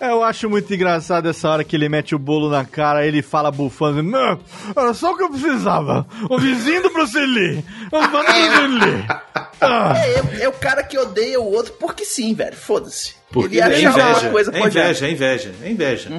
Eu 0.00 0.22
acho 0.22 0.48
muito 0.48 0.72
engraçado 0.72 1.28
essa 1.28 1.48
hora 1.48 1.64
que 1.64 1.74
ele 1.74 1.88
mete 1.88 2.14
o 2.14 2.18
bolo 2.18 2.48
na 2.48 2.64
cara, 2.64 3.04
ele 3.06 3.20
fala 3.20 3.50
bufando, 3.50 4.02
não, 4.02 4.38
era 4.76 4.94
só 4.94 5.12
o 5.12 5.16
que 5.16 5.22
eu 5.24 5.30
precisava. 5.30 6.06
O 6.30 6.38
vizinho 6.38 6.82
do 6.82 6.90
Bruce 6.90 7.18
Lee. 7.18 7.64
O 7.90 8.00
vizinho 8.00 8.70
do 8.70 8.78
Bruce 8.78 8.86
Lee. 8.86 9.06
Ah. 9.60 9.92
É, 9.96 10.44
é 10.44 10.48
o 10.48 10.52
cara 10.52 10.84
que 10.84 10.96
odeia 10.96 11.40
o 11.40 11.52
outro 11.52 11.72
porque 11.80 12.04
sim, 12.04 12.32
velho. 12.32 12.54
Foda-se. 12.54 13.14
Porque 13.28 13.56
ele 13.56 13.60
é 13.60 13.64
acha 13.64 13.80
inveja, 13.80 14.04
alguma 14.06 14.30
coisa 14.30 14.56
é 14.56 14.60
inveja, 14.60 15.06
é 15.06 15.10
inveja, 15.10 15.54
é 15.64 15.68
inveja. 15.68 16.10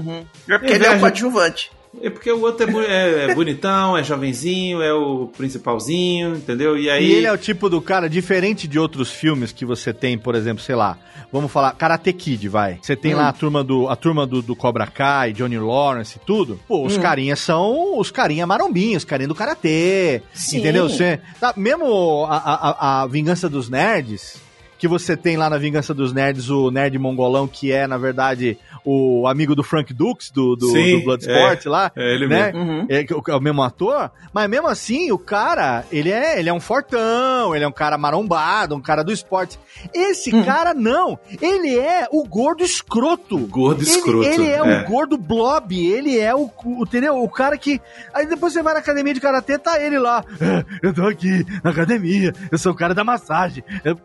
É 0.50 0.58
porque 0.58 0.74
ele 0.74 0.86
é 0.86 0.90
o 0.90 0.92
Inveja. 0.92 1.00
coadjuvante. 1.00 1.72
É 2.04 2.10
porque 2.10 2.32
o 2.32 2.42
outro 2.42 2.80
é, 2.82 2.86
é- 2.86 3.32
é 3.32 3.36
bonitão, 3.36 3.98
é 3.98 4.04
jovenzinho, 4.04 4.82
é 4.82 4.94
o 4.94 5.28
principalzinho, 5.36 6.36
entendeu? 6.36 6.78
E 6.78 6.90
aí. 6.90 7.06
E 7.06 7.12
ele 7.14 7.26
é 7.26 7.32
o 7.34 7.38
tipo 7.38 7.68
do 7.70 7.82
cara, 7.82 8.08
diferente 8.10 8.68
de 8.68 8.78
outros 8.78 9.12
filmes 9.12 9.52
que 9.52 9.66
você 9.66 9.92
tem, 9.92 10.18
por 10.18 10.36
exemplo, 10.36 10.64
sei 10.64 10.76
lá, 10.76 10.98
vamos 11.32 11.52
falar, 11.52 11.72
Karate 11.74 12.14
Kid, 12.14 12.48
vai. 12.48 12.78
Você 12.82 12.96
tem 12.96 13.14
lá 13.16 13.28
a 13.30 13.34
turma 13.34 13.64
do 13.64 13.88
a 13.90 13.96
turma 13.96 14.26
do, 14.28 14.42
do 14.42 14.56
Cobra 14.56 14.86
Kai, 14.86 15.34
Johnny 15.34 15.58
Lawrence 15.58 16.18
e 16.18 16.26
tudo. 16.26 16.60
Pô, 16.68 16.86
os 16.86 16.98
carinhas 16.98 17.40
são 17.40 17.98
os 18.00 18.12
carinha 18.12 18.46
marombinhos, 18.46 19.02
os 19.04 19.06
carinha 19.10 19.28
do 19.28 19.36
Karatê, 19.36 20.22
Sim. 20.34 20.60
entendeu? 20.60 20.88
Você, 20.88 21.20
tá, 21.40 21.54
mesmo 21.58 22.26
a, 22.30 22.38
a- 22.38 23.02
a 23.04 23.08
Vingança 23.08 23.50
dos 23.50 23.68
Nerds, 23.68 24.38
que 24.80 24.88
você 24.88 25.16
tem 25.16 25.38
lá 25.38 25.50
na 25.50 25.58
Vingança 25.60 25.94
dos 25.94 26.12
Nerds 26.14 26.50
o 26.50 26.72
nerd 26.72 26.98
mongolão, 26.98 27.48
que 27.48 27.72
é, 27.72 27.86
na 27.86 27.98
verdade, 27.98 28.58
o 28.84 29.28
amigo 29.28 29.54
do 29.54 29.62
Frank 29.64 29.94
Dukes, 29.94 30.32
do, 30.32 30.56
do, 30.56 30.68
Sim, 30.72 31.00
do 31.00 31.04
Bloodsport 31.04 31.66
é. 31.66 31.70
lá, 31.70 31.92
É 31.96 32.16
ele 32.16 32.28
né? 32.28 32.52
mesmo. 32.54 32.60
Uhum. 32.62 32.88
É, 32.90 33.06
o- 33.14 33.24
é 33.32 33.36
o 33.36 33.42
mesmo 33.42 33.62
ator, 33.62 34.10
mas 34.34 34.50
mesmo 34.50 34.68
assim, 34.68 35.12
o 35.12 35.18
cara, 35.18 35.84
ele 35.92 36.10
é, 36.12 36.40
ele 36.40 36.50
é 36.50 36.54
um 36.54 36.60
fortão, 36.62 37.54
ele 37.54 37.64
é 37.66 37.68
um 37.68 37.72
cara 37.74 37.98
marombado, 37.98 38.74
um 38.76 38.82
cara 38.82 39.04
do 39.04 39.12
esporte. 39.12 39.60
Esse 39.94 40.32
cara 40.44 40.74
não, 40.74 41.20
ele 41.42 41.78
é 41.78 42.08
o 42.12 42.24
gordo 42.26 42.64
escroto. 42.64 43.38
Gordo 43.48 43.82
Ele- 43.84 43.90
escroto, 43.92 44.28
Ele, 44.28 44.48
é, 44.48 44.56
é. 44.58 44.62
o 44.82 44.86
gordo 44.86 45.18
blob, 45.18 45.74
ele 45.78 46.18
é 46.18 46.34
o, 46.34 46.50
o, 46.64 46.84
entendeu? 46.84 47.22
O 47.22 47.30
cara 47.30 47.58
que... 47.58 47.82
Aí 48.14 48.26
depois 48.26 48.54
você 48.54 48.64
vai 48.64 48.74
na 48.74 48.80
academia 48.80 49.14
de 49.14 49.20
karatê, 49.20 49.58
tá 49.58 49.80
ele 49.82 50.00
lá. 50.00 50.24
"É, 50.40 50.64
eu 50.88 50.94
tô 50.94 51.06
aqui 51.06 51.46
na 51.64 51.72
academia, 51.72 52.34
eu 52.52 52.58
sou 52.58 52.72
o 52.72 52.76
cara 52.76 52.94
da 52.94 53.04
massagem. 53.04 53.64
Eu, 53.84 53.96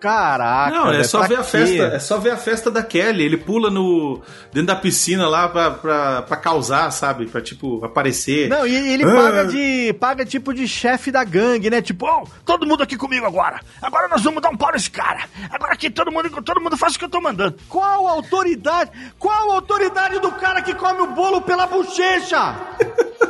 caraca, 0.64 0.78
Não, 0.84 0.88
é 0.88 0.92
velho, 0.92 1.04
só 1.04 1.18
pra 1.20 1.28
ver 1.28 1.34
a 1.34 1.38
quê? 1.38 1.44
festa. 1.44 1.82
É 1.84 1.98
só 1.98 2.18
ver 2.18 2.30
a 2.30 2.36
festa 2.36 2.70
da 2.70 2.82
Kelly. 2.82 3.24
Ele 3.24 3.36
pula 3.36 3.70
no 3.70 4.20
dentro 4.52 4.68
da 4.68 4.76
piscina 4.76 5.28
lá 5.28 5.48
pra, 5.48 5.70
pra, 5.72 6.22
pra 6.22 6.36
causar, 6.36 6.90
sabe? 6.90 7.26
Pra 7.26 7.40
tipo 7.40 7.84
aparecer. 7.84 8.48
Não, 8.48 8.66
e 8.66 8.74
ele 8.92 9.04
Ah. 9.04 9.14
paga 9.14 9.44
de. 9.46 9.92
paga 10.00 10.24
tipo 10.24 10.52
de 10.54 10.66
chefe 10.68 11.10
da 11.10 11.22
gangue, 11.24 11.70
né? 11.70 11.80
Tipo, 11.82 12.06
ó, 12.06 12.24
todo 12.44 12.66
mundo 12.66 12.82
aqui 12.82 12.96
comigo 12.96 13.24
agora. 13.26 13.60
Agora 13.82 14.08
nós 14.08 14.22
vamos 14.22 14.42
dar 14.42 14.50
um 14.50 14.56
pau 14.56 14.72
nesse 14.72 14.90
cara. 14.90 15.20
Agora 15.50 15.72
aqui 15.72 15.90
todo 15.90 16.10
mundo, 16.10 16.30
todo 16.42 16.60
mundo 16.60 16.76
faz 16.76 16.94
o 16.94 16.98
que 16.98 17.04
eu 17.04 17.08
tô 17.10 17.20
mandando. 17.20 17.56
Qual 17.68 18.06
a 18.08 18.12
autoridade? 18.12 18.90
Qual 19.18 19.50
a 19.52 19.54
autoridade 19.54 20.18
do 20.20 20.30
cara 20.32 20.62
que 20.62 20.74
come 20.74 21.00
o 21.00 21.08
bolo 21.08 21.40
pela 21.42 21.66
bochecha? 21.66 22.54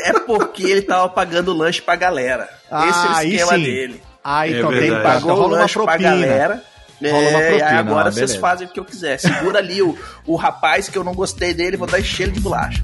É 0.00 0.12
porque 0.20 0.64
ele 0.64 0.82
tava 0.82 1.08
pagando 1.08 1.52
lanche 1.52 1.80
pra 1.80 1.96
galera. 1.96 2.48
Esse 2.66 2.72
é 2.72 2.76
o 2.78 3.12
Ah, 3.12 3.16
aí 3.18 3.34
esquema 3.36 3.52
sim. 3.58 3.62
dele. 3.62 4.02
Ah, 4.22 4.48
então 4.48 4.72
É 4.72 4.80
tem 4.80 4.90
rola 4.90 5.34
o 5.34 5.46
uma 5.48 5.56
lanche 5.58 5.74
pra 5.74 5.84
propina. 5.84 6.62
Galera. 7.00 7.16
Rola 7.16 7.28
uma 7.30 7.40
É, 7.40 7.48
propina, 7.48 7.70
e 7.70 7.78
agora 7.78 8.10
vocês 8.10 8.36
fazem 8.36 8.66
o 8.66 8.70
que 8.70 8.80
eu 8.80 8.84
quiser. 8.84 9.18
Segura 9.18 9.58
ali 9.58 9.82
o, 9.82 9.96
o 10.26 10.36
rapaz 10.36 10.88
que 10.88 10.96
eu 10.96 11.04
não 11.04 11.14
gostei 11.14 11.52
dele, 11.54 11.76
vou 11.76 11.86
dar 11.86 12.00
encher 12.00 12.30
de 12.30 12.40
bolacha. 12.40 12.82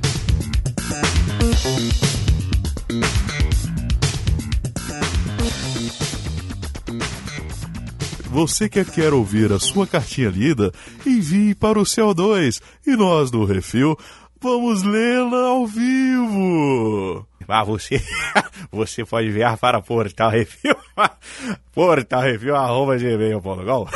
Você 8.30 8.68
que 8.68 8.84
quer 8.84 9.12
ouvir 9.12 9.52
a 9.52 9.58
sua 9.58 9.86
cartinha 9.86 10.28
lida, 10.30 10.72
envie 11.04 11.52
para 11.54 11.80
o 11.80 11.82
CO2 11.82 12.60
e 12.86 12.94
nós 12.94 13.28
do 13.30 13.44
Refil 13.44 13.98
vamos 14.40 14.82
lê-la 14.82 15.48
ao 15.48 15.66
vivo. 15.66 17.26
Ah, 17.46 17.64
você, 17.64 18.00
você 18.70 19.04
pode 19.04 19.28
enviar 19.28 19.56
para 19.58 19.82
Portal 19.82 20.30
Refil, 20.30 20.76
Portal 21.72 22.22
Refil, 22.22 22.56
arroba 22.56 22.96
gmail.com. 22.96 23.86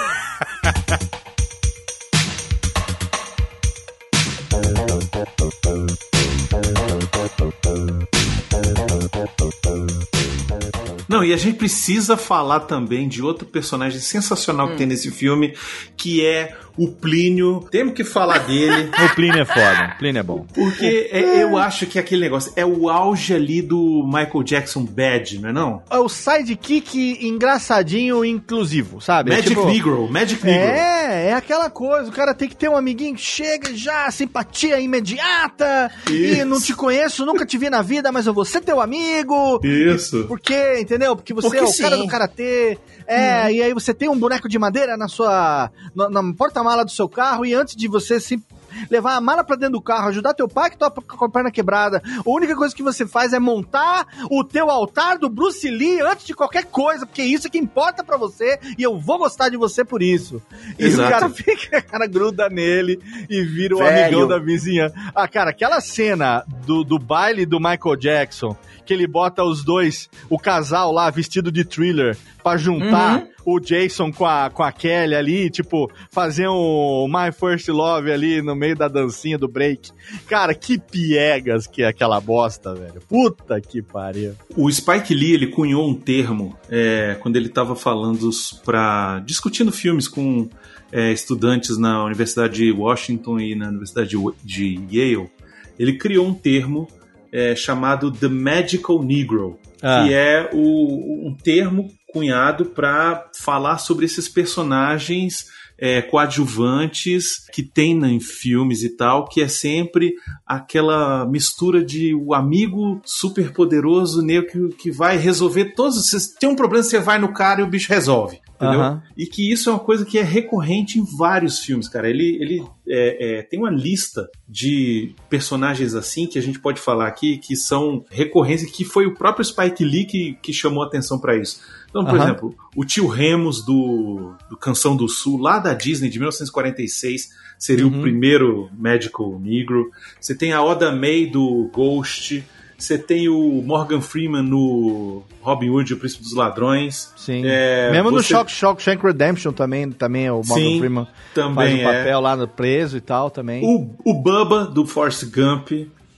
Não, 11.09 11.22
e 11.22 11.32
a 11.32 11.36
gente 11.36 11.59
precisa 11.59 12.16
falar 12.16 12.61
também 12.61 13.07
de 13.07 13.22
outro 13.22 13.47
personagem 13.47 14.01
sensacional 14.01 14.70
que 14.70 14.76
tem 14.76 14.86
nesse 14.86 15.12
filme, 15.12 15.55
que 15.97 16.26
é 16.26 16.57
o 16.77 16.89
Plínio. 16.89 17.61
Temos 17.70 17.95
que 17.95 18.05
falar 18.05 18.39
dele, 18.39 18.91
O 19.05 19.14
Plínio 19.14 19.41
é 19.43 19.45
foda, 19.45 19.93
o 19.95 19.99
Plínio 19.99 20.20
é 20.20 20.22
bom. 20.22 20.47
porque 20.55 21.09
é- 21.12 21.43
eu 21.43 21.57
acho 21.57 21.87
que 21.87 21.99
aquele 21.99 22.22
negócio 22.22 22.53
é 22.57 22.64
o 22.66 22.89
auge 22.89 23.35
ali 23.35 23.62
do 23.62 24.03
Michael 24.07 24.43
Jackson 24.43 24.85
Bad, 24.85 25.39
não 25.41 25.49
é 25.49 25.53
não? 25.53 25.83
É 25.91 25.99
o 25.99 26.09
sidekick 26.09 27.27
engraçadinho 27.27 28.25
inclusivo, 28.25 29.01
sabe? 29.01 29.31
É 29.33 29.37
Magic 29.37 29.49
tipo- 29.55 29.66
Negro, 29.66 30.09
Magic 30.11 30.45
Negro. 30.45 30.68
É, 30.68 31.27
é 31.29 31.33
aquela 31.35 31.70
coisa, 31.70 32.09
o 32.09 32.12
cara 32.12 32.35
tem 32.35 32.49
que 32.49 32.57
ter 32.57 32.68
um 32.68 32.77
amiguinho 32.77 33.14
que 33.14 33.22
chega 33.22 33.75
já, 33.75 34.11
simpatia 34.11 34.81
imediata, 34.81 35.91
e 36.11 36.33
Isso. 36.33 36.45
não 36.47 36.61
te 36.61 36.75
conheço, 36.75 37.25
nunca 37.27 37.45
te 37.47 37.57
vi 37.59 37.70
na 37.70 37.83
vida, 37.83 38.11
mas 38.12 38.27
eu 38.27 38.35
vou 38.35 38.45
ser 38.45 38.61
teu 38.61 38.81
amigo. 38.81 39.61
Isso. 39.64 40.25
Por 40.27 40.41
quê? 40.41 40.79
Entendeu? 40.81 41.14
Porque 41.16 41.33
você 41.35 41.47
Porque 41.49 41.59
é 41.59 41.62
o 41.62 41.77
cara 41.77 41.97
sim. 41.97 42.03
do 42.03 42.09
karatê. 42.09 42.79
É, 43.07 43.53
e 43.53 43.62
aí 43.62 43.75
você 43.75 43.93
tem 43.93 44.09
um 44.09 44.18
boneco 44.18 44.49
de 44.49 44.59
madeira 44.59 44.97
na 44.97 45.09
sua. 45.09 45.70
na, 45.95 46.09
na 46.09 46.22
porta-mala 46.64 46.84
do 46.84 46.90
seu 46.90 47.08
carro, 47.08 47.44
e 47.44 47.52
antes 47.52 47.76
de 47.76 47.86
você 47.86 48.18
se 48.18 48.42
levar 48.90 49.14
a 49.14 49.20
mala 49.20 49.44
pra 49.44 49.54
dentro 49.54 49.74
do 49.74 49.80
carro, 49.80 50.08
ajudar 50.08 50.34
teu 50.34 50.48
pai 50.48 50.68
que 50.68 50.76
tá 50.76 50.90
com 50.90 51.24
a 51.24 51.30
perna 51.30 51.50
quebrada, 51.50 52.02
a 52.04 52.28
única 52.28 52.56
coisa 52.56 52.74
que 52.74 52.82
você 52.82 53.06
faz 53.06 53.32
é 53.32 53.38
montar 53.38 54.06
o 54.30 54.42
teu 54.42 54.68
altar 54.68 55.16
do 55.16 55.28
Bruce 55.28 55.70
Lee 55.70 56.00
antes 56.00 56.26
de 56.26 56.34
qualquer 56.34 56.64
coisa, 56.64 57.06
porque 57.06 57.22
isso 57.22 57.46
é 57.46 57.50
que 57.50 57.58
importa 57.58 58.02
pra 58.02 58.16
você, 58.16 58.58
e 58.76 58.82
eu 58.82 58.98
vou 58.98 59.18
gostar 59.18 59.48
de 59.50 59.56
você 59.56 59.84
por 59.84 60.02
isso. 60.02 60.42
E 60.78 60.86
Exato. 60.86 61.08
o 61.08 61.10
cara 61.12 61.28
fica, 61.28 61.82
cara 61.82 62.06
gruda 62.06 62.48
nele 62.48 62.98
e 63.28 63.42
vira 63.44 63.76
o 63.76 63.78
Velho. 63.78 64.06
amigão 64.06 64.26
da 64.26 64.38
vizinha. 64.38 64.92
Ah, 65.14 65.28
cara, 65.28 65.50
aquela 65.50 65.80
cena 65.80 66.44
do, 66.66 66.82
do 66.82 66.98
baile 66.98 67.46
do 67.46 67.60
Michael 67.60 67.96
Jackson, 67.96 68.56
que 68.84 68.92
ele 68.92 69.06
bota 69.06 69.44
os 69.44 69.64
dois, 69.64 70.08
o 70.28 70.38
casal 70.38 70.90
lá 70.90 71.10
vestido 71.10 71.52
de 71.52 71.64
thriller, 71.64 72.16
pra 72.45 72.57
juntar 72.59 73.26
o 73.47 73.59
Jason 73.59 74.12
com 74.12 74.24
a, 74.26 74.49
com 74.51 74.62
a 74.62 74.70
Kelly 74.70 75.14
ali, 75.14 75.51
tipo, 75.51 75.90
fazer 76.12 76.47
um 76.49 77.07
My 77.09 77.32
First 77.32 77.68
Love 77.68 78.12
ali 78.12 78.40
no 78.42 78.55
meio 78.55 78.76
da 78.76 78.86
dancinha 78.86 79.36
do 79.38 79.49
break. 79.49 79.90
Cara, 80.28 80.55
que 80.55 80.78
piegas 80.78 81.66
que 81.66 81.82
é 81.82 81.86
aquela 81.88 82.20
bosta, 82.20 82.74
velho. 82.74 83.01
Puta 83.09 83.61
que 83.61 83.82
pariu. 83.82 84.34
O 84.57 84.70
Spike 84.70 85.14
Lee 85.14 85.32
ele 85.34 85.47
cunhou 85.49 85.88
um 85.88 85.95
termo 85.95 86.57
é, 86.70 87.16
quando 87.20 87.36
ele 87.36 87.47
estava 87.49 87.74
falando 87.74 88.28
para 88.64 89.20
discutindo 89.26 89.72
filmes 89.72 90.07
com 90.07 90.49
é, 90.92 91.11
estudantes 91.12 91.76
na 91.78 92.05
Universidade 92.05 92.55
de 92.55 92.70
Washington 92.72 93.40
e 93.40 93.55
na 93.55 93.68
Universidade 93.68 94.11
de, 94.11 94.16
de 94.45 94.80
Yale. 94.97 95.30
Ele 95.78 95.97
criou 95.99 96.26
um 96.26 96.34
termo 96.34 96.86
é, 97.32 97.55
chamado 97.57 98.11
The 98.12 98.28
Magical 98.28 99.03
Negro, 99.03 99.59
Ah. 99.82 100.05
que 100.07 100.14
é 100.14 100.49
o- 100.53 101.28
um 101.28 101.34
termo 101.34 101.90
cunhado 102.14 102.66
para 102.66 103.28
falar 103.36 103.78
sobre 103.78 104.06
esses 104.06 104.28
personagens 104.28 105.46
é, 105.76 106.00
coadjuvantes 106.00 107.44
que 107.52 107.62
tem 107.62 107.98
em 108.04 108.20
filmes 108.20 108.84
e 108.84 108.90
tal, 108.90 109.26
que 109.26 109.42
é 109.42 109.48
sempre 109.48 110.14
aquela 110.46 111.26
mistura 111.26 111.84
de 111.84 112.14
o 112.14 112.32
amigo 112.32 113.00
super 113.04 113.52
poderoso 113.52 114.22
negro 114.22 114.68
que, 114.68 114.76
que 114.76 114.90
vai 114.92 115.16
resolver 115.16 115.74
todos. 115.74 116.08
Você 116.08 116.38
tem 116.38 116.48
um 116.48 116.56
problema, 116.56 116.84
você 116.84 117.00
vai 117.00 117.18
no 117.18 117.32
cara 117.32 117.60
e 117.60 117.64
o 117.64 117.66
bicho 117.66 117.92
resolve. 117.92 118.40
Entendeu? 118.54 118.80
Aham. 118.80 119.02
E 119.16 119.26
que 119.26 119.50
isso 119.50 119.68
é 119.68 119.72
uma 119.72 119.80
coisa 119.80 120.04
que 120.04 120.16
é 120.16 120.22
recorrente 120.22 120.98
em 120.98 121.04
vários 121.18 121.58
filmes, 121.58 121.88
cara. 121.88 122.08
Ele, 122.08 122.38
ele 122.40 122.64
é, 122.88 123.38
é, 123.38 123.42
tem 123.42 123.58
uma 123.58 123.70
lista 123.70 124.28
de 124.48 125.12
personagens 125.28 125.94
assim 125.94 126.26
que 126.26 126.38
a 126.38 126.42
gente 126.42 126.60
pode 126.60 126.80
falar 126.80 127.08
aqui 127.08 127.36
que 127.38 127.56
são 127.56 128.04
recorrentes 128.10 128.64
e 128.64 128.70
que 128.70 128.84
foi 128.84 129.06
o 129.06 129.14
próprio 129.14 129.44
Spike 129.44 129.84
Lee 129.84 130.04
que, 130.04 130.38
que 130.40 130.52
chamou 130.52 130.84
a 130.84 130.86
atenção 130.86 131.18
para 131.18 131.36
isso. 131.36 131.60
Então, 131.95 132.05
por 132.05 132.16
Aham. 132.16 132.24
exemplo, 132.24 132.55
o 132.74 132.84
tio 132.84 133.07
Remus 133.07 133.64
do, 133.64 134.34
do 134.51 134.57
Canção 134.57 134.97
do 134.97 135.09
Sul, 135.09 135.38
lá 135.40 135.61
da 135.61 135.72
Disney, 135.74 136.09
de 136.11 136.18
1946, 136.18 137.28
seria 137.57 137.86
Uhum. 137.86 137.99
o 137.99 138.03
primeiro 138.03 138.68
Magical 138.76 139.38
Negro. 139.38 139.90
Você 140.20 140.34
tem 140.34 140.53
a 140.53 140.61
Oda 140.61 140.90
May 140.90 141.26
do 141.26 141.70
Ghost. 141.72 142.45
Você 142.76 142.99
tem 142.99 143.28
o 143.28 143.62
Morgan 143.64 144.01
Freeman 144.01 144.42
no 144.42 145.22
Robin 145.40 145.70
Hood, 145.70 145.95
o 145.95 145.97
Príncipe 145.97 146.24
dos 146.24 146.34
Ladrões. 146.34 147.12
Sim. 147.16 147.42
É, 147.47 147.92
Mesmo 147.92 148.11
no 148.11 148.20
você- 148.20 148.34
Shock 148.34 148.51
Shock 148.51 148.82
Shank 148.82 149.01
Redemption 149.07 149.53
também, 149.53 149.88
também 149.92 150.28
o 150.28 150.42
Morgan 150.45 150.55
Sim, 150.55 150.78
Freeman 150.80 151.05
faz 151.05 151.16
Também 151.32 151.76
um 151.84 151.88
é. 151.88 151.99
papel 151.99 152.20
lá 152.20 152.36
no 152.36 152.49
preso 152.49 152.97
e 152.97 153.01
tal 153.01 153.30
também. 153.30 153.62
O, 153.64 153.95
o 154.05 154.14
Bubba 154.14 154.64
do 154.64 154.84
Force 154.84 155.24
Gump, 155.26 155.70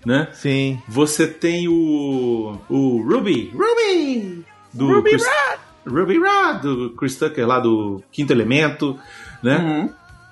né? 0.07 0.29
Sim. 0.33 0.81
Você 0.89 1.27
tem 1.27 1.69
o. 1.69 2.57
O 2.71 3.03
Ruby! 3.07 3.53
Ruby! 3.53 4.43
Do 4.73 4.87
Ruby 4.93 5.11
Chris, 5.11 5.25
Ruby 5.87 6.19
Rod, 6.19 6.63
do 6.63 6.91
Chris 6.91 7.17
Tucker 7.17 7.47
lá 7.47 7.59
do 7.61 8.03
Quinto 8.13 8.33
Elemento, 8.33 8.99
né? 9.43 9.59
Uhum. 9.59 9.91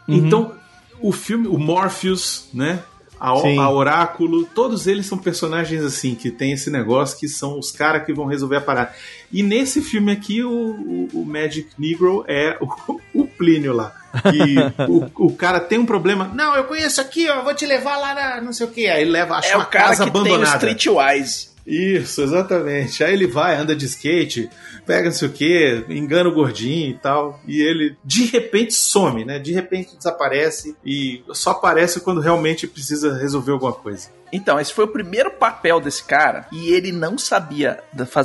Então, 0.08 0.52
o 1.00 1.12
filme, 1.12 1.46
o 1.48 1.58
Morpheus, 1.58 2.48
né? 2.52 2.80
A, 3.20 3.28
a 3.30 3.70
Oráculo, 3.70 4.44
todos 4.44 4.86
eles 4.86 5.06
são 5.06 5.16
personagens 5.16 5.82
assim, 5.82 6.14
que 6.14 6.30
tem 6.30 6.52
esse 6.52 6.68
negócio 6.70 7.18
que 7.18 7.26
são 7.28 7.58
os 7.58 7.70
caras 7.70 8.04
que 8.04 8.12
vão 8.12 8.26
resolver 8.26 8.56
a 8.56 8.60
parada. 8.60 8.92
E 9.32 9.42
nesse 9.42 9.80
filme 9.80 10.12
aqui, 10.12 10.42
o, 10.44 10.50
o- 10.50 11.08
o 11.14 11.24
Magic 11.24 11.68
Negro 11.78 12.24
é 12.28 12.58
o, 12.60 13.00
o 13.22 13.26
Plínio 13.26 13.72
lá. 13.72 13.94
Que 14.30 14.56
o, 14.90 15.26
o 15.28 15.32
cara 15.34 15.58
tem 15.58 15.78
um 15.78 15.86
problema. 15.86 16.30
Não, 16.34 16.54
eu 16.54 16.64
conheço 16.64 17.00
aqui, 17.00 17.26
ó, 17.30 17.42
vou 17.42 17.54
te 17.54 17.64
levar 17.64 17.96
lá 17.96 18.14
na 18.14 18.40
não 18.42 18.52
sei 18.52 18.66
o 18.66 18.70
que. 18.70 18.86
Aí 18.88 19.00
ele 19.02 19.12
leva, 19.12 19.36
acha 19.36 19.52
É 19.52 19.56
uma 19.56 19.64
o 19.64 19.68
cara 19.68 19.88
casa 19.88 20.04
que 20.04 20.10
tem 20.10 20.20
o 20.20 20.24
abandonada. 20.26 20.56
Streetwise. 20.56 21.53
Isso, 21.66 22.22
exatamente. 22.22 23.02
Aí 23.02 23.12
ele 23.12 23.26
vai, 23.26 23.56
anda 23.56 23.74
de 23.74 23.86
skate, 23.86 24.50
pega 24.86 25.06
não 25.06 25.12
sei 25.12 25.28
o 25.28 25.32
que, 25.32 25.84
engana 25.88 26.28
o 26.28 26.34
gordinho 26.34 26.90
e 26.90 26.98
tal. 26.98 27.40
E 27.46 27.60
ele 27.60 27.96
de 28.04 28.26
repente 28.26 28.74
some, 28.74 29.24
né? 29.24 29.38
De 29.38 29.52
repente 29.52 29.96
desaparece 29.96 30.76
e 30.84 31.22
só 31.32 31.52
aparece 31.52 32.00
quando 32.00 32.20
realmente 32.20 32.66
precisa 32.66 33.16
resolver 33.16 33.52
alguma 33.52 33.72
coisa. 33.72 34.08
Então, 34.32 34.58
esse 34.58 34.72
foi 34.74 34.84
o 34.84 34.88
primeiro 34.88 35.30
papel 35.30 35.80
desse 35.80 36.02
cara. 36.02 36.46
E 36.50 36.72
ele 36.72 36.90
não 36.90 37.16
sabia 37.16 37.78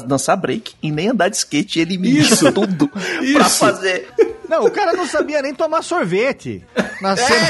dançar 0.05 0.35
break 0.35 0.73
e 0.81 0.91
nem 0.91 1.09
andar 1.09 1.29
de 1.29 1.37
skate. 1.37 1.79
Ele 1.79 1.99
mediu 1.99 2.21
Isso. 2.21 2.51
tudo 2.51 2.87
pra 2.89 3.01
Isso. 3.21 3.59
fazer. 3.59 4.07
Não, 4.49 4.65
o 4.65 4.71
cara 4.71 4.93
não 4.93 5.05
sabia 5.05 5.39
nem 5.41 5.53
tomar 5.53 5.83
sorvete. 5.83 6.65
Na 6.99 7.15
cena. 7.15 7.47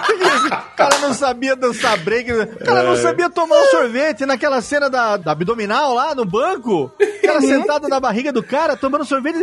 o 0.86 0.88
cara 0.88 0.98
não 1.00 1.14
sabia 1.14 1.56
dançar 1.56 1.98
break. 1.98 2.32
O 2.32 2.64
cara 2.64 2.82
não 2.82 2.96
sabia 2.96 3.28
tomar 3.30 3.56
um 3.56 3.66
sorvete 3.66 4.24
naquela 4.26 4.60
cena 4.60 4.88
da, 4.88 5.16
da 5.16 5.32
abdominal 5.32 5.94
lá 5.94 6.14
no 6.14 6.24
banco. 6.24 6.90
O 7.00 7.22
cara 7.26 7.40
sentado 7.40 7.88
na 7.88 8.00
barriga 8.00 8.32
do 8.32 8.42
cara, 8.42 8.76
tomando 8.76 9.04
sorvete. 9.04 9.36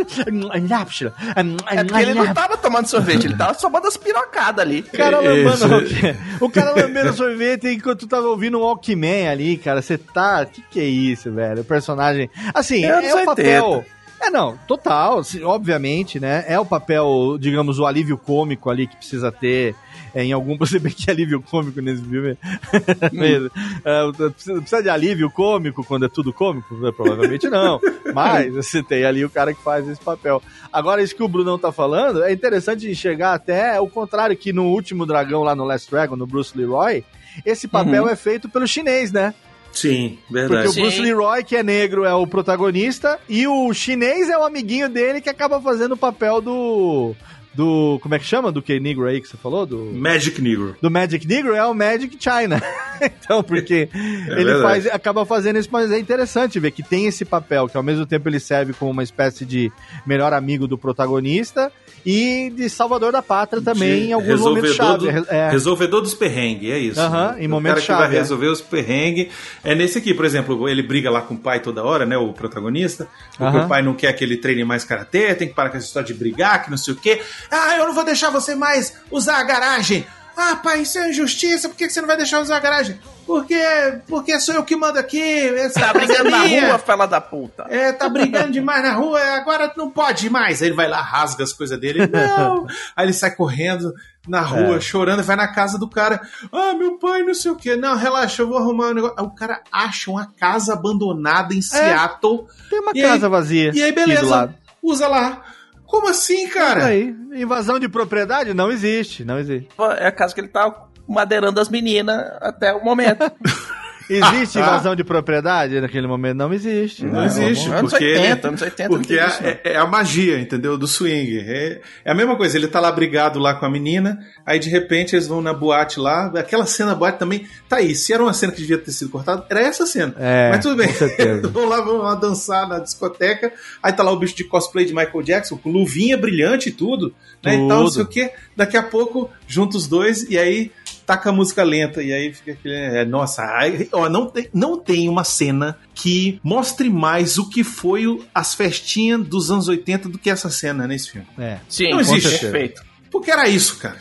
É 1.66 1.84
porque 1.84 2.02
ele 2.02 2.14
não 2.14 2.32
tava 2.34 2.56
tomando 2.56 2.86
sorvete, 2.86 3.26
ele 3.26 3.36
tava 3.36 3.54
tomando 3.54 3.86
as 3.86 3.96
pirocadas 3.96 4.64
ali. 4.64 4.80
O 4.92 4.96
cara 4.96 5.18
Isso. 5.22 5.66
lambendo, 5.66 6.18
o 6.40 6.50
cara 6.50 6.72
lambendo 6.72 7.12
sorvete 7.12 7.68
enquanto 7.68 8.00
tu 8.00 8.06
tava 8.06 8.26
ouvindo 8.28 8.58
um 8.58 8.62
Walkman 8.62 9.28
ali, 9.28 9.56
cara. 9.56 9.80
Você 9.80 9.96
tá. 9.96 10.44
Que 10.44 10.62
que 10.62 10.80
é 10.80 10.84
isso, 10.84 11.30
velho? 11.32 11.62
O 11.62 11.64
personagem. 11.64 12.30
Assim, 12.54 12.84
É 12.84 13.06
é 13.06 13.14
o 13.14 13.24
papel. 13.24 13.66
80. 13.66 13.98
É, 14.20 14.30
não, 14.30 14.58
total, 14.66 15.22
obviamente, 15.44 16.18
né? 16.18 16.44
É 16.48 16.58
o 16.58 16.66
papel, 16.66 17.36
digamos, 17.38 17.78
o 17.78 17.86
alívio 17.86 18.18
cômico 18.18 18.68
ali 18.68 18.86
que 18.88 18.96
precisa 18.96 19.30
ter 19.30 19.70
é, 19.70 19.74
em 20.14 20.32
algum. 20.32 20.56
Você 20.58 20.78
vê 20.78 20.90
que 20.90 21.10
alívio 21.10 21.40
cômico 21.42 21.80
nesse 21.80 22.02
filme. 22.02 22.36
Mesmo. 23.12 23.50
É, 23.84 24.12
precisa, 24.12 24.60
precisa 24.60 24.82
de 24.82 24.88
alívio 24.88 25.30
cômico 25.30 25.84
quando 25.84 26.06
é 26.06 26.08
tudo 26.08 26.32
cômico? 26.32 26.74
Provavelmente 26.92 27.48
não. 27.48 27.80
Mas 28.14 28.52
você 28.54 28.82
tem 28.82 29.04
ali 29.04 29.24
o 29.24 29.30
cara 29.30 29.54
que 29.54 29.62
faz 29.62 29.88
esse 29.88 30.00
papel. 30.00 30.42
Agora, 30.72 31.02
isso 31.02 31.14
que 31.14 31.22
o 31.22 31.28
Brunão 31.28 31.58
tá 31.58 31.72
falando, 31.72 32.22
é 32.22 32.32
interessante 32.32 32.90
enxergar 32.90 33.34
até 33.34 33.80
o 33.80 33.88
contrário, 33.88 34.36
que 34.36 34.52
no 34.52 34.66
último 34.66 35.06
dragão 35.06 35.42
lá 35.42 35.54
no 35.54 35.64
Last 35.64 35.90
Dragon, 35.90 36.16
no 36.16 36.26
Bruce 36.26 36.56
Leroy, 36.56 37.04
esse 37.44 37.68
papel 37.68 38.08
é 38.08 38.16
feito 38.16 38.48
pelo 38.48 38.66
chinês, 38.66 39.12
né? 39.12 39.34
Sim, 39.72 40.18
Porque 40.26 40.34
verdade. 40.34 40.68
o 40.68 40.72
Bruce 40.72 40.96
Sim. 40.96 41.02
Leroy, 41.02 41.44
que 41.44 41.56
é 41.56 41.62
negro, 41.62 42.04
é 42.04 42.14
o 42.14 42.26
protagonista, 42.26 43.18
e 43.28 43.46
o 43.46 43.72
chinês 43.72 44.28
é 44.28 44.36
o 44.36 44.42
amiguinho 44.42 44.88
dele 44.88 45.20
que 45.20 45.28
acaba 45.28 45.60
fazendo 45.60 45.92
o 45.92 45.96
papel 45.96 46.40
do. 46.40 47.14
Do. 47.58 47.98
Como 48.00 48.14
é 48.14 48.20
que 48.20 48.24
chama? 48.24 48.52
Do 48.52 48.62
que 48.62 48.78
negro 48.78 49.04
aí 49.06 49.20
que 49.20 49.26
você 49.26 49.36
falou? 49.36 49.66
Do. 49.66 49.90
Magic 49.92 50.40
Negro. 50.40 50.76
do 50.80 50.88
Magic 50.88 51.26
Negro 51.26 51.56
é 51.56 51.64
o 51.66 51.74
Magic 51.74 52.16
China. 52.20 52.62
então, 53.02 53.42
porque 53.42 53.88
ele 53.92 54.44
verdade. 54.44 54.62
faz, 54.62 54.86
acaba 54.86 55.26
fazendo 55.26 55.58
isso, 55.58 55.68
mas 55.72 55.90
é 55.90 55.98
interessante 55.98 56.60
ver 56.60 56.70
que 56.70 56.84
tem 56.84 57.06
esse 57.06 57.24
papel, 57.24 57.66
que 57.68 57.76
ao 57.76 57.82
mesmo 57.82 58.06
tempo 58.06 58.28
ele 58.28 58.38
serve 58.38 58.72
como 58.74 58.92
uma 58.92 59.02
espécie 59.02 59.44
de 59.44 59.72
melhor 60.06 60.32
amigo 60.32 60.68
do 60.68 60.78
protagonista 60.78 61.72
e 62.06 62.52
de 62.54 62.68
salvador 62.70 63.10
da 63.10 63.20
pátria 63.20 63.60
também 63.60 64.02
De 64.02 64.06
em 64.06 64.12
alguns 64.12 64.40
momentos 64.40 64.74
chave. 64.76 65.10
do- 65.10 65.26
É. 65.28 65.50
Resolvedor 65.50 66.00
dos 66.00 66.14
perrengues, 66.14 66.70
é 66.70 66.78
isso. 66.78 67.00
Aham, 67.00 67.36
em 67.40 67.48
o 67.52 67.60
cara 67.60 67.80
que 67.80 67.88
vai 67.88 67.98
chave, 68.02 68.14
é. 68.16 68.18
resolver 68.20 68.46
os 68.46 68.60
perrengues. 68.60 69.28
É 69.64 69.74
nesse 69.74 69.98
aqui, 69.98 70.14
por 70.14 70.24
exemplo, 70.24 70.68
ele 70.68 70.82
briga 70.82 71.10
lá 71.10 71.22
com 71.22 71.34
o 71.34 71.38
pai 71.38 71.58
toda 71.60 71.82
hora, 71.82 72.06
né? 72.06 72.16
O 72.16 72.32
protagonista. 72.32 73.08
Porque 73.36 73.56
Aham. 73.56 73.64
o 73.64 73.68
pai 73.68 73.82
não 73.82 73.94
quer 73.94 74.12
que 74.12 74.22
ele 74.22 74.36
treine 74.36 74.62
mais 74.64 74.84
karatê, 74.84 75.34
tem 75.34 75.48
que 75.48 75.54
parar 75.54 75.70
com 75.70 75.76
essa 75.76 75.86
história 75.86 76.06
de 76.06 76.14
brigar, 76.14 76.64
que 76.64 76.70
não 76.70 76.78
sei 76.78 76.94
o 76.94 76.96
quê. 76.96 77.20
Ah, 77.50 77.76
eu 77.76 77.86
não 77.86 77.94
vou 77.94 78.04
deixar 78.04 78.30
você 78.30 78.54
mais 78.54 78.94
usar 79.10 79.38
a 79.38 79.42
garagem. 79.44 80.06
Ah, 80.36 80.54
pai, 80.54 80.82
isso 80.82 80.96
é 80.98 81.10
injustiça, 81.10 81.68
por 81.68 81.76
que 81.76 81.86
que 81.88 81.92
você 81.92 82.00
não 82.00 82.06
vai 82.06 82.16
deixar 82.16 82.40
usar 82.40 82.58
a 82.58 82.60
garagem? 82.60 83.00
Porque, 83.26 83.60
porque 84.06 84.38
sou 84.38 84.54
eu 84.54 84.62
que 84.64 84.76
mando 84.76 84.96
aqui. 84.98 85.20
Essa 85.20 85.80
Tá 85.80 85.92
brigando 85.92 86.30
na 86.30 86.44
rua, 86.46 86.78
fala 86.78 87.06
da 87.06 87.20
puta. 87.20 87.66
É, 87.68 87.90
tá 87.92 88.08
brigando 88.08 88.52
demais 88.52 88.82
na 88.82 88.92
rua, 88.92 89.20
agora 89.34 89.72
não 89.76 89.90
pode 89.90 90.30
mais. 90.30 90.62
Aí 90.62 90.68
ele 90.68 90.76
vai 90.76 90.86
lá, 90.88 91.00
rasga 91.02 91.42
as 91.42 91.52
coisas 91.52 91.78
dele. 91.80 92.06
Não! 92.06 92.66
Aí 92.96 93.04
ele 93.06 93.12
sai 93.12 93.32
correndo 93.34 93.92
na 94.28 94.40
rua, 94.40 94.76
É. 94.76 94.80
chorando, 94.80 95.24
vai 95.24 95.34
na 95.36 95.48
casa 95.48 95.76
do 95.76 95.88
cara. 95.90 96.20
Ah, 96.52 96.72
meu 96.74 96.98
pai, 96.98 97.22
não 97.24 97.34
sei 97.34 97.50
o 97.50 97.56
quê. 97.56 97.74
Não, 97.74 97.96
relaxa, 97.96 98.42
eu 98.42 98.48
vou 98.48 98.58
arrumar 98.58 98.90
um 98.90 98.94
negócio. 98.94 99.16
Aí 99.18 99.24
o 99.24 99.30
cara 99.30 99.60
acha 99.72 100.08
uma 100.10 100.26
casa 100.38 100.72
abandonada 100.72 101.52
em 101.52 101.60
Seattle. 101.60 102.46
Tem 102.70 102.78
uma 102.80 102.94
casa 102.94 103.26
aí- 103.26 103.30
vazia. 103.30 103.72
E 103.74 103.82
aí, 103.82 103.90
beleza. 103.92 104.54
Usa 104.80 105.08
lá. 105.08 105.42
Como 105.88 106.06
assim, 106.06 106.46
cara? 106.48 106.84
Aí, 106.84 107.16
invasão 107.32 107.78
de 107.78 107.88
propriedade 107.88 108.52
não 108.52 108.70
existe, 108.70 109.24
não 109.24 109.38
existe. 109.38 109.68
É 109.98 110.06
a 110.06 110.12
casa 110.12 110.34
que 110.34 110.40
ele 110.42 110.48
tá 110.48 110.86
madeirando 111.08 111.58
as 111.58 111.70
meninas 111.70 112.30
até 112.42 112.74
o 112.74 112.84
momento. 112.84 113.24
Existe 114.08 114.58
invasão 114.58 114.96
de 114.96 115.04
propriedade 115.04 115.80
naquele 115.80 116.06
momento? 116.06 116.36
Não 116.36 116.52
existe. 116.52 117.04
Não 117.04 117.24
existe, 117.24 117.68
Anos 117.70 117.90
porque, 117.90 118.04
80, 118.06 118.48
anos 118.48 118.62
80 118.62 118.88
porque 118.88 119.16
não 119.16 119.22
é, 119.22 119.26
isso, 119.26 119.42
não. 119.42 119.48
é- 119.50 119.60
é 119.64 119.76
a 119.76 119.86
magia, 119.86 120.40
entendeu? 120.40 120.78
Do 120.78 120.86
swing. 120.86 121.38
É, 121.40 121.80
é 122.04 122.10
a 122.10 122.14
mesma 122.14 122.36
coisa, 122.36 122.56
ele 122.56 122.68
tá 122.68 122.80
lá 122.80 122.90
brigado 122.90 123.38
lá 123.38 123.54
com 123.54 123.66
a 123.66 123.70
menina, 123.70 124.18
aí 124.46 124.58
de 124.58 124.68
repente 124.68 125.14
eles 125.14 125.26
vão 125.26 125.40
na 125.42 125.52
boate 125.52 126.00
lá, 126.00 126.26
aquela 126.36 126.64
cena 126.66 126.94
boate 126.94 127.18
também, 127.18 127.46
tá 127.68 127.76
aí, 127.76 127.94
se 127.94 128.12
era 128.12 128.22
uma 128.22 128.32
cena 128.32 128.52
que 128.52 128.60
devia 128.60 128.78
ter 128.78 128.92
sido 128.92 129.10
cortada, 129.10 129.44
era 129.50 129.60
essa 129.60 129.84
cena. 129.86 130.14
É, 130.18 130.50
Mas 130.50 130.62
tudo 130.64 130.76
bem, 130.76 130.88
com 130.88 130.94
certeza. 130.94 131.48
vão 131.48 131.68
lá, 131.68 131.80
vão 131.80 131.98
lá 131.98 132.14
dançar 132.14 132.68
na 132.68 132.78
discoteca, 132.78 133.52
aí 133.82 133.92
tá 133.92 134.02
lá 134.02 134.10
o 134.10 134.18
bicho 134.18 134.34
de 134.36 134.44
cosplay 134.44 134.84
de 134.84 134.94
Michael 134.94 135.22
Jackson, 135.22 135.56
com 135.56 135.70
luvinha 135.70 136.16
brilhante 136.16 136.70
e 136.70 136.72
tudo, 136.72 137.14
né, 137.44 137.54
e 137.54 137.68
tal, 137.68 137.82
não 137.82 137.90
sei 137.90 138.02
o 138.02 138.06
que, 138.06 138.30
daqui 138.56 138.76
a 138.76 138.82
pouco 138.82 139.30
junta 139.46 139.76
os 139.76 139.86
dois, 139.86 140.22
e 140.30 140.38
aí 140.38 140.70
taca 141.08 141.30
a 141.30 141.32
música 141.32 141.62
lenta, 141.64 142.02
e 142.02 142.12
aí 142.12 142.34
fica 142.34 142.52
aquele. 142.52 142.74
é, 142.74 143.04
nossa, 143.06 143.42
aí, 143.56 143.88
ó, 143.92 144.10
não, 144.10 144.26
tem, 144.26 144.46
não 144.52 144.78
tem 144.78 145.08
uma 145.08 145.24
cena 145.24 145.78
que 145.94 146.38
mostre 146.44 146.90
mais 146.90 147.38
o 147.38 147.48
que 147.48 147.64
foi 147.64 148.06
o- 148.06 148.22
as 148.34 148.54
festinhas 148.54 149.26
dos 149.26 149.50
anos 149.50 149.68
80 149.68 150.06
do 150.10 150.18
que 150.18 150.28
essa 150.28 150.50
cena 150.50 150.86
nesse 150.86 151.10
filme. 151.12 151.26
É. 151.38 151.56
Sim, 151.66 151.90
Não 151.90 152.00
existe. 152.00 152.38
perfeito. 152.38 152.82
Porque 153.10 153.30
era 153.30 153.48
isso, 153.48 153.78
cara. 153.78 153.96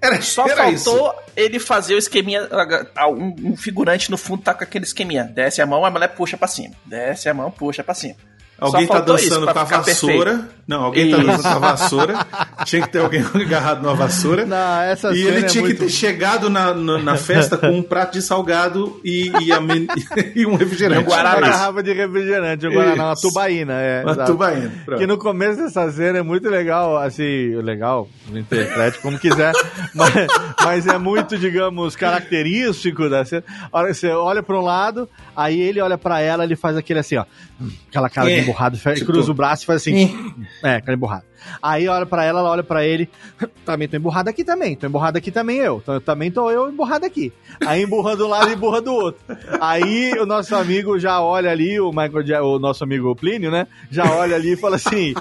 Era, 0.00 0.20
Só 0.22 0.46
era 0.46 0.56
faltou 0.64 1.14
ele 1.36 1.58
fazer 1.58 1.94
o 1.94 1.98
esqueminha. 1.98 2.48
Um, 3.08 3.50
um 3.52 3.56
figurante 3.56 4.10
no 4.10 4.16
fundo 4.16 4.42
tá 4.42 4.52
com 4.54 4.64
aquele 4.64 4.84
esqueminha. 4.84 5.24
Desce 5.24 5.60
a 5.62 5.66
mão, 5.66 5.84
a 5.84 5.90
mulher 5.90 6.08
puxa 6.14 6.36
pra 6.36 6.48
cima. 6.48 6.74
Desce 6.84 7.28
a 7.28 7.34
mão, 7.34 7.50
puxa 7.50 7.84
pra 7.84 7.94
cima. 7.94 8.16
Alguém 8.62 8.86
tá 8.86 8.96
isso 8.96 9.04
dançando 9.06 9.52
com 9.52 9.58
a 9.58 9.64
vassoura. 9.64 10.30
perfeito. 10.32 10.52
Não, 10.66 10.84
alguém 10.84 11.10
tá 11.10 11.16
Isso. 11.18 11.26
dançando 11.26 11.42
com 11.60 11.66
a 11.66 11.70
vassoura. 11.70 12.26
Tinha 12.64 12.82
que 12.82 12.88
ter 12.88 12.98
alguém 13.00 13.20
agarrado 13.34 13.82
numa 13.82 13.94
vassoura. 13.94 14.46
Não, 14.46 14.80
essa 14.82 15.12
E 15.12 15.20
ele 15.26 15.38
é 15.40 15.42
tinha 15.42 15.62
muito- 15.64 15.76
que 15.78 15.84
ter 15.84 15.90
chegado 15.90 16.48
na, 16.48 16.72
na, 16.72 16.98
na 16.98 17.16
festa 17.16 17.56
com 17.58 17.66
um 17.70 17.82
prato 17.82 18.12
de 18.12 18.22
salgado 18.22 19.00
e, 19.04 19.30
e, 19.42 19.52
a 19.52 19.60
men- 19.60 19.88
e 20.36 20.46
um 20.46 20.54
refrigerante. 20.54 21.02
Um 21.02 21.04
Guaraná. 21.10 21.36
Uma 21.38 21.48
garrafa 21.48 21.82
de 21.82 21.92
refrigerante, 21.92 22.66
um 22.68 22.72
Guaraná, 22.72 23.06
uma 23.06 23.16
tubaína. 23.16 23.72
É, 23.74 24.02
Uma 24.04 24.12
exato. 24.12 24.32
tubaína. 24.32 24.72
pronto. 24.84 25.00
Que 25.00 25.06
no 25.06 25.18
começo 25.18 25.58
dessa 25.60 25.90
cena 25.90 26.18
é 26.18 26.22
muito 26.22 26.48
legal, 26.48 26.96
assim, 26.96 27.56
legal, 27.60 28.08
interprete 28.32 28.98
como 29.00 29.18
quiser, 29.18 29.52
mas, 29.94 30.12
mas 30.64 30.86
é 30.86 30.96
muito, 30.98 31.36
digamos, 31.36 31.96
característico 31.96 33.08
da 33.10 33.24
cena. 33.24 33.42
Olha, 33.72 33.92
Você 33.92 34.08
olha 34.10 34.42
para 34.42 34.56
um 34.56 34.62
lado, 34.62 35.08
aí 35.36 35.60
ele 35.60 35.80
olha 35.80 35.98
para 35.98 36.20
ela, 36.20 36.44
ele 36.44 36.54
faz 36.56 36.76
aquele 36.76 37.00
assim, 37.00 37.16
ó, 37.16 37.24
aquela 37.88 38.08
cara 38.08 38.28
de 38.28 38.34
É, 38.34 38.38
emburrado, 38.40 38.51
tipo- 39.00 39.12
cruza 39.12 39.30
o 39.30 39.34
braço 39.34 39.64
e 39.64 39.66
faz 39.66 39.82
assim, 39.82 39.92
é, 40.62 40.80
cara 40.80 40.94
emburrado. 40.94 41.24
Aí 41.62 41.88
olha 41.88 42.06
pra 42.06 42.24
ela, 42.24 42.40
ela 42.40 42.50
olha 42.50 42.62
pra 42.62 42.84
ele, 42.84 43.08
também 43.64 43.88
tô 43.88 43.96
emburrado 43.96 44.30
aqui 44.30 44.44
também, 44.44 44.76
tô 44.76 44.86
emburrado 44.86 45.18
aqui 45.18 45.30
também 45.30 45.58
eu, 45.58 45.80
então, 45.82 46.00
também 46.00 46.30
tô 46.30 46.50
eu 46.50 46.68
emburrado 46.68 47.06
aqui. 47.06 47.32
Aí 47.64 47.82
emburra 47.82 48.16
do 48.16 48.26
lado 48.26 48.50
e 48.50 48.54
emburra 48.54 48.80
do 48.80 48.92
outro. 48.92 49.20
Aí 49.60 50.12
o 50.18 50.26
nosso 50.26 50.54
amigo 50.54 50.98
já 50.98 51.20
olha 51.20 51.50
ali, 51.50 51.78
o 51.80 51.90
Michael, 51.90 52.44
o 52.44 52.58
nosso 52.58 52.84
amigo 52.84 53.14
Plínio, 53.14 53.50
né, 53.50 53.66
já 53.90 54.04
olha 54.04 54.36
ali 54.36 54.52
e 54.52 54.56
fala 54.56 54.76
assim, 54.76 55.14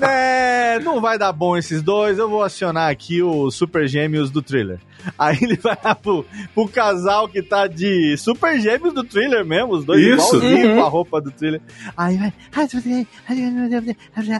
é, 0.00 0.78
não 0.80 1.00
vai 1.00 1.18
dar 1.18 1.32
bom 1.32 1.56
esses 1.56 1.82
dois, 1.82 2.18
eu 2.18 2.28
vou 2.28 2.42
acionar 2.42 2.90
aqui 2.90 3.22
os 3.22 3.54
Super 3.54 3.86
Gêmeos 3.86 4.30
do 4.30 4.42
Thriller. 4.42 4.78
Aí 5.18 5.38
ele 5.40 5.56
vai 5.56 5.76
lá 5.82 5.94
pro, 5.94 6.24
pro 6.54 6.68
casal 6.68 7.28
que 7.28 7.42
tá 7.42 7.66
de 7.66 8.16
Super 8.16 8.60
Gêmeos 8.60 8.94
do 8.94 9.04
Thriller 9.04 9.44
mesmo, 9.44 9.72
os 9.72 9.84
dois 9.84 10.00
Isso. 10.00 10.36
igualzinhos 10.36 10.74
com 10.74 10.84
a 10.84 10.88
roupa 10.88 11.20
do 11.20 11.30
Thriller. 11.30 11.60
Aí 11.96 12.16
vai, 12.16 12.32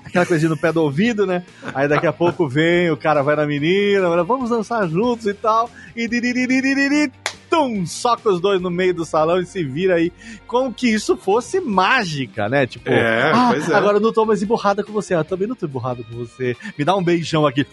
aquela 0.04 0.26
coisinha 0.26 0.50
no 0.50 0.58
pé 0.58 0.72
do 0.72 0.82
ouvido, 0.82 1.19
né? 1.26 1.44
Aí 1.74 1.88
daqui 1.88 2.06
a 2.06 2.12
pouco 2.12 2.48
vem, 2.48 2.90
o 2.90 2.96
cara 2.96 3.22
vai 3.22 3.36
na 3.36 3.46
menina, 3.46 4.08
fala, 4.08 4.24
vamos 4.24 4.50
dançar 4.50 4.88
juntos 4.88 5.26
e 5.26 5.34
tal, 5.34 5.70
e 5.96 6.08
tum, 7.50 7.84
soca 7.84 8.30
os 8.30 8.40
dois 8.40 8.60
no 8.60 8.70
meio 8.70 8.94
do 8.94 9.04
salão 9.04 9.40
e 9.40 9.44
se 9.44 9.64
vira 9.64 9.96
aí, 9.96 10.12
como 10.46 10.72
que 10.72 10.88
isso 10.88 11.16
fosse 11.16 11.60
mágica, 11.60 12.48
né? 12.48 12.66
Tipo, 12.66 12.88
É, 12.88 13.32
ah, 13.34 13.52
é. 13.54 13.74
agora 13.74 13.96
eu 13.96 14.00
não 14.00 14.12
tô 14.12 14.24
mais 14.24 14.42
emburrada 14.42 14.84
com 14.84 14.92
você, 14.92 15.14
eu 15.14 15.24
também 15.24 15.48
não 15.48 15.56
tô 15.56 15.66
emburrada 15.66 16.02
com 16.04 16.16
você, 16.16 16.56
me 16.78 16.84
dá 16.84 16.94
um 16.94 17.02
beijão 17.02 17.44
aqui. 17.46 17.66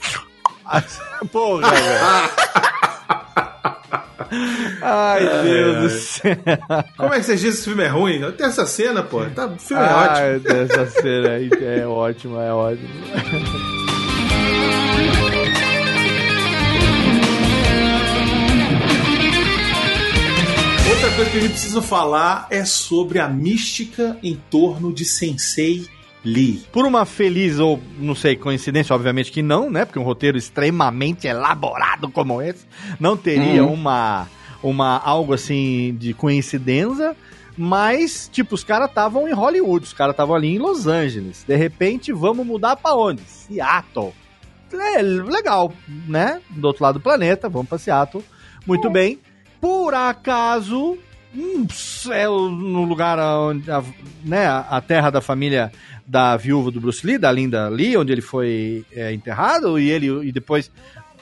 Porra, 1.32 1.70
velho. 1.70 2.78
Ai, 4.82 5.44
Deus 5.44 5.78
do 5.82 5.90
céu. 5.90 6.38
Como 6.98 7.14
é 7.14 7.20
que 7.20 7.26
vocês 7.26 7.40
dizem 7.40 7.52
que 7.52 7.58
esse 7.58 7.64
filme 7.64 7.84
é 7.84 7.88
ruim? 7.88 8.32
Tem 8.32 8.48
essa 8.48 8.66
cena, 8.66 9.04
pô. 9.04 9.26
Tá, 9.26 9.48
o 9.48 9.58
filme 9.58 9.84
é 9.84 9.86
ótimo. 9.86 10.16
Ai, 10.16 10.40
Deus, 10.40 10.70
essa 10.70 11.02
cena 11.02 11.30
aí 11.30 11.50
é 11.62 11.86
ótima, 11.86 12.44
é 12.44 12.52
ótima. 12.52 12.90
Outra 20.90 21.12
coisa 21.12 21.32
que 21.32 21.38
a 21.38 21.42
gente 21.42 21.52
precisa 21.52 21.82
falar 21.82 22.48
é 22.50 22.66
sobre 22.66 23.20
a 23.20 23.28
mística 23.28 24.18
em 24.24 24.36
torno 24.50 24.94
de 24.94 25.06
Sensei 25.06 25.88
Lee. 26.28 26.64
Por 26.72 26.86
uma 26.86 27.06
feliz 27.06 27.58
ou, 27.60 27.80
não 28.00 28.14
sei, 28.16 28.36
coincidência, 28.36 28.94
obviamente 28.96 29.32
que 29.32 29.42
não, 29.42 29.70
né? 29.70 29.86
Porque 29.86 30.00
um 30.00 30.04
roteiro 30.04 30.38
extremamente 30.38 31.28
elaborado 31.28 32.10
como 32.10 32.42
esse 32.42 32.66
não 33.00 33.16
teria 33.16 33.64
uma, 33.66 34.28
uma 34.62 34.98
algo 35.00 35.34
assim 35.34 35.96
de 36.00 36.14
coincidência. 36.14 37.16
Mas, 37.60 38.30
tipo, 38.32 38.54
os 38.54 38.64
caras 38.64 38.88
estavam 38.90 39.28
em 39.28 39.34
Hollywood, 39.34 39.86
os 39.86 39.94
caras 39.94 40.14
estavam 40.14 40.36
ali 40.36 40.56
em 40.56 40.60
Los 40.60 40.86
Angeles. 40.86 41.44
De 41.48 41.56
repente, 41.56 42.14
vamos 42.14 42.46
mudar 42.46 42.76
pra 42.76 42.94
onde? 42.94 43.22
Seattle. 43.24 44.14
É, 44.72 45.02
legal, 45.02 45.74
né? 46.08 46.40
Do 46.52 46.68
outro 46.68 46.84
lado 46.84 47.00
do 47.00 47.02
planeta, 47.02 47.50
vamos 47.50 47.68
pra 47.68 47.78
Seattle. 47.80 48.24
Muito 48.66 48.90
bem. 48.92 49.20
Por 49.60 49.96
acaso, 49.96 50.98
hum, 51.36 51.66
é 52.12 52.30
o- 52.30 52.48
no 52.50 52.84
lugar 52.84 53.18
onde 53.18 53.72
a, 53.72 53.84
né, 54.24 54.46
a 54.48 54.80
terra 54.80 55.10
da 55.10 55.20
família 55.22 55.72
da 56.08 56.38
viúva 56.38 56.72
do 56.72 56.80
Bruce 56.80 57.06
Lee, 57.06 57.18
da 57.18 57.32
Linda 57.32 57.68
Lee, 57.68 57.98
onde 57.98 58.14
ele 58.14 58.22
foi 58.22 58.86
é, 58.94 59.12
enterrado, 59.12 59.78
e 59.78 59.90
ele 59.90 60.08
e 60.28 60.32
depois 60.32 60.72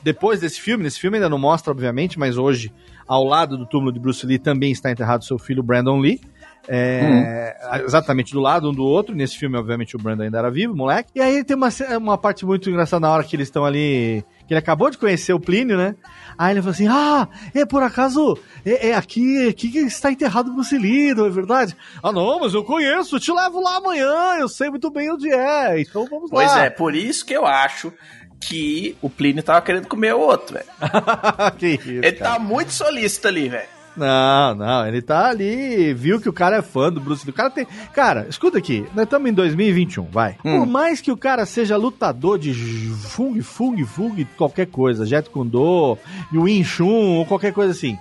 depois 0.03 0.39
desse 0.39 0.61
filme, 0.61 0.83
nesse 0.83 0.99
filme 0.99 1.17
ainda 1.17 1.27
não 1.27 1.39
mostra, 1.39 1.71
obviamente, 1.71 2.19
mas 2.19 2.37
hoje, 2.37 2.71
ao 3.07 3.23
lado 3.23 3.57
do 3.57 3.65
túmulo 3.65 3.91
de 3.91 3.99
Bruce 3.99 4.23
Lee, 4.23 4.37
também 4.37 4.71
está 4.71 4.91
enterrado 4.91 5.25
seu 5.25 5.39
filho 5.39 5.63
Brandon 5.63 5.99
Lee. 5.99 6.21
É, 6.67 7.55
Exatamente 7.85 8.33
do 8.33 8.39
lado 8.39 8.69
um 8.69 8.73
do 8.73 8.83
outro. 8.83 9.15
Nesse 9.15 9.37
filme, 9.37 9.57
obviamente, 9.57 9.95
o 9.95 9.99
Brandon 9.99 10.23
ainda 10.23 10.37
era 10.39 10.51
vivo, 10.51 10.75
moleque. 10.75 11.09
E 11.15 11.21
aí 11.21 11.43
tem 11.43 11.55
uma, 11.55 11.69
uma 11.97 12.17
parte 12.17 12.45
muito 12.45 12.69
engraçada 12.69 12.99
na 13.01 13.11
hora 13.11 13.23
que 13.23 13.35
eles 13.35 13.47
estão 13.47 13.65
ali. 13.65 14.23
Que 14.47 14.53
ele 14.53 14.59
acabou 14.59 14.89
de 14.89 14.97
conhecer 14.97 15.33
o 15.33 15.39
Plínio, 15.39 15.77
né? 15.77 15.95
Aí 16.37 16.53
ele 16.53 16.61
falou 16.61 16.73
assim: 16.73 16.87
Ah, 16.87 17.27
é 17.53 17.65
por 17.65 17.81
acaso, 17.81 18.37
é, 18.65 18.89
é 18.89 18.95
aqui, 18.95 19.47
aqui 19.47 19.69
que 19.69 19.79
está 19.79 20.11
enterrado 20.11 20.51
o 20.51 20.53
Bruce 20.53 20.77
Lee, 20.77 21.13
não 21.15 21.25
é 21.25 21.29
verdade? 21.29 21.75
Ah, 22.03 22.11
não, 22.11 22.39
mas 22.39 22.53
eu 22.53 22.63
conheço, 22.63 23.19
te 23.19 23.31
levo 23.31 23.61
lá 23.61 23.77
amanhã, 23.77 24.35
eu 24.39 24.47
sei 24.47 24.69
muito 24.69 24.91
bem 24.91 25.11
onde 25.11 25.31
é, 25.31 25.81
então 25.81 26.05
vamos 26.07 26.29
Pois 26.29 26.47
lá. 26.51 26.65
é, 26.65 26.69
por 26.69 26.93
isso 26.93 27.25
que 27.25 27.33
eu 27.33 27.45
acho 27.45 27.91
que 28.39 28.95
o 29.01 29.09
Plínio 29.09 29.41
tava 29.41 29.61
querendo 29.61 29.87
comer 29.87 30.13
o 30.13 30.19
outro, 30.19 30.53
velho. 30.55 30.65
Ele 31.61 32.11
cara. 32.11 32.33
tá 32.33 32.39
muito 32.39 32.71
solícito 32.71 33.27
ali, 33.27 33.49
velho. 33.49 33.74
Não, 33.95 34.55
não, 34.55 34.87
ele 34.87 35.01
tá 35.01 35.29
ali, 35.29 35.93
viu 35.93 36.19
que 36.19 36.27
o 36.27 36.33
cara 36.33 36.57
é 36.57 36.61
fã 36.61 36.91
do 36.91 36.99
Bruce 36.99 37.25
Lee. 37.25 37.31
O 37.31 37.33
cara 37.33 37.49
tem. 37.49 37.65
Cara, 37.93 38.27
escuta 38.29 38.57
aqui, 38.57 38.85
nós 38.93 39.05
estamos 39.05 39.29
em 39.29 39.33
2021, 39.33 40.05
vai. 40.05 40.37
Por 40.41 40.65
mais 40.65 40.99
que 41.01 41.11
o 41.11 41.17
cara 41.17 41.45
seja 41.45 41.77
lutador 41.77 42.37
de 42.37 42.53
Fung, 42.53 43.41
Fung, 43.41 43.83
Fung, 43.85 44.27
qualquer 44.37 44.67
coisa, 44.67 45.05
Jet 45.05 45.29
Kundo, 45.29 45.97
Wing 46.33 46.63
Chun 46.63 47.17
ou 47.17 47.25
qualquer 47.25 47.53
coisa 47.53 47.71
assim. 47.71 47.97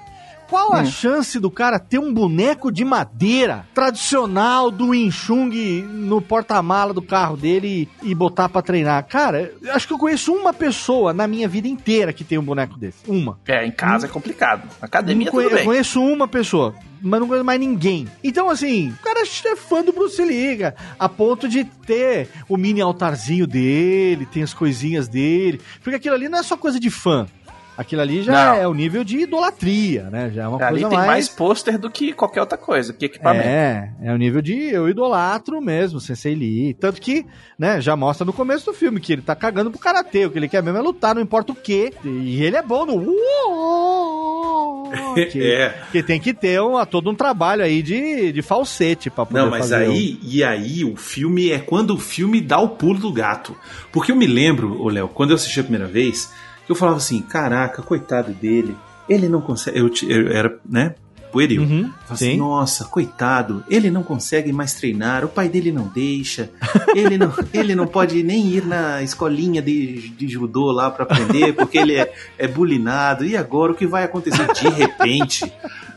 Qual 0.49 0.73
a 0.75 0.85
chance 0.85 1.39
do 1.41 1.51
cara 1.51 1.79
ter 1.79 1.99
um 1.99 2.13
boneco 2.13 2.71
de 2.71 2.85
madeira 2.85 3.67
tradicional 3.75 4.71
do 4.71 4.89
Wing 4.89 5.11
Chun 5.11 5.49
no 5.83 6.21
porta-mala 6.21 6.93
do 6.93 7.03
carro 7.03 7.37
dele 7.37 7.89
e, 8.03 8.11
e 8.11 8.15
botar 8.15 8.49
pra 8.49 8.63
treinar? 8.63 9.05
Cara, 9.07 9.53
eu 9.63 9.73
acho 9.73 9.87
que 9.87 9.93
eu 9.93 9.99
conheço 9.99 10.33
uma 10.33 10.53
pessoa 10.53 11.13
na 11.13 11.27
minha 11.27 11.49
vida 11.49 11.67
inteira 11.69 12.13
que 12.13 12.23
tem 12.25 12.39
um 12.39 12.43
boneco 12.45 12.79
desse. 12.79 12.99
Uma. 13.09 13.39
É, 13.47 13.67
em 13.67 13.71
casa 13.73 14.07
é 14.07 14.09
complicado. 14.09 14.69
Na 14.81 14.87
academia 14.87 15.25
Não 15.27 15.33
conhe- 15.33 15.45
tudo 15.49 15.55
eu 15.55 15.59
bem. 15.59 15.67
conheço 15.67 16.03
uma 16.03 16.29
pessoa, 16.29 16.75
mas 17.03 17.21
não 17.21 17.27
conheço 17.27 17.45
mais 17.45 17.59
ninguém. 17.61 18.07
Então, 18.23 18.49
assim, 18.51 18.91
o 18.91 19.03
cara 19.03 19.23
é 19.23 19.57
fã 19.57 19.83
do 19.83 19.93
Bruce 19.93 20.23
cara, 20.23 20.75
a 20.99 21.09
ponto 21.09 21.49
de 21.49 21.65
ter 21.65 22.29
o 22.49 22.57
mini 22.57 22.81
altarzinho 22.81 23.47
dele, 23.47 24.27
tem 24.27 24.43
as 24.43 24.55
coisinhas 24.55 25.09
dele. 25.09 25.61
Porque 25.83 25.97
aquilo 25.97 26.15
ali 26.15 26.29
não 26.29 26.39
é 26.39 26.43
só 26.43 26.57
coisa 26.57 26.79
de 26.79 26.91
fã. 26.91 27.27
Aquilo 27.77 28.03
ali 28.03 28.23
já 28.23 28.33
Não. 28.33 28.55
é 28.55 28.69
o 28.69 28.73
nível 28.75 29.03
de 29.03 29.19
idolatria, 29.19 30.05
né? 30.11 30.31
Já 30.33 30.45
é 30.45 30.49
uma 30.49 30.59
Ali 30.65 30.81
coisa 30.83 30.89
tem 30.91 30.97
mais, 30.99 31.09
mais. 31.09 31.29
pôster 31.29 31.77
do 31.79 31.91
que 31.91 32.13
qualquer 32.13 32.41
outra 32.41 32.57
coisa, 32.57 32.93
que 32.93 33.07
equipamento. 33.07 33.49
É, 33.49 33.91
é 34.03 34.13
o 34.13 34.17
nível 34.17 34.41
de 34.41 34.55
eu 34.55 34.89
idolatro 34.89 35.61
mesmo, 35.61 35.99
Sensei 35.99 36.35
Lee. 36.37 36.75
Tanto 36.75 37.01
que, 37.01 37.27
né, 37.59 37.81
já 37.81 37.97
mostra 37.97 38.25
no 38.25 38.33
começo 38.33 38.67
do 38.67 38.73
filme 38.75 39.01
que 39.01 39.13
ele 39.13 39.23
tá 39.23 39.35
cagando 39.35 39.71
pro 39.73 39.81
karatê. 39.81 40.25
O 40.27 40.31
que 40.31 40.39
ele 40.39 40.49
quer 40.49 40.63
mesmo 40.63 40.79
é 40.79 40.83
lutar, 40.83 41.15
não 41.17 41.23
importa 41.23 41.51
o 41.53 41.57
quê. 41.57 41.93
E 42.05 42.43
ele 42.45 42.57
é 42.57 42.63
bom 42.63 42.87
no. 42.87 43.05
Que, 45.31 45.43
É. 45.43 45.75
que 45.91 46.03
tem 46.03 46.21
que 46.21 46.33
ter 46.33 46.61
um, 46.61 46.85
todo 46.87 47.11
um 47.11 47.15
trabalho 47.15 47.63
aí 47.65 47.83
de, 47.83 48.31
de 48.33 48.43
falsete 48.43 49.11
pra 49.11 49.27
poder 49.27 49.41
Não, 49.41 49.51
mas 49.51 49.73
aí, 49.73 50.19
e 50.23 50.43
aí, 50.45 50.85
o 50.85 50.95
filme 50.97 51.51
é 51.51 51.59
quando 51.59 51.95
o 51.95 51.99
filme 51.99 52.41
dá 52.41 52.59
o 52.61 52.69
pulo 52.71 52.99
do 53.01 53.13
gato. 53.13 53.57
Porque 53.91 54.13
eu 54.13 54.17
me 54.17 54.27
lembro, 54.27 54.81
ô 54.81 54.89
Léo, 54.89 55.09
quando 55.09 55.31
eu 55.31 55.37
assisti 55.37 55.59
a 55.61 55.65
primeira 55.65 55.87
vez, 55.87 56.33
que 56.65 56.73
eu 56.73 56.77
falava 56.77 56.99
assim, 56.99 57.21
caraca, 57.21 57.83
coitado 57.83 58.33
dele, 58.33 58.77
ele 59.09 59.29
não 59.29 59.41
consegue. 59.41 59.79
Eu, 59.79 59.91
eu 60.09 60.33
era, 60.33 60.59
né, 60.69 60.95
pueril. 61.35 61.63
Uhum, 61.63 61.91
Eu 62.09 62.15
assim, 62.15 62.31
sim. 62.33 62.37
Nossa, 62.37 62.85
coitado, 62.85 63.65
ele 63.69 63.91
não 63.91 64.05
consegue 64.05 64.53
mais 64.53 64.75
treinar, 64.75 65.25
o 65.25 65.29
pai 65.29 65.49
dele 65.49 65.73
não 65.73 65.89
deixa, 65.89 66.49
ele 66.95 67.19
não, 67.19 67.33
ele 67.53 67.75
não 67.75 67.89
pode 67.89 68.23
nem 68.23 68.47
ir 68.47 68.65
na 68.65 69.03
escolinha 69.03 69.61
de, 69.61 70.11
de 70.11 70.29
judô 70.29 70.71
lá 70.71 70.93
pra 70.93 71.03
aprender, 71.03 71.53
porque 71.53 71.77
ele 71.77 71.97
é, 71.97 72.15
é 72.39 72.47
bulinado. 72.47 73.25
E 73.25 73.37
agora 73.37 73.73
o 73.73 73.75
que 73.75 73.85
vai 73.85 74.05
acontecer? 74.05 74.47
De 74.53 74.69
repente, 74.69 75.53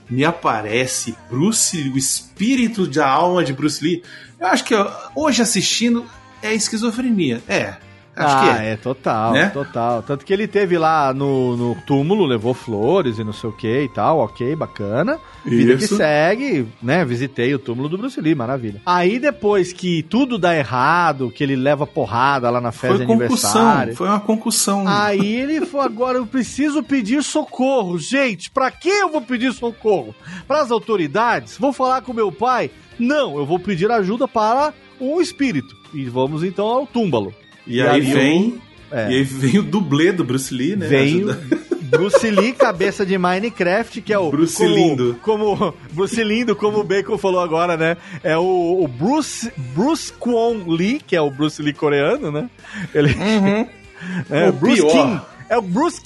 me 0.09 0.25
aparece 0.25 1.15
Bruce, 1.29 1.77
o 1.93 1.97
espírito 1.97 2.87
da 2.87 3.07
alma 3.07 3.43
de 3.43 3.53
Bruce 3.53 3.83
Lee. 3.83 4.01
Eu 4.39 4.47
acho 4.47 4.63
que 4.63 4.73
ó, 4.73 4.91
hoje 5.15 5.43
assistindo 5.43 6.03
é 6.41 6.53
esquizofrenia. 6.53 7.41
É, 7.47 7.75
acho 8.17 8.35
ah, 8.35 8.41
que 8.41 8.61
é. 8.61 8.71
é. 8.71 8.75
total, 8.75 9.33
Né? 9.33 9.49
total. 9.49 10.01
Tanto 10.03 10.25
que 10.25 10.33
ele 10.33 10.47
teve 10.47 10.77
lá 10.77 11.13
no, 11.13 11.55
no 11.55 11.75
túmulo, 11.85 12.25
levou 12.25 12.53
flores 12.53 13.19
e 13.19 13.23
não 13.23 13.33
sei 13.33 13.49
o 13.49 13.53
que 13.53 13.81
e 13.83 13.89
tal, 13.89 14.19
ok, 14.19 14.55
bacana. 14.55 15.19
Vida 15.45 15.77
que 15.77 15.85
Isso. 15.85 15.95
segue, 15.95 16.67
né? 16.81 17.05
Visitei 17.05 17.53
o 17.53 17.59
túmulo 17.59 17.87
do 17.87 17.97
Bruce 17.97 18.19
Lee, 18.19 18.35
maravilha. 18.35 18.81
Aí 18.85 19.19
depois 19.19 19.71
que 19.71 20.03
tudo 20.03 20.37
dá 20.37 20.55
errado, 20.55 21.31
que 21.31 21.43
ele 21.43 21.55
leva 21.55 21.87
porrada 21.87 22.49
lá 22.49 22.59
na 22.59 22.71
festa 22.71 22.97
Foi 22.97 23.05
de 23.05 23.05
concussão, 23.05 23.61
aniversário. 23.61 23.95
foi 23.95 24.07
uma 24.07 24.19
concussão. 24.19 24.83
Aí 24.87 25.35
ele 25.35 25.65
falou: 25.65 25.85
agora 25.85 26.17
eu 26.17 26.25
preciso 26.25 26.83
pedir 26.83 27.23
socorro. 27.23 27.97
Gente, 27.97 28.49
pra 28.51 28.69
que 28.71 28.89
eu 28.89 29.09
vou 29.09 29.21
pedir 29.21 29.53
socorro? 29.53 30.13
Para 30.47 30.61
as 30.61 30.71
autoridades? 30.71 31.57
Vou 31.57 31.71
falar 31.71 32.01
com 32.01 32.13
meu 32.13 32.31
pai? 32.31 32.69
Não, 32.99 33.37
eu 33.37 33.45
vou 33.45 33.59
pedir 33.59 33.89
ajuda 33.91 34.27
para 34.27 34.73
um 34.99 35.21
espírito. 35.21 35.75
E 35.93 36.05
vamos 36.05 36.43
então 36.43 36.65
ao 36.65 36.85
túmbalo. 36.85 37.33
E, 37.67 37.81
aí 37.81 38.09
eu- 38.09 38.17
vem, 38.17 38.61
é. 38.91 39.11
e 39.11 39.15
aí 39.17 39.23
vem 39.23 39.59
o 39.59 39.63
dublê 39.63 40.11
do 40.11 40.23
Bruce 40.23 40.53
Lee, 40.53 40.75
né? 40.75 40.87
Vem 40.87 41.17
Ajuda- 41.17 41.39
Bruce 41.87 42.29
Lee, 42.29 42.51
cabeça 42.51 43.05
de 43.05 43.17
Minecraft, 43.17 44.01
que 44.01 44.11
é 44.11 44.19
o. 44.19 44.29
Bruce 44.29 44.57
como, 44.57 44.75
Lindo. 44.75 45.19
Como, 45.21 45.73
Bruce 45.93 46.21
Lindo, 46.21 46.53
como 46.53 46.79
o 46.79 46.83
Bacon 46.83 47.17
falou 47.17 47.39
agora, 47.39 47.77
né? 47.77 47.95
É 48.23 48.37
o, 48.37 48.83
o 48.83 48.87
Bruce, 48.89 49.49
Bruce 49.73 50.11
Kwon 50.11 50.65
Lee, 50.67 50.99
que 51.05 51.15
é 51.15 51.21
o 51.21 51.31
Bruce 51.31 51.61
Lee 51.61 51.71
coreano, 51.73 52.29
né? 52.29 52.49
Ele, 52.93 53.15
é, 54.29 54.49
O 54.49 54.53
Bruce 54.53 54.81
pior. 54.81 54.91
Kim. 54.91 55.36
É 55.49 55.57
o 55.57 55.61
Bruce 55.61 56.01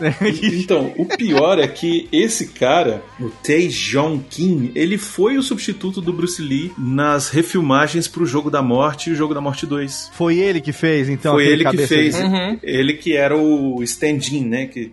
né? 0.00 0.14
Então, 0.42 0.92
o 0.96 1.04
pior 1.06 1.58
é 1.58 1.68
que 1.68 2.08
esse 2.10 2.48
cara, 2.48 3.02
o 3.20 3.28
Tae 3.28 3.68
Jong 3.68 4.24
Kim, 4.28 4.72
ele 4.74 4.98
foi 4.98 5.38
o 5.38 5.42
substituto 5.42 6.00
do 6.00 6.12
Bruce 6.12 6.42
Lee 6.42 6.72
nas 6.76 7.28
refilmagens 7.28 8.08
pro 8.08 8.26
Jogo 8.26 8.50
da 8.50 8.62
Morte 8.62 9.10
e 9.10 9.12
o 9.12 9.16
Jogo 9.16 9.34
da 9.34 9.40
Morte 9.40 9.66
2. 9.66 10.10
Foi 10.12 10.38
ele 10.38 10.60
que 10.60 10.72
fez, 10.72 11.08
então. 11.08 11.34
foi 11.34 11.46
ele 11.46 11.64
que 11.64 11.86
fez. 11.86 12.16
Uhum. 12.16 12.58
Ele 12.62 12.94
que 12.94 13.14
era 13.16 13.36
o 13.36 13.82
stand-in, 13.82 14.44
né? 14.44 14.66
Que, 14.66 14.92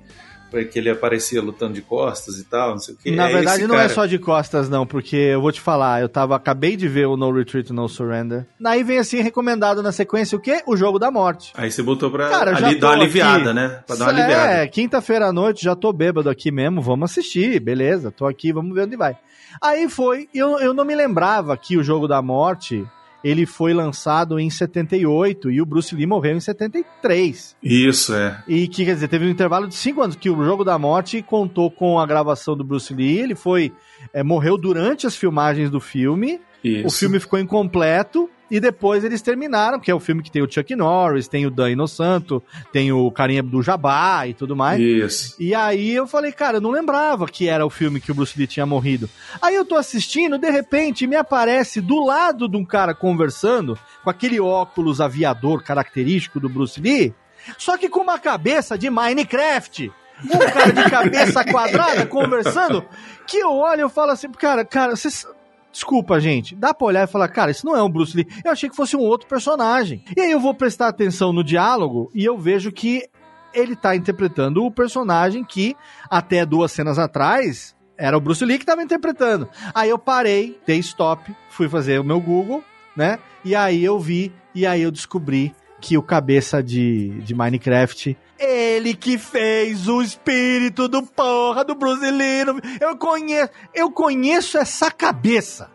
que 0.69 0.77
ele 0.79 0.89
aparecia 0.89 1.41
lutando 1.41 1.73
de 1.73 1.81
costas 1.81 2.37
e 2.37 2.43
tal, 2.43 2.71
não 2.71 2.79
sei 2.79 2.93
o 2.93 2.97
que. 2.97 3.11
Na 3.11 3.27
verdade, 3.27 3.59
esse 3.59 3.67
não 3.67 3.75
é 3.75 3.83
cara. 3.83 3.89
só 3.89 4.05
de 4.05 4.19
costas, 4.19 4.69
não, 4.69 4.85
porque 4.85 5.15
eu 5.15 5.41
vou 5.41 5.51
te 5.51 5.59
falar, 5.61 6.01
eu 6.01 6.09
tava, 6.09 6.35
acabei 6.35 6.75
de 6.75 6.87
ver 6.87 7.07
o 7.07 7.17
No 7.17 7.31
Retreat, 7.31 7.71
No 7.73 7.87
Surrender. 7.89 8.45
Daí 8.59 8.83
vem 8.83 8.99
assim, 8.99 9.21
recomendado 9.21 9.81
na 9.81 9.91
sequência, 9.91 10.37
o 10.37 10.41
quê? 10.41 10.61
O 10.67 10.75
Jogo 10.77 10.99
da 10.99 11.09
Morte. 11.09 11.51
Aí 11.55 11.71
você 11.71 11.81
botou 11.81 12.11
pra 12.11 12.29
Cara, 12.29 12.55
ali 12.55 12.79
dar 12.79 12.87
uma 12.89 12.93
aliviada, 12.95 13.45
aqui. 13.45 13.53
né? 13.53 13.79
Pra 13.87 13.95
dar 13.95 14.05
uma 14.05 14.11
aliviada. 14.11 14.51
É, 14.53 14.67
quinta-feira 14.67 15.27
à 15.27 15.33
noite, 15.33 15.63
já 15.63 15.75
tô 15.75 15.91
bêbado 15.91 16.29
aqui 16.29 16.51
mesmo, 16.51 16.81
vamos 16.81 17.11
assistir, 17.11 17.59
beleza, 17.59 18.11
tô 18.11 18.25
aqui, 18.25 18.51
vamos 18.53 18.73
ver 18.75 18.83
onde 18.83 18.95
vai. 18.95 19.15
Aí 19.61 19.87
foi, 19.87 20.27
eu, 20.33 20.59
eu 20.59 20.73
não 20.73 20.83
me 20.83 20.95
lembrava 20.95 21.55
que 21.55 21.77
o 21.77 21.83
Jogo 21.83 22.07
da 22.07 22.21
Morte, 22.21 22.85
ele 23.23 23.45
foi 23.45 23.73
lançado 23.73 24.39
em 24.39 24.49
78 24.49 25.49
e 25.49 25.61
o 25.61 25.65
Bruce 25.65 25.95
Lee 25.95 26.05
morreu 26.05 26.35
em 26.35 26.39
73. 26.39 27.55
Isso, 27.63 28.13
é. 28.13 28.43
E 28.47 28.67
que, 28.67 28.83
quer 28.83 28.95
dizer, 28.95 29.07
teve 29.07 29.25
um 29.25 29.29
intervalo 29.29 29.67
de 29.67 29.75
cinco 29.75 30.01
anos 30.01 30.15
que 30.15 30.29
o 30.29 30.43
Jogo 30.43 30.63
da 30.63 30.77
Morte 30.77 31.21
contou 31.21 31.71
com 31.71 31.99
a 31.99 32.05
gravação 32.05 32.57
do 32.57 32.63
Bruce 32.63 32.93
Lee, 32.93 33.19
ele 33.19 33.35
foi, 33.35 33.71
é, 34.13 34.21
morreu 34.21 34.57
durante 34.57 35.07
as 35.07 35.15
filmagens 35.15 35.69
do 35.69 35.79
filme, 35.79 36.41
Isso. 36.63 36.87
o 36.87 36.91
filme 36.91 37.19
ficou 37.19 37.39
incompleto 37.39 38.29
e 38.49 38.59
depois 38.59 39.03
eles 39.03 39.21
terminaram, 39.21 39.79
que 39.79 39.89
é 39.89 39.95
o 39.95 39.99
filme 39.99 40.21
que 40.21 40.31
tem 40.31 40.41
o 40.41 40.51
Chuck 40.51 40.75
Norris, 40.75 41.27
tem 41.27 41.45
o 41.45 41.51
Dan 41.51 41.71
Inosanto, 41.71 42.43
tem 42.71 42.91
o 42.91 43.09
carinha 43.11 43.41
do 43.41 43.61
Jabá 43.61 44.27
e 44.27 44.33
tudo 44.33 44.55
mais. 44.55 44.79
Isso. 44.79 45.35
E 45.39 45.55
aí 45.55 45.91
eu 45.91 46.05
falei, 46.05 46.31
cara, 46.31 46.57
eu 46.57 46.61
não 46.61 46.71
lembrava 46.71 47.25
que 47.27 47.47
era 47.47 47.65
o 47.65 47.69
filme 47.69 47.99
que 47.99 48.11
o 48.11 48.15
Bruce 48.15 48.37
Lee 48.37 48.47
tinha 48.47 48.65
morrido. 48.65 49.09
Aí 49.41 49.55
eu 49.55 49.65
tô 49.65 49.75
assistindo, 49.75 50.37
de 50.37 50.49
repente 50.49 51.07
me 51.07 51.15
aparece 51.15 51.81
do 51.81 52.05
lado 52.05 52.47
de 52.47 52.57
um 52.57 52.65
cara 52.65 52.93
conversando, 52.93 53.77
com 54.03 54.09
aquele 54.09 54.39
óculos 54.39 55.01
aviador 55.01 55.63
característico 55.63 56.39
do 56.39 56.49
Bruce 56.49 56.79
Lee, 56.79 57.13
só 57.57 57.77
que 57.77 57.89
com 57.89 58.01
uma 58.01 58.19
cabeça 58.19 58.77
de 58.77 58.89
Minecraft. 58.89 59.91
Um 60.25 60.37
cara 60.37 60.71
de 60.71 60.89
cabeça 60.89 61.43
quadrada 61.43 62.05
conversando, 62.05 62.85
que 63.27 63.37
eu 63.37 63.51
olho 63.51 63.79
e 63.79 63.81
eu 63.81 63.89
falo 63.89 64.11
assim, 64.11 64.31
cara, 64.31 64.63
cara, 64.63 64.95
vocês. 64.95 65.25
Desculpa, 65.73 66.19
gente. 66.19 66.55
Dá 66.55 66.71
pra 66.71 66.85
olhar 66.85 67.03
e 67.03 67.11
falar, 67.11 67.27
cara, 67.27 67.49
isso 67.49 67.65
não 67.65 67.75
é 67.75 67.81
um 67.81 67.89
Bruce 67.89 68.15
Lee. 68.15 68.27
Eu 68.45 68.51
achei 68.51 68.69
que 68.69 68.75
fosse 68.75 68.95
um 68.95 69.01
outro 69.01 69.27
personagem. 69.27 70.05
E 70.15 70.21
aí 70.21 70.31
eu 70.31 70.39
vou 70.39 70.53
prestar 70.53 70.87
atenção 70.87 71.33
no 71.33 71.43
diálogo 71.43 72.11
e 72.13 72.23
eu 72.23 72.37
vejo 72.37 72.71
que 72.71 73.09
ele 73.53 73.75
tá 73.75 73.95
interpretando 73.95 74.63
o 74.63 74.71
personagem 74.71 75.43
que 75.43 75.75
até 76.09 76.45
duas 76.45 76.71
cenas 76.71 76.99
atrás 76.99 77.75
era 77.97 78.15
o 78.15 78.21
Bruce 78.21 78.45
Lee 78.45 78.59
que 78.59 78.65
tava 78.65 78.83
interpretando. 78.83 79.49
Aí 79.73 79.89
eu 79.89 79.97
parei, 79.97 80.59
dei 80.65 80.77
stop, 80.77 81.35
fui 81.49 81.67
fazer 81.67 81.99
o 81.99 82.03
meu 82.03 82.21
Google, 82.21 82.63
né? 82.95 83.17
E 83.43 83.55
aí 83.55 83.83
eu 83.83 83.99
vi, 83.99 84.31
e 84.53 84.65
aí 84.65 84.81
eu 84.81 84.91
descobri 84.91 85.55
que 85.81 85.97
o 85.97 86.03
cabeça 86.03 86.63
de, 86.63 87.09
de 87.21 87.35
Minecraft, 87.35 88.15
ele 88.43 88.93
que 88.93 89.17
fez 89.17 89.87
o 89.87 90.01
espírito 90.01 90.87
do 90.87 91.03
porra 91.03 91.63
do 91.63 91.75
no- 91.75 92.61
Eu 92.79 92.97
conheço, 92.97 93.49
eu 93.73 93.91
conheço 93.91 94.57
essa 94.57 94.91
cabeça. 94.91 95.69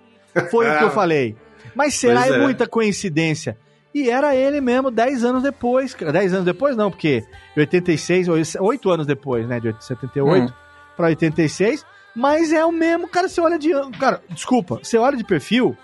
Foi 0.51 0.69
o 0.71 0.79
que 0.79 0.85
eu 0.85 0.91
falei. 0.93 1.37
Mas 1.75 1.95
será 1.95 2.23
Pois 2.23 2.33
é 2.33 2.37
é. 2.37 2.43
muita 2.43 2.66
coincidência? 2.66 3.57
E 3.95 4.11
era 4.11 4.35
ele 4.37 4.61
mesmo 4.61 4.91
10 4.91 5.25
anos 5.25 5.43
depois. 5.43 5.95
cara. 5.95 6.12
10 6.12 6.33
anos 6.35 6.45
depois 6.45 6.77
não, 6.77 6.91
porque 6.91 7.25
em 7.57 7.61
86, 7.61 8.27
8 8.61 8.91
anos 8.91 9.07
depois, 9.07 9.47
né? 9.49 9.59
De 9.59 9.75
78 9.85 10.53
pra 10.97 11.07
86. 11.07 11.85
Mas 12.14 12.53
é 12.53 12.64
o 12.64 12.73
mesmo, 12.73 13.09
cara, 13.09 13.29
você 13.29 13.41
olha 13.41 13.59
de... 13.59 13.71
Cara, 13.99 14.21
desculpa, 14.31 14.81
você 14.83 14.99
olha 14.99 15.16
de 15.16 15.23
perfil, 15.25 15.77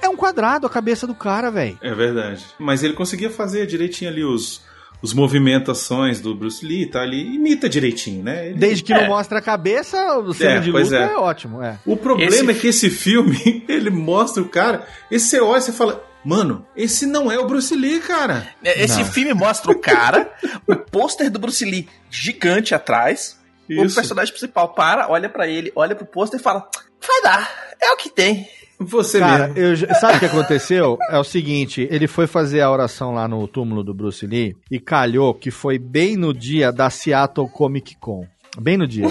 é 0.00 0.08
um 0.08 0.16
quadrado 0.16 0.66
a 0.66 0.70
cabeça 0.70 1.06
do 1.06 1.14
cara, 1.14 1.50
velho. 1.50 1.76
É 1.82 1.92
verdade. 1.94 2.44
Mas 2.58 2.82
ele 2.84 2.94
conseguia 2.94 3.30
fazer 3.30 3.66
direitinho 3.66 4.10
ali 4.10 4.22
os, 4.24 4.62
os 5.02 5.12
movimentações 5.12 6.20
do 6.20 6.34
Bruce 6.34 6.64
Lee, 6.64 6.86
tá 6.86 7.00
ali, 7.02 7.34
imita 7.34 7.68
direitinho, 7.68 8.22
né? 8.22 8.46
Ele- 8.48 8.54
Desde 8.58 8.84
que 8.84 8.92
É. 8.92 9.00
não 9.02 9.08
mostra 9.08 9.38
a 9.38 9.42
cabeça, 9.42 9.98
a 9.98 10.32
cena 10.34 10.50
É, 10.52 10.60
de 10.60 10.70
luta 10.70 10.96
é. 10.96 11.02
é. 11.02 11.16
ótimo, 11.16 11.62
é. 11.62 11.78
O 11.84 11.96
problema 11.96 12.30
Esse- 12.32 12.50
é 12.50 12.54
que 12.54 12.66
esse 12.68 12.88
filme, 12.90 13.64
ele 13.68 13.90
mostra 13.90 14.42
o 14.42 14.48
cara, 14.48 14.86
e 15.10 15.18
você 15.18 15.40
olha 15.40 15.58
e 15.58 15.62
você 15.62 15.72
fala, 15.72 16.02
mano, 16.24 16.64
esse 16.76 17.04
não 17.04 17.30
é 17.30 17.38
o 17.38 17.46
Bruce 17.46 17.74
Lee, 17.74 17.98
cara. 18.00 18.46
É, 18.62 18.84
Esse 18.84 18.98
Não. 19.00 19.04
filme 19.06 19.34
mostra 19.34 19.70
o 19.72 19.78
cara, 19.78 20.32
o 20.66 20.76
pôster 20.76 21.28
do 21.30 21.38
Bruce 21.38 21.64
Lee 21.64 21.88
gigante 22.10 22.74
atrás, 22.74 23.40
O 23.70 23.84
Isso. 23.84 23.94
personagem 23.94 24.32
principal 24.34 24.74
para, 24.74 25.08
olha 25.08 25.28
pra 25.28 25.46
ele, 25.48 25.72
olha 25.74 25.94
pro 25.94 26.04
pôster 26.04 26.38
e 26.38 26.42
fala: 26.42 26.68
vai 27.00 27.22
dar, 27.22 27.50
é 27.80 27.90
o 27.92 27.96
que 27.96 28.10
tem. 28.10 28.46
Você 28.84 29.18
Cara, 29.18 29.48
mesmo. 29.48 29.86
eu, 29.86 29.94
sabe 29.94 30.16
o 30.16 30.20
que 30.20 30.26
aconteceu? 30.26 30.98
É 31.10 31.18
o 31.18 31.24
seguinte, 31.24 31.86
ele 31.90 32.06
foi 32.06 32.26
fazer 32.26 32.60
a 32.60 32.70
oração 32.70 33.12
lá 33.12 33.26
no 33.26 33.46
túmulo 33.46 33.82
do 33.82 33.94
Bruce 33.94 34.26
Lee 34.26 34.56
e 34.70 34.78
calhou 34.78 35.34
que 35.34 35.50
foi 35.50 35.78
bem 35.78 36.16
no 36.16 36.32
dia 36.32 36.72
da 36.72 36.90
Seattle 36.90 37.48
Comic 37.48 37.96
Con. 37.96 38.26
Bem 38.60 38.76
no 38.76 38.86
dia. 38.86 39.08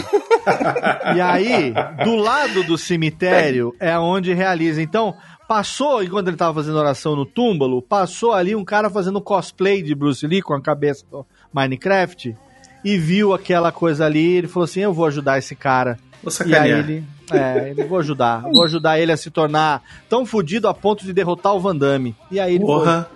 e 1.15 1.21
aí, 1.21 1.73
do 2.03 2.15
lado 2.15 2.63
do 2.63 2.77
cemitério 2.77 3.75
é 3.79 3.97
onde 3.97 4.33
realiza. 4.33 4.81
Então, 4.81 5.15
passou, 5.47 6.03
enquanto 6.03 6.27
ele 6.27 6.37
tava 6.37 6.53
fazendo 6.53 6.77
oração 6.77 7.15
no 7.15 7.25
túmulo, 7.25 7.81
passou 7.81 8.33
ali 8.33 8.55
um 8.55 8.63
cara 8.63 8.89
fazendo 8.89 9.21
cosplay 9.21 9.81
de 9.81 9.95
Bruce 9.95 10.25
Lee 10.25 10.41
com 10.41 10.53
a 10.53 10.61
cabeça 10.61 11.05
do 11.09 11.25
Minecraft 11.53 12.35
e 12.83 12.97
viu 12.97 13.33
aquela 13.33 13.71
coisa 13.71 14.05
ali. 14.05 14.37
Ele 14.37 14.47
falou 14.47 14.65
assim: 14.65 14.81
Eu 14.81 14.93
vou 14.93 15.05
ajudar 15.05 15.37
esse 15.37 15.55
cara. 15.55 15.97
Vou 16.23 16.31
E 16.47 16.55
aí 16.55 16.71
ele. 16.71 17.03
É, 17.37 17.69
ele 17.69 17.83
vou 17.83 17.99
ajudar. 17.99 18.41
Vou 18.41 18.63
ajudar 18.63 18.99
ele 18.99 19.11
a 19.11 19.17
se 19.17 19.29
tornar 19.29 19.81
tão 20.09 20.25
fudido 20.25 20.67
a 20.67 20.73
ponto 20.73 21.05
de 21.05 21.13
derrotar 21.13 21.53
o 21.55 21.59
Van 21.59 21.75
Damme. 21.75 22.15
E 22.29 22.39
aí 22.39 22.55
ele. 22.55 22.65
Porra. 22.65 23.09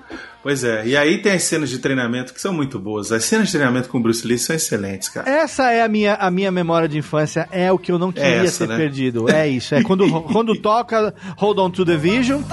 Pois 0.46 0.64
é. 0.64 0.86
E 0.86 0.96
aí 0.96 1.18
tem 1.18 1.32
as 1.32 1.42
cenas 1.42 1.72
de 1.72 1.80
treinamento 1.80 2.32
que 2.32 2.40
são 2.40 2.54
muito 2.54 2.78
boas. 2.78 3.12
As 3.12 3.26
cenas 3.26 3.48
de 3.48 3.54
treinamento 3.54 3.90
com 3.90 3.98
o 3.98 4.02
Bruce 4.02 4.28
Lee 4.28 4.38
são 4.38 4.56
excelentes, 4.56 5.10
cara. 5.10 5.28
Essa 5.28 5.72
é 5.72 5.82
a 5.82 5.88
minha, 5.88 6.14
a 6.14 6.30
minha 6.30 6.52
memória 6.52 6.88
de 6.88 7.00
infância, 7.00 7.50
é 7.52 7.72
o 7.72 7.80
que 7.80 7.92
eu 7.92 7.98
não 7.98 8.12
queria 8.12 8.44
essa, 8.44 8.68
ter 8.68 8.72
né? 8.72 8.78
perdido. 8.78 9.28
É 9.28 9.48
isso. 9.48 9.74
É 9.74 9.82
quando, 9.82 10.08
quando 10.32 10.56
toca 10.56 11.16
Hold 11.38 11.58
On 11.58 11.72
to 11.72 11.84
the 11.84 11.98
Vision. 11.98 12.44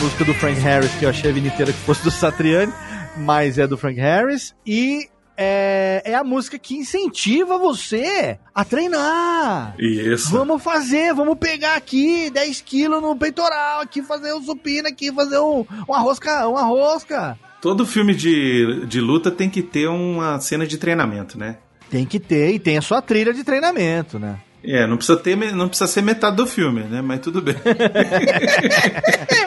Música 0.00 0.24
do 0.24 0.32
Frank 0.32 0.58
Harris, 0.60 0.90
que 0.94 1.04
eu 1.04 1.10
achei 1.10 1.30
a 1.30 1.34
vida 1.34 1.46
inteira 1.46 1.72
que 1.72 1.78
fosse 1.80 2.02
do 2.02 2.10
Satriani, 2.10 2.72
mas 3.18 3.58
é 3.58 3.66
do 3.66 3.76
Frank 3.76 4.00
Harris. 4.00 4.54
E 4.66 5.10
é, 5.36 6.00
é 6.06 6.14
a 6.14 6.24
música 6.24 6.58
que 6.58 6.74
incentiva 6.74 7.58
você 7.58 8.38
a 8.54 8.64
treinar. 8.64 9.74
Isso. 9.78 10.30
Vamos 10.30 10.62
fazer, 10.62 11.12
vamos 11.12 11.36
pegar 11.38 11.74
aqui 11.74 12.30
10 12.30 12.62
quilos 12.62 13.02
no 13.02 13.14
peitoral, 13.14 13.82
aqui 13.82 14.02
fazer 14.02 14.32
um 14.32 14.42
supino, 14.42 14.88
aqui 14.88 15.12
fazer 15.12 15.38
um, 15.38 15.66
uma 15.86 15.98
rosca, 15.98 16.48
uma 16.48 16.62
rosca. 16.62 17.38
Todo 17.60 17.84
filme 17.84 18.14
de, 18.14 18.86
de 18.86 19.02
luta 19.02 19.30
tem 19.30 19.50
que 19.50 19.62
ter 19.62 19.86
uma 19.86 20.40
cena 20.40 20.66
de 20.66 20.78
treinamento, 20.78 21.38
né? 21.38 21.58
Tem 21.90 22.06
que 22.06 22.18
ter 22.18 22.54
e 22.54 22.58
tem 22.58 22.78
a 22.78 22.82
sua 22.82 23.02
trilha 23.02 23.34
de 23.34 23.44
treinamento, 23.44 24.18
né? 24.18 24.38
É, 24.62 24.86
não 24.86 24.96
precisa 24.96 25.18
ter, 25.18 25.36
não 25.36 25.68
precisa 25.68 25.90
ser 25.90 26.02
metade 26.02 26.36
do 26.36 26.46
filme, 26.46 26.82
né? 26.82 27.00
Mas 27.00 27.20
tudo 27.20 27.40
bem. 27.40 27.54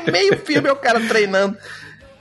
É 0.07 0.11
meio 0.11 0.37
filme 0.39 0.67
é 0.67 0.71
o 0.71 0.75
cara 0.75 0.99
treinando. 1.01 1.57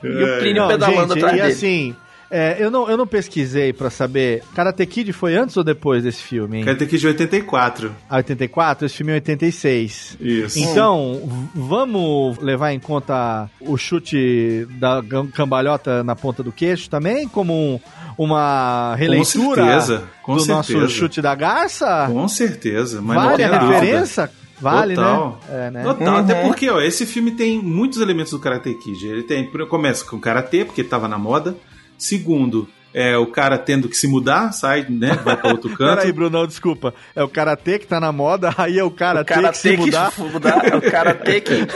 E 0.03 0.09
o 0.09 0.39
Plínio 0.39 0.63
Não, 0.63 0.69
pedalando 0.69 1.15
gente, 1.15 1.25
atrás 1.25 1.37
e 1.37 1.41
dele. 1.41 1.53
assim, 1.53 1.97
é, 2.33 2.57
eu, 2.59 2.71
não, 2.71 2.89
eu 2.91 2.97
não 2.97 3.07
pesquisei 3.07 3.73
pra 3.73 3.91
saber. 3.91 4.43
Karate 4.55 4.85
Kid 4.87 5.13
foi 5.13 5.37
antes 5.37 5.57
ou 5.57 5.63
depois 5.63 6.03
desse 6.03 6.23
filme, 6.23 6.59
hein? 6.59 6.65
Karate 6.65 6.87
Kid 6.87 6.99
de 7.01 7.07
84. 7.09 7.93
A 8.09 8.17
84, 8.17 8.87
esse 8.87 8.97
filme 8.97 9.13
é 9.13 9.17
86. 9.17 10.17
Isso. 10.21 10.59
Então, 10.59 11.21
vamos 11.55 12.39
levar 12.39 12.73
em 12.73 12.81
conta 12.81 13.49
o 13.61 13.77
chute 13.77 14.67
da 14.81 15.03
cambalhota 15.35 16.03
na 16.03 16.17
ponta 16.17 16.43
do 16.43 16.51
queixo 16.51 16.89
também, 16.91 17.29
como 17.29 17.53
um- 17.55 17.81
uma 18.19 18.95
releitura 18.97 19.65
certeza, 19.65 20.05
com 20.23 20.37
do 20.37 20.47
nosso 20.47 20.73
certeza. 20.73 20.93
chute 20.93 21.23
da 21.23 21.35
garça? 21.35 22.07
Com 22.11 22.27
certeza. 22.29 23.01
Mas 23.03 23.17
não 23.17 23.25
vale 23.31 23.45
a 23.45 23.59
dúvida. 23.59 23.79
referência? 23.81 24.31
Vale, 24.61 24.95
Total. 24.95 25.41
né? 25.49 25.67
É, 25.67 25.71
né? 25.73 25.83
Total, 25.83 26.17
até 26.19 26.43
porque, 26.43 26.71
ó, 26.71 26.81
esse 26.81 27.05
filme 27.05 27.33
tem 27.33 27.61
muitos 27.61 28.01
elementos 28.01 28.31
do 28.33 28.39
Karate 28.39 28.73
Kid. 28.75 29.07
Ele 29.07 29.23
tem, 29.25 29.51
começa 29.69 30.05
com 30.05 30.21
Karate, 30.21 30.65
porque 30.65 30.85
tava 30.85 31.09
na 31.09 31.19
moda. 31.19 31.57
Segundo, 32.03 32.69
é 32.93 33.17
o 33.17 33.27
cara 33.29 33.57
tendo 33.57 33.89
que 33.89 33.97
se 33.97 34.09
mudar, 34.09 34.51
sai, 34.53 34.85
né, 34.89 35.19
vai 35.25 35.37
pra 35.37 35.51
outro 35.53 35.71
canto. 35.77 35.97
Peraí, 35.99 36.13
Brunão, 36.13 36.47
desculpa. 36.47 36.93
É 37.15 37.23
o 37.23 37.29
karatê 37.29 37.79
que 37.79 37.87
tá 37.87 38.01
na 38.01 38.11
moda, 38.11 38.53
aí 38.59 38.77
é 38.79 38.83
o 38.85 38.91
cara 38.91 39.21
O 39.23 39.25
que 39.25 39.53
se 39.55 39.71
que 39.71 39.77
mudar. 39.77 40.13
mudar, 40.19 40.65
é 40.73 40.77
o 40.77 40.83
cara 40.83 41.15
tem 41.15 41.41
que. 41.41 41.55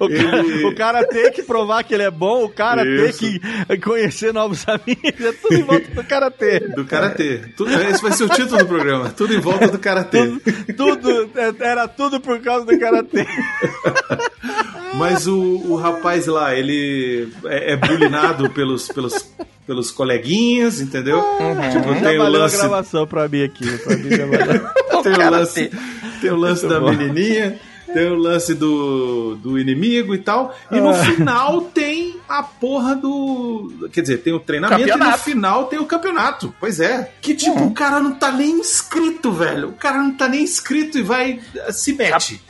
O 0.00 0.08
cara, 0.08 0.38
Ele- 0.40 0.64
o 0.66 0.74
cara 0.74 1.06
tem 1.06 1.30
que 1.32 1.42
provar 1.42 1.84
que 1.84 1.94
ele 1.94 2.02
é 2.02 2.10
bom, 2.10 2.44
o 2.44 2.48
cara 2.48 2.82
tem 2.84 3.06
Isso. 3.08 3.18
que 3.18 3.40
conhecer 3.78 4.32
novos 4.32 4.64
amigos, 4.68 5.20
é 5.20 5.32
tudo 5.32 5.54
em 5.54 5.62
volta 5.62 5.88
do 5.94 6.04
karatê. 6.04 6.60
Do 6.60 6.84
Karatê. 6.84 7.40
Tudo, 7.56 7.70
esse 7.72 8.02
vai 8.02 8.12
ser 8.12 8.24
o 8.24 8.28
título 8.28 8.58
do 8.58 8.66
programa. 8.66 9.10
Tudo 9.10 9.34
em 9.34 9.40
volta 9.40 9.68
do 9.68 9.78
Karatê. 9.78 10.26
Tudo, 10.76 11.30
é- 11.36 11.54
era 11.64 11.86
tudo 11.88 12.20
por 12.20 12.40
causa 12.40 12.66
do 12.66 12.78
karatê. 12.78 13.24
Mas 14.94 15.26
o, 15.26 15.36
o 15.38 15.76
rapaz 15.76 16.26
lá, 16.26 16.54
ele 16.54 17.28
é, 17.44 17.72
é 17.72 17.76
bullyingado 17.76 18.50
pelos, 18.50 18.88
pelos, 18.88 19.30
pelos 19.66 19.90
coleguinhas, 19.90 20.80
entendeu? 20.80 21.22
Tipo, 21.70 21.92
tem 22.02 22.16
Já 22.16 22.24
o 22.24 22.28
lance, 22.28 22.56
gravação 22.56 23.06
pra 23.06 23.28
mim 23.28 23.42
aqui. 23.44 23.78
Pra 23.78 23.96
mim 23.96 24.10
já 24.10 24.26
valeu. 24.26 24.68
tem 25.02 25.12
o 25.12 25.30
lance, 25.30 25.70
tem 26.20 26.30
o 26.30 26.36
lance 26.36 26.66
da 26.66 26.80
bom. 26.80 26.90
menininha, 26.90 27.58
tem 27.92 28.06
o 28.10 28.14
lance 28.14 28.54
do, 28.54 29.34
do 29.36 29.58
inimigo 29.58 30.14
e 30.14 30.18
tal. 30.18 30.54
E 30.70 30.80
no 30.80 30.90
Ah. 30.90 30.94
final 30.94 31.60
tem 31.62 32.16
a 32.28 32.42
porra 32.42 32.94
do. 32.94 33.88
Quer 33.92 34.02
dizer, 34.02 34.18
tem 34.18 34.32
o 34.32 34.40
treinamento 34.40 34.82
e 34.82 34.86
no 34.86 34.92
Campeonato. 34.92 35.22
final 35.22 35.64
tem 35.66 35.78
o 35.78 35.86
campeonato. 35.86 36.54
Pois 36.60 36.80
é. 36.80 37.12
Que 37.20 37.34
tipo, 37.34 37.62
o 37.64 37.72
cara 37.72 38.00
não 38.00 38.12
tá 38.14 38.30
nem 38.32 38.50
inscrito, 38.60 39.32
velho. 39.32 39.68
O 39.70 39.72
cara 39.74 39.98
não 39.98 40.12
tá 40.14 40.28
nem 40.28 40.42
inscrito 40.42 40.98
e 40.98 41.02
vai. 41.02 41.40
se 41.70 41.92
mete. 41.94 42.40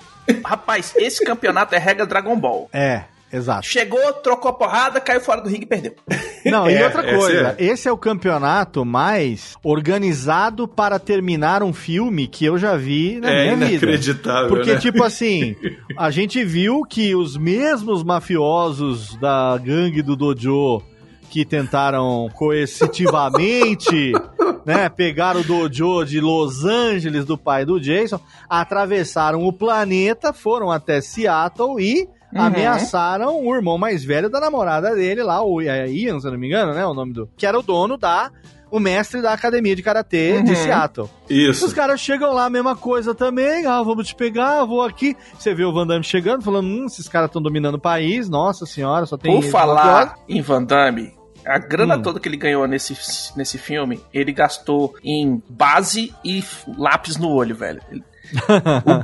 Rapaz, 0.45 0.93
esse 0.97 1.25
campeonato 1.25 1.75
é 1.75 1.79
regra 1.79 2.05
Dragon 2.05 2.37
Ball. 2.39 2.69
É, 2.73 3.05
exato. 3.33 3.67
Chegou, 3.67 4.13
trocou 4.15 4.51
a 4.51 4.55
porrada, 4.55 5.01
caiu 5.01 5.21
fora 5.21 5.41
do 5.41 5.49
ringue 5.49 5.65
e 5.65 5.67
perdeu. 5.67 5.95
Não, 6.47 6.69
e 6.71 6.75
É, 6.75 6.85
outra 6.85 7.05
esse 7.07 7.19
coisa, 7.19 7.57
é. 7.59 7.65
esse 7.65 7.89
é 7.89 7.93
o 7.93 7.97
campeonato 7.99 8.85
mais 8.85 9.57
organizado 9.63 10.67
para 10.69 10.99
terminar 10.99 11.63
um 11.63 11.73
filme 11.73 12.27
que 12.29 12.45
eu 12.45 12.57
já 12.59 12.77
vi 12.77 13.19
na 13.21 13.31
É 13.31 13.55
minha 13.55 13.67
vida. 13.69 13.85
inacreditável. 13.87 14.49
Porque, 14.49 14.75
né? 14.75 14.79
tipo 14.79 15.03
assim, 15.03 15.57
a 15.99 16.11
gente 16.11 16.43
viu 16.45 16.83
que 16.85 17.15
os 17.15 17.37
mesmos 17.37 18.03
mafiosos 18.05 19.17
da 19.17 19.59
gangue 19.59 20.01
do 20.03 20.15
Dojo 20.17 20.83
que 21.31 21.45
tentaram 21.45 22.31
coercitivamente, 22.35 24.13
né, 24.65 24.89
pegar 24.89 25.37
o 25.37 25.45
dojo 25.45 26.05
de 26.05 26.21
Los 26.21 26.65
Angeles 26.65 27.25
do 27.27 27.37
pai 27.37 27.65
do 27.67 27.79
Jason, 27.79 28.19
atravessaram 28.49 29.45
o 29.45 29.53
planeta, 29.53 30.33
foram 30.33 30.71
até 30.71 31.01
Seattle 31.03 31.81
e 31.81 32.09
ameaçaram 32.35 33.45
o 33.45 33.55
irmão 33.55 33.79
mais 33.79 34.05
velho 34.05 34.29
da 34.29 34.41
namorada 34.41 34.95
dele 34.95 35.23
lá, 35.23 35.43
o 35.43 35.61
é 35.61 35.89
Ian, 35.89 36.21
se 36.21 36.27
eu 36.27 36.33
não 36.33 36.39
me 36.39 36.47
engano, 36.47 36.75
né, 36.75 36.85
o 36.87 36.95
nome 36.95 37.13
do, 37.13 37.29
que 37.37 37.47
era 37.47 37.59
o 37.59 37.63
dono 37.63 37.97
da 37.97 38.31
o 38.71 38.79
mestre 38.79 39.23
da 39.23 39.33
academia 39.33 39.75
de 39.75 39.83
karatê 39.83 40.43
de 40.43 40.55
Seattle. 40.55 41.09
Isso. 41.31 41.65
Os 41.65 41.73
caras 41.73 41.99
chegam 42.01 42.35
lá, 42.35 42.51
mesma 42.51 42.77
coisa 42.77 43.15
também. 43.15 43.65
Ah, 43.65 43.83
vamos 43.83 44.09
te 44.09 44.15
pegar, 44.15 44.63
vou 44.67 44.83
aqui. 44.83 45.17
Você 45.39 45.55
vê 45.55 45.65
o 45.65 45.73
Van 45.73 45.87
Damme 45.87 46.05
chegando, 46.05 46.43
falando: 46.43 46.67
hum, 46.67 46.85
esses 46.85 47.09
caras 47.09 47.29
estão 47.31 47.41
dominando 47.41 47.77
o 47.77 47.81
país. 47.81 48.29
Nossa 48.29 48.67
senhora, 48.67 49.07
só 49.07 49.17
tem. 49.17 49.35
Por 49.35 49.43
falar 49.51 50.17
em 50.29 50.43
Van 50.43 50.63
Damme, 50.63 51.15
a 51.47 51.59
grana 51.59 51.97
Hum. 51.97 52.03
toda 52.03 52.21
que 52.21 52.29
ele 52.29 52.37
ganhou 52.37 52.67
nesse, 52.67 52.95
nesse 53.35 53.57
filme, 53.57 53.99
ele 54.13 54.33
gastou 54.35 54.93
em 55.03 55.43
base 55.49 56.13
e 56.23 56.45
lápis 56.77 57.17
no 57.17 57.31
olho, 57.31 57.57
velho. 57.57 57.81
Ele- 57.91 58.05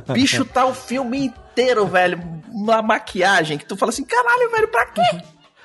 o 0.08 0.12
bicho 0.12 0.44
tá 0.44 0.66
o 0.66 0.74
filme 0.74 1.26
inteiro, 1.26 1.86
velho, 1.86 2.20
uma 2.50 2.82
maquiagem 2.82 3.58
que 3.58 3.66
tu 3.66 3.76
fala 3.76 3.90
assim, 3.90 4.04
caralho, 4.04 4.50
velho, 4.50 4.68
pra 4.68 4.86
quê? 4.86 5.02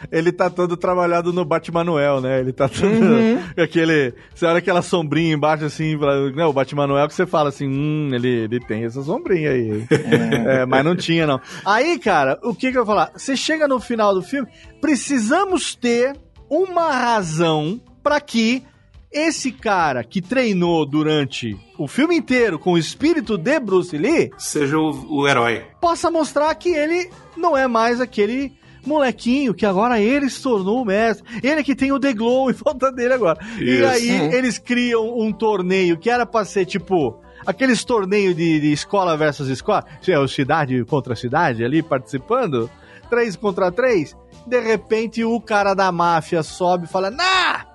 Ele 0.10 0.32
tá 0.32 0.50
todo 0.50 0.78
trabalhado 0.78 1.34
no 1.34 1.44
Batmanuel, 1.44 2.22
né? 2.22 2.40
Ele 2.40 2.54
tá 2.54 2.70
todo. 2.70 2.86
Uhum. 2.86 3.38
aquele. 3.62 4.14
Você 4.34 4.46
olha 4.46 4.60
aquela 4.60 4.82
sombrinha 4.82 5.34
embaixo 5.34 5.66
assim, 5.66 5.98
pra- 5.98 6.32
né? 6.32 6.46
O 6.46 6.54
Batmanuel 6.54 7.06
que 7.06 7.14
você 7.14 7.26
fala 7.26 7.50
assim, 7.50 7.68
hum, 7.68 8.10
ele, 8.14 8.30
ele 8.30 8.62
tem 8.62 8.86
essa 8.86 9.04
sombrinha 9.04 9.52
aí. 9.52 9.84
É, 10.48 10.66
mas 10.66 10.86
não 10.86 10.96
tinha, 10.96 11.28
não. 11.28 11.42
Aí, 11.66 12.00
cara, 12.00 12.40
o 12.44 12.56
que 12.56 12.72
que 12.72 12.78
eu 12.78 12.86
vou 12.86 12.96
falar? 12.96 13.12
Você 13.14 13.36
chega 13.36 13.68
no 13.68 13.78
final 13.82 14.14
do 14.14 14.22
filme, 14.22 14.48
precisamos 14.80 15.76
ter 15.76 16.16
uma 16.50 16.92
razão 16.94 17.80
pra 18.02 18.22
que 18.22 18.64
esse 19.12 19.52
cara 19.52 20.04
que 20.04 20.22
treinou 20.22 20.86
durante 20.86 21.58
o 21.78 21.88
filme 21.88 22.16
inteiro 22.16 22.60
com 22.60 22.74
o 22.74 22.78
espírito 22.78 23.38
de 23.38 23.60
Bruce 23.60 23.98
Lee 23.98 24.32
Seja 24.38 24.78
o, 24.78 25.22
o 25.22 25.28
herói. 25.28 25.64
possa 25.82 26.12
mostrar 26.12 26.54
que 26.56 26.70
ele 26.70 27.10
não 27.36 27.58
é 27.58 27.68
mais 27.68 28.00
aquele 28.00 28.54
molequinho 28.86 29.54
que 29.54 29.66
agora 29.66 30.00
ele 30.00 30.30
se 30.30 30.42
tornou 30.42 30.82
o 30.82 30.86
mestre. 30.86 31.24
Ele 31.44 31.64
que 31.64 31.76
tem 31.76 31.92
o 31.92 32.00
The 32.00 32.14
Glow 32.14 32.50
em 32.50 32.54
volta 32.64 32.92
dele 32.92 33.14
agora. 33.14 33.40
E 33.60 33.64
Isso. 33.76 33.88
aí 33.88 34.10
Uhum. 34.22 34.32
eles 34.32 34.58
criam 34.58 35.20
um 35.20 35.32
torneio 35.34 35.98
que 35.98 36.10
era 36.10 36.26
pra 36.26 36.46
ser 36.46 36.66
tipo 36.66 37.20
aqueles 37.46 37.84
torneios 37.84 38.36
de, 38.36 38.60
de 38.60 38.72
escola 38.72 39.18
versus 39.18 39.48
escola, 39.50 39.86
é 40.08 40.28
cidade 40.28 40.84
contra 40.86 41.16
cidade 41.16 41.64
ali 41.64 41.82
participando, 41.82 42.70
três 43.10 43.36
contra 43.36 43.72
três. 43.72 44.16
De 44.48 44.60
repente 44.60 45.24
o 45.24 45.40
cara 45.42 45.74
da 45.74 45.92
máfia 45.92 46.42
sobe 46.44 46.86
e 46.86 46.90
fala: 46.90 47.10
Nah! 47.12 47.66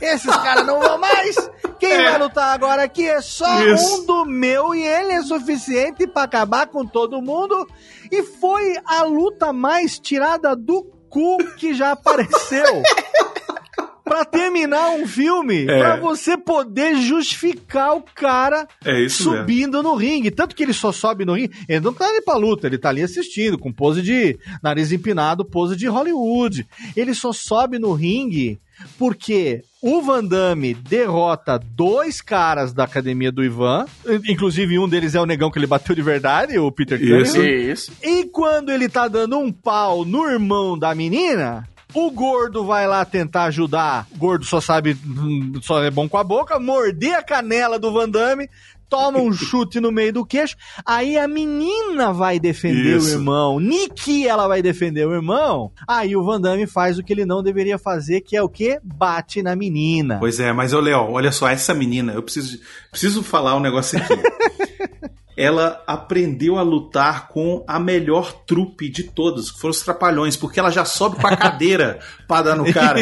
Esses 0.00 0.36
caras 0.36 0.66
não 0.66 0.80
vão 0.80 0.98
mais! 0.98 1.36
Quem 1.78 1.96
vai 1.96 2.18
lutar 2.18 2.54
agora 2.54 2.84
aqui 2.84 3.08
é 3.08 3.20
só 3.20 3.62
Isso. 3.62 4.02
um 4.02 4.06
do 4.06 4.24
meu 4.24 4.74
e 4.74 4.82
ele 4.82 5.12
é 5.12 5.22
suficiente 5.22 6.06
pra 6.06 6.22
acabar 6.22 6.66
com 6.66 6.86
todo 6.86 7.20
mundo. 7.20 7.66
E 8.10 8.22
foi 8.22 8.76
a 8.86 9.02
luta 9.02 9.52
mais 9.52 9.98
tirada 9.98 10.54
do 10.56 10.84
cu 11.08 11.38
que 11.56 11.74
já 11.74 11.92
apareceu. 11.92 12.64
Pra 14.04 14.24
terminar 14.24 14.90
um 14.90 15.06
filme, 15.06 15.62
É. 15.62 15.78
pra 15.78 15.96
você 15.96 16.36
poder 16.36 16.96
justificar 16.96 17.96
o 17.96 18.02
cara 18.14 18.68
É 18.84 19.00
isso 19.00 19.30
mesmo. 19.30 19.38
subindo 19.46 19.82
no 19.82 19.94
ringue. 19.94 20.30
Tanto 20.30 20.54
que 20.54 20.62
ele 20.62 20.74
só 20.74 20.92
sobe 20.92 21.24
no 21.24 21.32
ringue. 21.32 21.52
Ele 21.68 21.80
não 21.80 21.92
tá 21.92 22.06
ali 22.06 22.20
pra 22.22 22.36
luta, 22.36 22.66
ele 22.66 22.76
tá 22.76 22.90
ali 22.90 23.02
assistindo, 23.02 23.58
com 23.58 23.72
pose 23.72 24.02
de 24.02 24.38
nariz 24.62 24.92
empinado, 24.92 25.44
pose 25.44 25.74
de 25.74 25.86
Hollywood. 25.86 26.66
Ele 26.94 27.14
só 27.14 27.32
sobe 27.32 27.78
no 27.78 27.94
ringue 27.94 28.58
porque 28.98 29.62
o 29.80 30.02
Van 30.02 30.22
Damme 30.24 30.74
derrota 30.74 31.58
dois 31.58 32.20
caras 32.20 32.72
da 32.72 32.84
academia 32.84 33.32
do 33.32 33.42
Ivan. 33.44 33.86
Inclusive, 34.28 34.78
um 34.78 34.88
deles 34.88 35.14
é 35.14 35.20
o 35.20 35.26
negão 35.26 35.50
que 35.50 35.58
ele 35.58 35.66
bateu 35.66 35.94
de 35.94 36.02
verdade, 36.02 36.58
o 36.58 36.70
Peter 36.70 37.00
Isso. 37.02 37.36
Cunningham. 37.36 37.72
Isso. 37.72 37.92
E 38.02 38.24
quando 38.24 38.70
ele 38.70 38.88
tá 38.88 39.08
dando 39.08 39.38
um 39.38 39.50
pau 39.52 40.04
no 40.04 40.26
irmão 40.28 40.78
da 40.78 40.94
menina, 40.94 41.66
o 41.94 42.10
gordo 42.10 42.64
vai 42.64 42.86
lá 42.86 43.04
tentar 43.04 43.44
ajudar. 43.44 44.06
O 44.14 44.18
gordo 44.18 44.44
só 44.44 44.60
sabe, 44.60 44.96
hum, 45.06 45.52
só 45.62 45.82
é 45.82 45.90
bom 45.90 46.08
com 46.08 46.18
a 46.18 46.24
boca, 46.24 46.58
morder 46.58 47.14
a 47.14 47.22
canela 47.22 47.78
do 47.78 47.92
Van 47.92 48.08
Damme, 48.08 48.48
toma 48.88 49.18
um 49.18 49.32
chute 49.32 49.80
no 49.80 49.92
meio 49.92 50.12
do 50.12 50.26
queixo. 50.26 50.56
Aí 50.84 51.16
a 51.16 51.28
menina 51.28 52.12
vai 52.12 52.38
defender 52.40 52.96
Isso. 52.96 53.06
o 53.06 53.10
irmão. 53.10 53.60
Niki 53.60 54.26
ela 54.26 54.48
vai 54.48 54.60
defender 54.60 55.06
o 55.06 55.14
irmão. 55.14 55.70
Aí 55.86 56.16
o 56.16 56.24
Van 56.24 56.40
Damme 56.40 56.66
faz 56.66 56.98
o 56.98 57.02
que 57.02 57.12
ele 57.12 57.24
não 57.24 57.42
deveria 57.42 57.78
fazer, 57.78 58.20
que 58.20 58.36
é 58.36 58.42
o 58.42 58.48
quê? 58.48 58.80
Bate 58.82 59.42
na 59.42 59.54
menina. 59.54 60.18
Pois 60.18 60.40
é, 60.40 60.52
mas 60.52 60.72
ô 60.72 60.80
Léo, 60.80 61.12
olha 61.12 61.30
só, 61.30 61.48
essa 61.48 61.72
menina, 61.72 62.12
eu 62.12 62.22
preciso, 62.22 62.58
preciso 62.90 63.22
falar 63.22 63.56
um 63.56 63.60
negócio 63.60 63.98
aqui. 63.98 64.14
ela 65.36 65.82
aprendeu 65.86 66.58
a 66.58 66.62
lutar 66.62 67.28
com 67.28 67.64
a 67.66 67.78
melhor 67.80 68.32
trupe 68.46 68.88
de 68.88 69.04
todos, 69.04 69.50
que 69.50 69.60
foram 69.60 69.70
os 69.72 69.80
trapalhões, 69.80 70.36
porque 70.36 70.60
ela 70.60 70.70
já 70.70 70.84
sobe 70.84 71.16
com 71.16 71.26
a 71.26 71.36
cadeira 71.36 71.98
pra 72.28 72.42
dar 72.42 72.54
no 72.56 72.72
cara. 72.72 73.00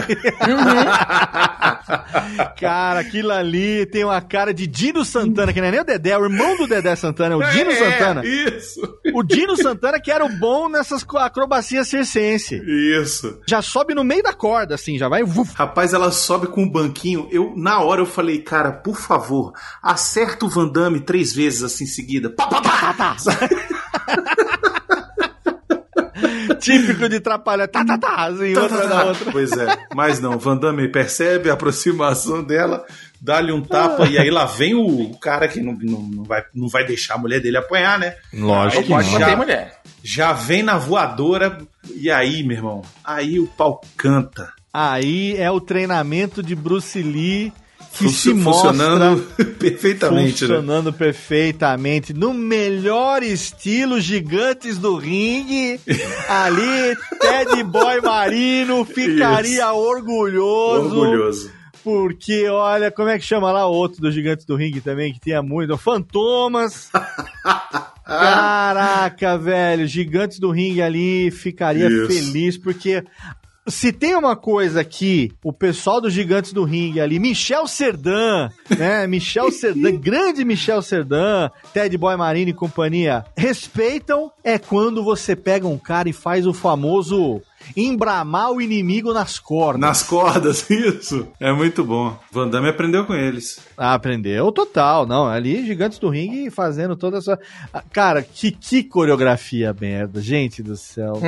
Cara, 2.58 3.00
aquilo 3.00 3.30
ali 3.32 3.86
tem 3.86 4.04
uma 4.04 4.20
cara 4.20 4.52
de 4.54 4.66
Dino 4.66 5.04
Santana, 5.04 5.52
que 5.52 5.60
não 5.60 5.68
é 5.68 5.70
nem 5.70 5.80
o 5.80 5.84
Dedé, 5.84 6.10
é 6.10 6.18
o 6.18 6.24
irmão 6.24 6.56
do 6.56 6.66
Dedé 6.66 6.94
Santana, 6.96 7.34
é 7.34 7.36
o 7.36 7.50
Dino 7.50 7.70
É, 7.70 7.76
Santana. 7.92 8.22
Isso, 8.24 8.80
O 9.14 9.22
Dino 9.22 9.56
Santana 9.56 10.00
que 10.00 10.10
era 10.10 10.24
o 10.24 10.28
bom 10.28 10.68
nessas 10.68 11.04
acrobacias 11.16 11.88
circense. 11.88 12.56
isso. 13.00 13.40
Já 13.46 13.60
sobe 13.62 13.94
no 13.94 14.04
meio 14.04 14.22
da 14.22 14.32
corda, 14.32 14.74
assim, 14.74 14.98
já 14.98 15.08
vai. 15.08 15.22
vuf. 15.22 15.52
Rapaz, 15.54 15.92
ela 15.92 16.10
sobe 16.10 16.46
com 16.46 16.64
o 16.64 16.70
banquinho. 16.70 17.28
Eu, 17.30 17.52
na 17.56 17.80
hora, 17.80 18.00
eu 18.00 18.06
falei, 18.06 18.38
cara, 18.40 18.72
por 18.72 18.96
favor, 18.96 19.52
acerta 19.82 20.44
o 20.46 20.48
Van 20.48 20.68
Damme 20.68 21.00
três 21.00 21.32
vezes 21.34 21.62
assim 21.62 21.84
em 21.84 21.86
seguida. 22.22 22.30
Pá, 22.30 22.46
pá, 22.46 22.94
pá. 22.94 23.16
Típico 26.60 27.08
de 27.08 27.18
trapalha. 27.18 27.66
Tá, 27.66 27.84
tá, 27.84 27.98
tá, 27.98 28.26
assim, 28.26 28.56
outra 28.56 28.86
da 28.86 29.04
outra. 29.06 29.32
Pois 29.32 29.50
é, 29.52 29.66
mas 29.94 30.20
não, 30.20 30.38
Van 30.38 30.56
Damme 30.56 30.88
percebe 30.88 31.50
a 31.50 31.54
aproximação 31.54 32.44
dela, 32.44 32.84
dá-lhe 33.20 33.50
um 33.52 33.62
tapa 33.62 34.06
e 34.06 34.16
aí 34.16 34.30
lá 34.30 34.44
vem 34.44 34.74
o 34.74 35.12
cara 35.18 35.48
que 35.48 35.60
não, 35.60 35.72
não, 35.72 36.02
não 36.02 36.22
vai, 36.24 36.44
não 36.54 36.68
vai 36.68 36.84
deixar 36.84 37.14
a 37.14 37.18
mulher 37.18 37.40
dele 37.40 37.56
apanhar, 37.56 37.98
né? 37.98 38.14
Não. 38.32 38.48
bater 38.48 39.32
em 39.32 39.36
mulher. 39.36 39.80
Já 40.04 40.32
vem 40.32 40.62
na 40.62 40.78
voadora 40.78 41.58
e 41.96 42.10
aí, 42.10 42.44
meu 42.44 42.56
irmão, 42.56 42.82
aí 43.04 43.40
o 43.40 43.46
pau 43.48 43.80
canta. 43.96 44.52
Aí 44.72 45.36
é 45.36 45.50
o 45.50 45.60
treinamento 45.60 46.42
de 46.42 46.54
Bruce 46.54 47.02
Lee 47.02 47.52
que 47.98 48.08
se 48.08 48.32
mostra 48.32 48.70
funcionando 48.70 49.22
perfeitamente, 49.58 50.42
né? 50.42 50.48
funcionando 50.48 50.92
perfeitamente 50.92 52.14
no 52.14 52.32
melhor 52.32 53.22
estilo 53.22 54.00
gigantes 54.00 54.78
do 54.78 54.96
ringue. 54.96 55.80
Ali, 56.28 56.96
Ted 57.20 57.62
Boy 57.64 58.00
Marino 58.00 58.84
ficaria 58.84 59.72
orgulhoso. 59.72 60.98
Orgulhoso. 60.98 61.62
Porque, 61.84 62.46
olha, 62.48 62.92
como 62.92 63.08
é 63.08 63.18
que 63.18 63.24
chama 63.24 63.50
lá 63.50 63.66
o 63.66 63.72
outro 63.72 64.00
dos 64.00 64.14
gigantes 64.14 64.46
do 64.46 64.54
ringue 64.54 64.80
também, 64.80 65.12
que 65.12 65.18
tinha 65.18 65.42
muito? 65.42 65.76
Fantomas. 65.76 66.90
Caraca, 68.06 69.36
velho, 69.36 69.86
gigantes 69.86 70.38
do 70.38 70.50
ringue 70.50 70.80
ali 70.80 71.30
ficaria 71.30 71.88
Isso. 71.88 72.06
feliz, 72.06 72.56
porque 72.56 73.02
se 73.66 73.92
tem 73.92 74.16
uma 74.16 74.34
coisa 74.34 74.82
que 74.84 75.32
o 75.42 75.52
pessoal 75.52 76.00
dos 76.00 76.12
Gigantes 76.12 76.52
do 76.52 76.64
Ringue 76.64 77.00
ali, 77.00 77.18
Michel 77.18 77.66
Serdan, 77.66 78.48
né? 78.76 79.06
Michel 79.06 79.50
Serdan, 79.50 79.92
grande 80.00 80.44
Michel 80.44 80.82
Serdan, 80.82 81.50
Ted 81.72 81.96
Boy 81.96 82.16
Marino 82.16 82.50
e 82.50 82.54
companhia, 82.54 83.24
respeitam 83.36 84.32
é 84.42 84.58
quando 84.58 85.04
você 85.04 85.36
pega 85.36 85.66
um 85.66 85.78
cara 85.78 86.08
e 86.08 86.12
faz 86.12 86.46
o 86.46 86.52
famoso 86.52 87.40
embramar 87.76 88.50
o 88.52 88.60
inimigo 88.60 89.12
nas 89.12 89.38
cordas. 89.38 89.80
Nas 89.80 90.02
cordas, 90.02 90.68
isso. 90.70 91.28
É 91.40 91.52
muito 91.52 91.84
bom. 91.84 92.16
Van 92.30 92.48
Damme 92.48 92.68
aprendeu 92.68 93.04
com 93.04 93.14
eles. 93.14 93.60
Ah, 93.76 93.94
aprendeu 93.94 94.50
total, 94.52 95.06
não. 95.06 95.26
Ali, 95.26 95.66
Gigantes 95.66 95.98
do 95.98 96.08
Ringue 96.08 96.50
fazendo 96.50 96.96
toda 96.96 97.18
essa. 97.18 97.38
Ah, 97.72 97.82
Cara, 97.92 98.22
que, 98.22 98.50
que 98.50 98.82
coreografia 98.82 99.74
merda, 99.78 100.20
gente 100.20 100.62
do 100.62 100.76
céu. 100.76 101.20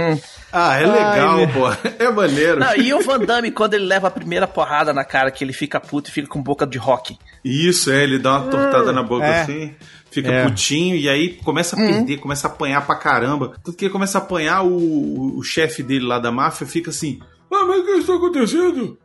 Ah, 0.52 0.76
é 0.76 0.84
Ai, 0.84 0.86
legal, 0.86 1.36
meu- 1.36 1.48
pô. 1.48 1.64
É 1.98 2.10
maneiro. 2.10 2.60
Não, 2.60 2.76
e 2.76 2.92
o 2.92 3.00
Van 3.02 3.18
Damme, 3.20 3.50
quando 3.50 3.74
ele 3.74 3.84
leva 3.84 4.08
a 4.08 4.10
primeira 4.10 4.46
porrada 4.46 4.92
na 4.92 5.04
cara, 5.04 5.30
que 5.30 5.44
ele 5.44 5.52
fica 5.52 5.80
puto 5.80 6.10
e 6.10 6.12
fica 6.12 6.28
com 6.28 6.42
boca 6.42 6.66
de 6.66 6.78
rock. 6.78 7.16
Isso, 7.44 7.90
é, 7.90 8.02
ele 8.02 8.18
dá 8.18 8.38
uma 8.38 8.50
tortada 8.50 8.92
na 8.92 9.02
boca 9.02 9.24
é. 9.24 9.42
assim, 9.42 9.74
fica 10.14 10.30
É. 10.30 10.44
putinho 10.48 10.96
e 10.96 11.08
aí 11.08 11.34
começa 11.44 11.76
a 11.76 11.78
perder, 11.78 12.16
começa 12.18 12.46
a 12.48 12.50
apanhar 12.50 12.86
pra 12.86 12.96
caramba. 12.96 13.52
Tanto 13.62 13.76
que 13.76 13.84
ele 13.86 13.92
começa 13.92 14.18
a 14.18 14.20
apanhar, 14.22 14.62
o, 14.64 14.68
o, 14.76 15.38
o 15.38 15.42
chefe 15.42 15.82
dele 15.82 16.06
lá 16.06 16.18
da 16.18 16.30
máfia 16.32 16.66
fica 16.66 16.90
assim. 16.90 17.18
Ah, 17.52 17.64
mas 17.66 17.80
o 17.80 17.84
que 17.84 17.90
está 17.92 18.14
acontecendo? 18.14 18.98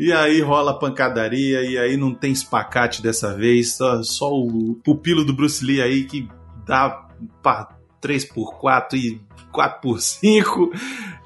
E 0.00 0.12
aí 0.12 0.40
rola 0.40 0.70
a 0.70 0.74
pancadaria, 0.74 1.60
e 1.62 1.76
aí 1.76 1.96
não 1.96 2.14
tem 2.14 2.30
espacate 2.30 3.02
dessa 3.02 3.34
vez, 3.34 3.74
só, 3.76 4.00
só 4.04 4.30
o 4.32 4.76
pupilo 4.84 5.24
do 5.24 5.32
Bruce 5.32 5.64
Lee 5.64 5.82
aí 5.82 6.04
que 6.04 6.28
dá 6.64 7.08
pra 7.42 7.68
3x4 8.00 8.94
e 8.94 9.20
4x5 9.52 10.70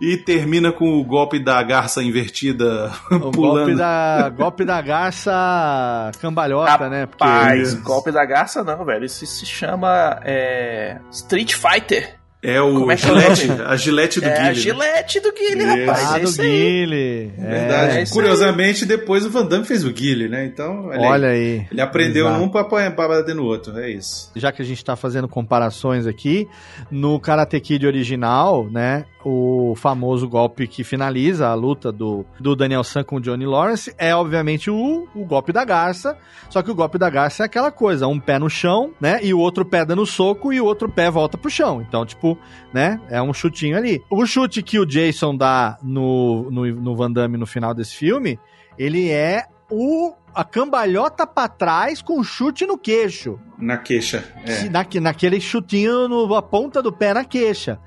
e 0.02 0.16
termina 0.16 0.72
com 0.72 0.98
o 1.00 1.04
golpe 1.04 1.38
da 1.38 1.62
garça 1.62 2.02
invertida 2.02 2.90
O 3.10 3.18
golpe 3.18 3.36
pulando. 3.36 3.76
da, 3.76 4.28
golpe 4.36 4.64
da 4.64 4.82
garça 4.82 6.10
cambalhota, 6.20 6.88
né? 6.88 7.06
Porque 7.06 7.22
Rapaz, 7.24 7.74
golpe 7.74 8.10
da 8.10 8.24
garça 8.24 8.62
não, 8.64 8.84
velho. 8.84 9.04
Isso 9.04 9.24
se 9.26 9.46
chama 9.46 10.20
é, 10.24 10.98
Street 11.10 11.54
Fighter. 11.54 12.16
É 12.44 12.60
o 12.60 12.74
Como 12.74 12.90
é 12.90 12.94
é 12.94 12.96
o 12.96 12.98
gilete, 12.98 13.46
nome? 13.46 13.62
a 13.62 13.76
gilete 13.76 14.20
do 14.20 14.26
é 14.26 14.32
a 14.32 14.34
Guilherme. 14.34 14.58
gilete 14.60 15.20
do 15.20 15.32
Guile, 15.32 15.62
Isso. 15.64 15.86
rapaz. 15.86 16.10
Ah, 16.10 16.16
É 16.16 16.18
do 16.18 16.24
isso 16.28 16.42
aí. 16.42 16.48
Guile. 16.48 17.32
Verdade. 17.38 17.98
É 17.98 18.04
Curiosamente, 18.06 18.84
depois 18.84 19.24
o 19.24 19.30
Van 19.30 19.46
Damme 19.46 19.64
fez 19.64 19.84
o 19.84 19.92
Guile, 19.92 20.28
né? 20.28 20.44
Então, 20.44 20.86
olha, 20.86 21.00
Olha 21.02 21.28
aí. 21.28 21.36
aí. 21.60 21.66
Ele 21.70 21.80
aprendeu 21.80 22.26
Exato. 22.26 22.42
um 22.42 22.48
pra, 22.48 22.62
apanhar- 22.62 22.96
pra 22.96 23.06
bater 23.06 23.32
no 23.36 23.44
outro, 23.44 23.78
é 23.78 23.92
isso. 23.92 24.32
Já 24.34 24.50
que 24.50 24.60
a 24.60 24.64
gente 24.64 24.84
tá 24.84 24.96
fazendo 24.96 25.28
comparações 25.28 26.04
aqui, 26.04 26.48
no 26.90 27.20
Karate 27.20 27.60
Kid 27.60 27.86
original, 27.86 28.68
né? 28.68 29.04
O 29.24 29.74
famoso 29.76 30.28
golpe 30.28 30.66
que 30.66 30.82
finaliza 30.82 31.46
a 31.48 31.54
luta 31.54 31.92
do, 31.92 32.24
do 32.40 32.56
Daniel 32.56 32.82
San 32.82 33.04
com 33.04 33.16
o 33.16 33.20
Johnny 33.20 33.46
Lawrence 33.46 33.94
é, 33.96 34.14
obviamente, 34.14 34.70
o, 34.70 35.08
o 35.14 35.24
golpe 35.24 35.52
da 35.52 35.64
garça. 35.64 36.16
Só 36.50 36.60
que 36.62 36.70
o 36.70 36.74
golpe 36.74 36.98
da 36.98 37.08
garça 37.08 37.44
é 37.44 37.46
aquela 37.46 37.70
coisa: 37.70 38.06
um 38.08 38.18
pé 38.18 38.38
no 38.38 38.50
chão, 38.50 38.92
né? 39.00 39.20
E 39.22 39.32
o 39.32 39.38
outro 39.38 39.64
pé 39.64 39.84
dando 39.84 40.04
soco 40.04 40.52
e 40.52 40.60
o 40.60 40.64
outro 40.64 40.88
pé 40.88 41.10
volta 41.10 41.38
pro 41.38 41.50
chão. 41.50 41.80
Então, 41.80 42.04
tipo, 42.04 42.36
né? 42.72 43.00
É 43.08 43.22
um 43.22 43.32
chutinho 43.32 43.76
ali. 43.76 44.02
O 44.10 44.26
chute 44.26 44.62
que 44.62 44.78
o 44.78 44.84
Jason 44.86 45.36
dá 45.36 45.78
no, 45.82 46.50
no, 46.50 46.66
no 46.66 46.96
Van 46.96 47.10
Damme 47.12 47.36
no 47.36 47.46
final 47.46 47.72
desse 47.74 47.94
filme, 47.94 48.38
ele 48.78 49.10
é 49.10 49.44
o. 49.70 50.14
A 50.34 50.44
cambalhota 50.44 51.26
pra 51.26 51.46
trás 51.46 52.00
com 52.00 52.24
chute 52.24 52.64
no 52.64 52.78
queixo. 52.78 53.38
Na 53.58 53.76
queixa. 53.76 54.24
Que 54.46 54.50
É. 54.50 54.68
naque- 54.70 54.98
naquele 54.98 55.38
chutinho 55.38 56.08
no, 56.08 56.34
a 56.34 56.40
ponta 56.40 56.80
do 56.82 56.90
pé 56.90 57.12
na 57.12 57.22
queixa. 57.22 57.78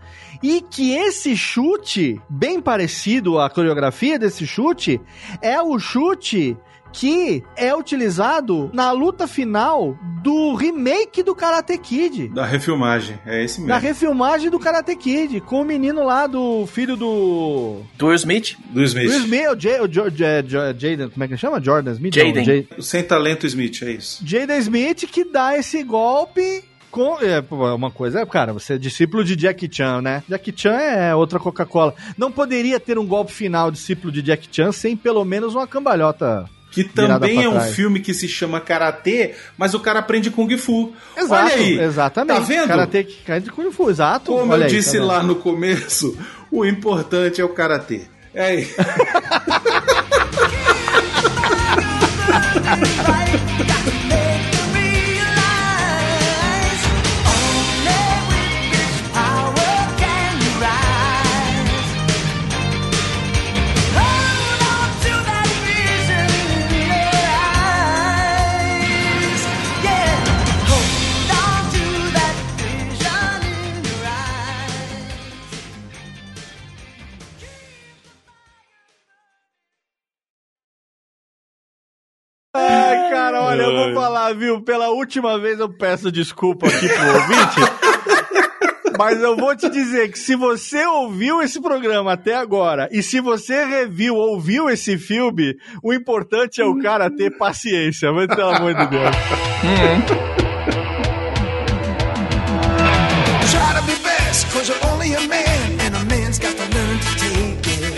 E 0.44 0.62
que 0.62 0.94
esse 0.94 1.36
chute, 1.36 2.20
bem 2.30 2.60
parecido 2.62 3.40
à 3.40 3.50
coreografia 3.50 4.18
desse 4.20 4.46
chute, 4.46 5.00
é 5.42 5.62
o 5.62 5.78
chute 5.80 6.56
que 6.94 7.44
é 7.58 7.76
utilizado 7.76 8.70
na 8.74 8.90
luta 8.94 9.28
final 9.28 9.98
do 10.24 10.56
remake 10.56 11.22
do 11.24 11.36
Karate 11.36 11.78
Kid. 11.78 12.30
Da 12.30 12.46
refilmagem, 12.46 13.20
é 13.26 13.44
esse 13.44 13.60
mesmo. 13.60 13.68
Na 13.68 13.78
refilmagem 13.78 14.50
do 14.50 14.58
Karate 14.58 14.96
Kid, 14.96 15.42
com 15.42 15.62
o 15.62 15.66
menino 15.66 16.06
lá 16.06 16.26
do 16.26 16.66
filho 16.68 16.96
do. 16.96 17.82
Do 17.98 18.08
Will 18.08 18.16
Smith? 18.16 18.56
Do 18.70 18.82
Smith. 18.84 19.08
Do 19.10 19.14
Smith, 19.18 19.48
o, 19.52 19.60
Jay, 19.60 19.82
o 19.82 19.88
Jaden, 19.92 21.10
como 21.10 21.24
é 21.24 21.28
que 21.28 21.36
chama? 21.36 21.62
Jordan 21.62 21.92
Smith? 21.92 22.16
Jaden. 22.16 22.34
Não, 22.34 22.44
Jay- 22.46 22.68
Sem 22.80 23.04
talento 23.04 23.46
Smith, 23.46 23.82
é 23.84 23.92
isso. 23.92 24.26
Jaden 24.26 24.58
Smith 24.60 25.06
que 25.12 25.26
dá 25.26 25.58
esse 25.58 25.84
golpe. 25.84 26.64
Com, 26.96 27.18
é, 27.20 27.44
uma 27.74 27.92
coisa 27.92 28.22
é, 28.22 28.26
cara, 28.26 28.54
você 28.54 28.76
é 28.76 28.78
discípulo 28.78 29.22
de 29.22 29.38
Jackie 29.38 29.70
Chan, 29.70 30.02
né? 30.02 30.24
Jackie 30.30 30.54
Chan 30.56 30.78
é 30.78 31.14
outra 31.14 31.38
Coca-Cola. 31.38 31.94
Não 32.18 32.32
poderia 32.32 32.80
ter 32.80 32.98
um 32.98 33.06
golpe 33.06 33.34
final 33.34 33.70
discípulo 33.70 34.14
de 34.14 34.26
Jackie 34.26 34.48
Chan 34.50 34.72
sem 34.72 34.96
pelo 34.96 35.26
menos 35.26 35.56
uma 35.56 35.68
cambalhota. 35.68 36.50
Que 36.72 36.86
também 36.86 37.44
é 37.44 37.50
um 37.50 37.54
trás. 37.54 37.76
filme 37.76 38.00
que 38.00 38.14
se 38.14 38.30
chama 38.30 38.62
Karatê, 38.62 39.36
mas 39.58 39.74
o 39.74 39.80
cara 39.82 40.00
aprende 40.00 40.32
Kung 40.32 40.58
Fu. 40.58 40.94
Exato, 41.18 41.54
Olha 41.54 41.56
aí. 41.56 41.80
exatamente. 41.80 42.40
Tá 42.40 42.46
vendo? 42.46 42.68
Karate 42.70 43.04
Kid 43.04 43.52
Kung 43.52 43.70
Fu, 43.72 43.90
exato. 43.90 44.32
Como 44.32 44.54
Olha 44.54 44.62
eu 44.62 44.66
aí, 44.68 44.72
disse 44.72 44.94
tá 44.94 45.00
vendo? 45.00 45.08
lá 45.08 45.22
no 45.22 45.36
começo, 45.36 46.18
o 46.50 46.66
importante 46.66 47.42
é 47.42 47.44
o 47.44 47.50
Karatê. 47.50 48.04
É 48.34 48.46
aí. 48.46 48.68
viu? 84.34 84.62
Pela 84.62 84.90
última 84.90 85.40
vez 85.40 85.60
eu 85.60 85.70
peço 85.70 86.12
desculpa 86.12 86.68
aqui 86.68 86.88
pro 86.88 87.08
ouvinte. 87.08 87.86
Mas 88.98 89.22
eu 89.22 89.36
vou 89.36 89.56
te 89.56 89.70
dizer 89.70 90.10
que 90.12 90.18
se 90.18 90.36
você 90.36 90.86
ouviu 90.86 91.42
esse 91.42 91.62
programa 91.62 92.14
até 92.14 92.36
agora 92.36 92.88
e 92.92 93.04
se 93.04 93.20
você 93.20 93.66
reviu, 93.66 94.16
ouviu 94.16 94.70
esse 94.70 94.98
filme, 94.98 95.58
o 95.84 95.94
importante 95.94 96.62
é 96.62 96.66
o 96.66 96.80
cara 96.80 97.10
ter 97.10 97.38
paciência, 97.38 98.12
mas 98.14 98.28
pelo 98.28 98.56
amor 98.56 98.74
de 98.74 98.88
Deus. 98.88 99.16
Try 103.52 103.74
to 103.76 103.82
be 103.86 103.96
best, 104.02 104.52
cause 104.54 104.70
you're 104.70 104.88
only 104.94 105.14
a 105.14 105.22
man, 105.28 105.80
and 105.82 105.96
a 105.96 106.06
man's 106.06 106.40
got 106.40 106.56
to 106.56 106.64
learn 106.74 106.98
to 107.00 107.16
take 107.20 107.68
it. 107.68 107.94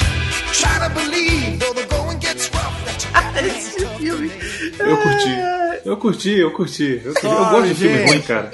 Try 0.54 0.80
to 0.80 0.90
believe, 0.94 1.60
though 1.60 1.74
the 1.74 1.86
going 1.90 2.18
gets 2.20 2.50
rough, 2.54 2.74
that 2.86 3.04
you 3.04 3.12
gotta 3.14 3.46
Esse 3.46 3.86
filme. 4.00 4.32
Eu 4.80 4.98
curti. 4.98 5.67
Eu 5.88 5.96
curti, 5.98 6.32
eu 6.38 6.52
curti. 6.52 7.02
Eu, 7.04 7.14
curti. 7.14 7.26
eu 7.26 7.46
gosto 7.46 7.68
de 7.70 7.76
filme 7.76 7.98
gente. 8.00 8.10
ruim, 8.10 8.22
cara. 8.22 8.52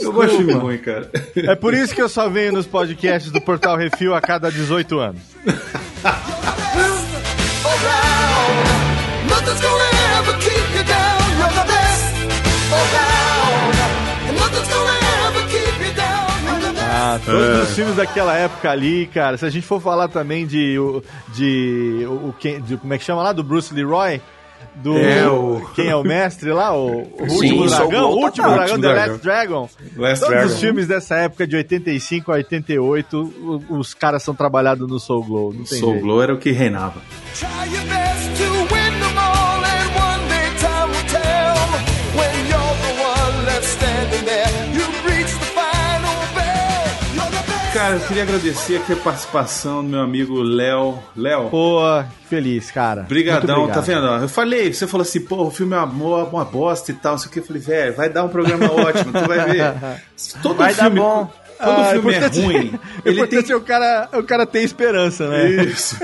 Eu 0.00 0.12
gosto 0.12 0.30
de 0.30 0.36
filme 0.38 0.52
ruim, 0.54 0.78
cara. 0.78 1.10
É 1.36 1.54
por 1.54 1.74
isso 1.74 1.94
que 1.94 2.00
eu 2.00 2.08
só 2.08 2.28
venho 2.28 2.52
nos 2.52 2.66
podcasts 2.66 3.30
do 3.30 3.40
Portal 3.40 3.76
Refil 3.76 4.14
a 4.14 4.20
cada 4.20 4.50
18 4.50 4.98
anos. 4.98 5.20
Ah, 16.92 17.18
todos 17.24 17.68
os 17.68 17.74
filmes 17.74 17.96
daquela 17.96 18.36
época 18.36 18.70
ali, 18.70 19.06
cara. 19.06 19.36
Se 19.36 19.44
a 19.46 19.50
gente 19.50 19.66
for 19.66 19.80
falar 19.80 20.08
também 20.08 20.46
de. 20.46 20.78
o- 20.78 21.02
de, 21.34 22.06
quem- 22.38 22.60
de 22.60 22.76
como 22.76 22.92
é 22.92 22.98
que 22.98 23.04
chama 23.04 23.22
lá? 23.22 23.32
Do 23.32 23.42
Bruce 23.42 23.72
Leroy? 23.72 24.20
Do, 24.82 24.96
É, 24.96 25.28
o- 25.28 25.60
Quem 25.74 25.88
é 25.88 25.96
o 25.96 26.02
mestre 26.02 26.50
lá? 26.52 26.74
O, 26.74 27.02
o 27.02 27.28
Sim, 27.28 27.34
Último 27.34 27.66
Dragão? 27.68 28.10
O 28.10 28.22
Último. 28.24 28.46
Dragão, 28.48 28.60
Último 28.62 28.78
The 28.80 28.88
Dragão. 28.88 29.12
Last 29.12 29.22
Dragon. 29.24 29.68
Last 29.96 30.20
Todos 30.20 30.34
Dragon. 30.36 30.46
os 30.54 30.60
filmes 30.60 30.86
dessa 30.86 31.16
época, 31.16 31.46
de 31.46 31.56
85 31.56 32.32
a 32.32 32.34
88, 32.36 33.20
o- 33.68 33.78
os 33.78 33.92
caras 33.94 34.22
são 34.22 34.34
trabalhados 34.34 34.88
no 34.88 34.98
Soul 34.98 35.24
Glow. 35.24 35.52
Não 35.52 35.64
tem 35.64 35.78
Soul 35.78 35.92
jeito. 35.92 36.04
Glow 36.04 36.22
era 36.22 36.34
o 36.34 36.38
que 36.38 36.50
reinava. 36.50 37.00
Try 37.34 37.46
your 37.74 37.84
best 37.86 38.42
to 38.42 38.49
Cara, 47.72 47.94
eu 47.94 48.00
queria 48.00 48.24
agradecer 48.24 48.78
aqui 48.78 48.92
a 48.92 48.96
participação 48.96 49.82
do 49.82 49.88
meu 49.90 50.00
amigo 50.00 50.42
Léo. 50.42 50.98
Léo, 51.16 51.48
Pô, 51.50 51.80
feliz, 52.28 52.68
cara. 52.68 53.02
Brigadão, 53.02 53.68
tá 53.68 53.80
vendo? 53.80 54.06
Eu 54.06 54.28
falei, 54.28 54.72
você 54.72 54.88
falou 54.88 55.02
assim, 55.02 55.20
pô, 55.20 55.44
o 55.44 55.50
filme 55.52 55.76
é 55.76 55.78
uma, 55.78 56.24
uma 56.24 56.44
bosta 56.44 56.90
e 56.90 56.94
tal, 56.94 57.12
não 57.12 57.18
sei 57.18 57.28
o 57.28 57.32
que. 57.32 57.38
Eu 57.38 57.44
falei, 57.44 57.62
velho, 57.62 57.94
vai 57.94 58.10
dar 58.10 58.24
um 58.24 58.28
programa 58.28 58.66
ótimo, 58.72 59.12
tu 59.12 59.26
vai 59.26 59.52
ver. 59.52 59.74
Todo 60.42 60.56
Vai 60.56 60.74
dar 60.74 60.84
filme, 60.84 60.98
bom. 60.98 61.30
Todo 61.62 61.80
Ah, 61.80 61.90
filme 61.92 62.14
é 62.14 62.26
ruim. 62.26 62.70
O 62.74 62.80
Ele 63.08 63.26
tem 63.26 63.50
é 63.50 63.56
o 63.56 63.60
cara, 63.60 64.08
o 64.14 64.22
cara 64.22 64.46
ter 64.46 64.62
esperança, 64.62 65.28
né? 65.28 65.64
Isso. 65.64 65.96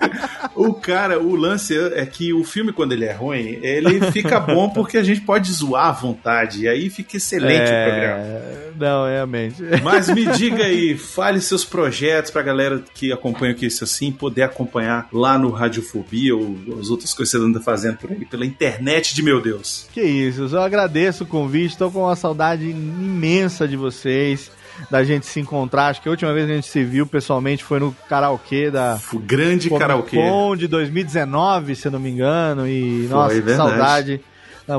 o 0.54 0.72
cara, 0.74 1.20
o 1.20 1.34
lance 1.36 1.76
é 1.94 2.06
que 2.06 2.32
o 2.32 2.42
filme, 2.44 2.72
quando 2.72 2.92
ele 2.92 3.04
é 3.04 3.12
ruim, 3.12 3.58
ele 3.62 4.10
fica 4.12 4.40
bom 4.40 4.70
porque 4.70 4.96
a 4.96 5.02
gente 5.02 5.20
pode 5.20 5.50
zoar 5.52 5.88
à 5.88 5.92
vontade. 5.92 6.62
E 6.64 6.68
aí 6.68 6.88
fica 6.88 7.16
excelente 7.16 7.62
o 7.64 7.84
programa. 7.88 8.18
É, 8.18 8.70
Não, 8.78 9.06
realmente. 9.06 9.56
Mas 9.82 10.08
me 10.08 10.24
diga 10.36 10.64
aí, 10.64 10.96
fale 10.96 11.40
seus 11.40 11.64
projetos 11.64 12.30
pra 12.30 12.42
galera 12.42 12.82
que 12.94 13.12
acompanha 13.12 13.52
o 13.52 13.56
que 13.56 13.66
isso 13.66 13.84
assim, 13.84 14.10
poder 14.10 14.42
acompanhar 14.42 15.08
lá 15.12 15.38
no 15.38 15.50
Radiofobia 15.50 16.34
ou 16.34 16.56
as 16.80 16.88
outras 16.88 17.12
coisas 17.12 17.32
que 17.32 17.38
você 17.38 17.44
anda 17.44 17.60
fazendo 17.60 17.98
por 17.98 18.10
aí, 18.10 18.24
pela 18.24 18.46
internet 18.46 19.14
de 19.14 19.22
meu 19.22 19.40
Deus. 19.40 19.86
Que 19.92 20.02
isso, 20.02 20.48
eu 20.50 20.60
agradeço 20.62 21.24
o 21.24 21.26
convite, 21.26 21.76
tô 21.76 21.90
com 21.90 22.00
uma 22.04 22.16
saudade 22.16 22.64
imensa 22.70 23.66
de 23.68 23.76
vocês, 23.76 24.50
da 24.90 25.04
gente 25.04 25.26
se 25.26 25.40
encontrar. 25.40 25.88
Acho 25.88 26.02
que 26.02 26.08
a 26.08 26.10
última 26.10 26.32
vez 26.32 26.46
que 26.46 26.52
a 26.52 26.54
gente 26.56 26.68
se 26.68 26.84
viu 26.84 27.06
pessoalmente 27.06 27.64
foi 27.64 27.80
no 27.80 27.94
karaokê 28.08 28.70
da 28.70 28.98
O 29.12 29.18
grande 29.18 29.68
Comic 29.68 29.80
karaokê. 29.80 30.16
Con 30.16 30.56
de 30.56 30.66
2019, 30.66 31.76
se 31.76 31.88
eu 31.88 31.92
não 31.92 32.00
me 32.00 32.10
engano. 32.10 32.66
E 32.66 33.06
Foi, 33.08 33.16
nossa, 33.16 33.42
que 33.42 33.54
saudade. 33.54 34.20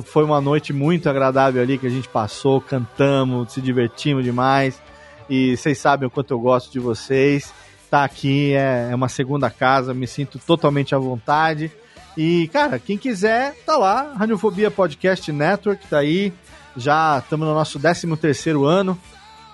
Foi 0.06 0.24
uma 0.24 0.42
noite 0.42 0.74
muito 0.74 1.08
agradável 1.10 1.62
ali 1.62 1.78
que 1.78 1.86
a 1.86 1.92
gente 1.92 2.10
passou, 2.10 2.60
cantamos, 2.60 3.54
se 3.54 3.62
divertimos 3.62 4.24
demais. 4.24 4.82
E 5.30 5.56
vocês 5.56 5.78
sabem 5.78 6.08
o 6.08 6.12
quanto 6.12 6.32
eu 6.32 6.40
gosto 6.40 6.72
de 6.72 6.80
vocês. 6.80 7.54
Tá 7.90 8.04
aqui 8.04 8.54
é, 8.54 8.90
é 8.92 8.96
uma 8.96 9.08
segunda 9.08 9.50
casa, 9.50 9.94
me 9.94 10.08
sinto 10.08 10.40
totalmente 10.40 10.96
à 10.96 10.98
vontade. 10.98 11.72
E, 12.18 12.48
cara, 12.52 12.80
quem 12.80 12.98
quiser, 12.98 13.54
tá 13.66 13.78
lá. 13.78 14.14
Radiofobia 14.18 14.72
Podcast 14.72 15.32
Network 15.32 15.86
tá 15.88 16.00
aí. 16.00 16.34
Já 16.78 17.20
estamos 17.20 17.48
no 17.48 17.54
nosso 17.54 17.80
13 17.80 18.16
terceiro 18.18 18.66
ano. 18.66 18.98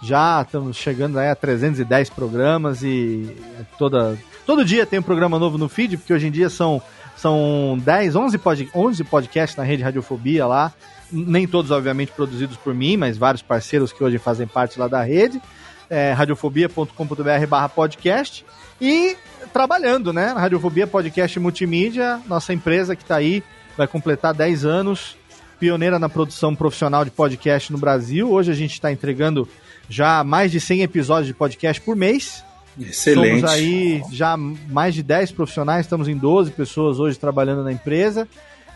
Já 0.02 0.42
estamos 0.42 0.78
chegando 0.78 1.20
aí 1.20 1.30
a 1.30 1.36
310 1.36 2.10
programas 2.10 2.82
e 2.82 3.36
toda, 3.78 4.18
todo 4.46 4.66
dia 4.66 4.86
tem 4.86 5.00
um 5.00 5.04
programa 5.04 5.38
novo 5.38 5.58
no 5.58 5.70
feed, 5.70 5.98
porque 5.98 6.14
hoje 6.14 6.28
em 6.28 6.32
dia 6.32 6.50
são, 6.50 6.82
são 7.16 7.80
10, 7.84 8.16
11, 8.16 8.38
pod, 8.40 8.70
11 8.74 9.04
podcasts 9.04 9.56
na 9.56 9.64
rede 9.64 9.84
Radiofobia 9.84 10.48
lá. 10.48 10.74
Nem 11.12 11.46
todos, 11.46 11.70
obviamente, 11.70 12.12
produzidos 12.14 12.58
por 12.58 12.74
mim, 12.74 12.98
mas 12.98 13.18
vários 13.18 13.44
parceiros 13.44 13.92
que 13.92 14.04
hoje 14.04 14.18
fazem 14.18 14.48
parte 14.48 14.80
lá 14.80 14.88
da 14.88 15.04
rede. 15.04 15.42
É, 15.90 16.14
radiofobia.com.br 16.14 17.48
barra 17.48 17.70
podcast. 17.70 18.46
E 18.80 19.16
trabalhando, 19.54 20.12
né? 20.12 20.34
Radiofobia 20.36 20.88
Podcast 20.88 21.40
Multimídia, 21.40 22.20
nossa 22.28 22.54
empresa 22.54 22.96
que 22.96 23.04
está 23.04 23.18
aí, 23.18 23.44
vai 23.78 23.88
completar 23.88 24.34
10 24.34 24.66
anos, 24.66 25.16
pioneira 25.60 26.00
na 26.00 26.10
produção 26.10 26.56
profissional 26.56 27.06
de 27.06 27.12
podcast 27.12 27.72
no 27.72 27.78
Brasil. 27.78 28.32
Hoje 28.32 28.52
a 28.52 28.56
gente 28.56 28.72
está 28.72 28.92
entregando 28.92 29.48
já 29.92 30.24
mais 30.24 30.52
de 30.52 30.60
100 30.60 30.84
episódios 30.84 31.28
de 31.28 31.34
podcast 31.34 31.82
por 31.82 31.96
mês. 31.96 32.44
Excelente. 32.80 33.42
Somos 33.42 33.52
aí 33.52 34.02
já 34.12 34.38
mais 34.38 34.96
de 34.96 35.04
10 35.04 35.34
profissionais, 35.34 35.86
estamos 35.86 36.08
em 36.08 36.16
12 36.16 36.52
pessoas 36.52 37.00
hoje 37.00 37.20
trabalhando 37.20 37.62
na 37.64 37.74
empresa, 37.74 38.26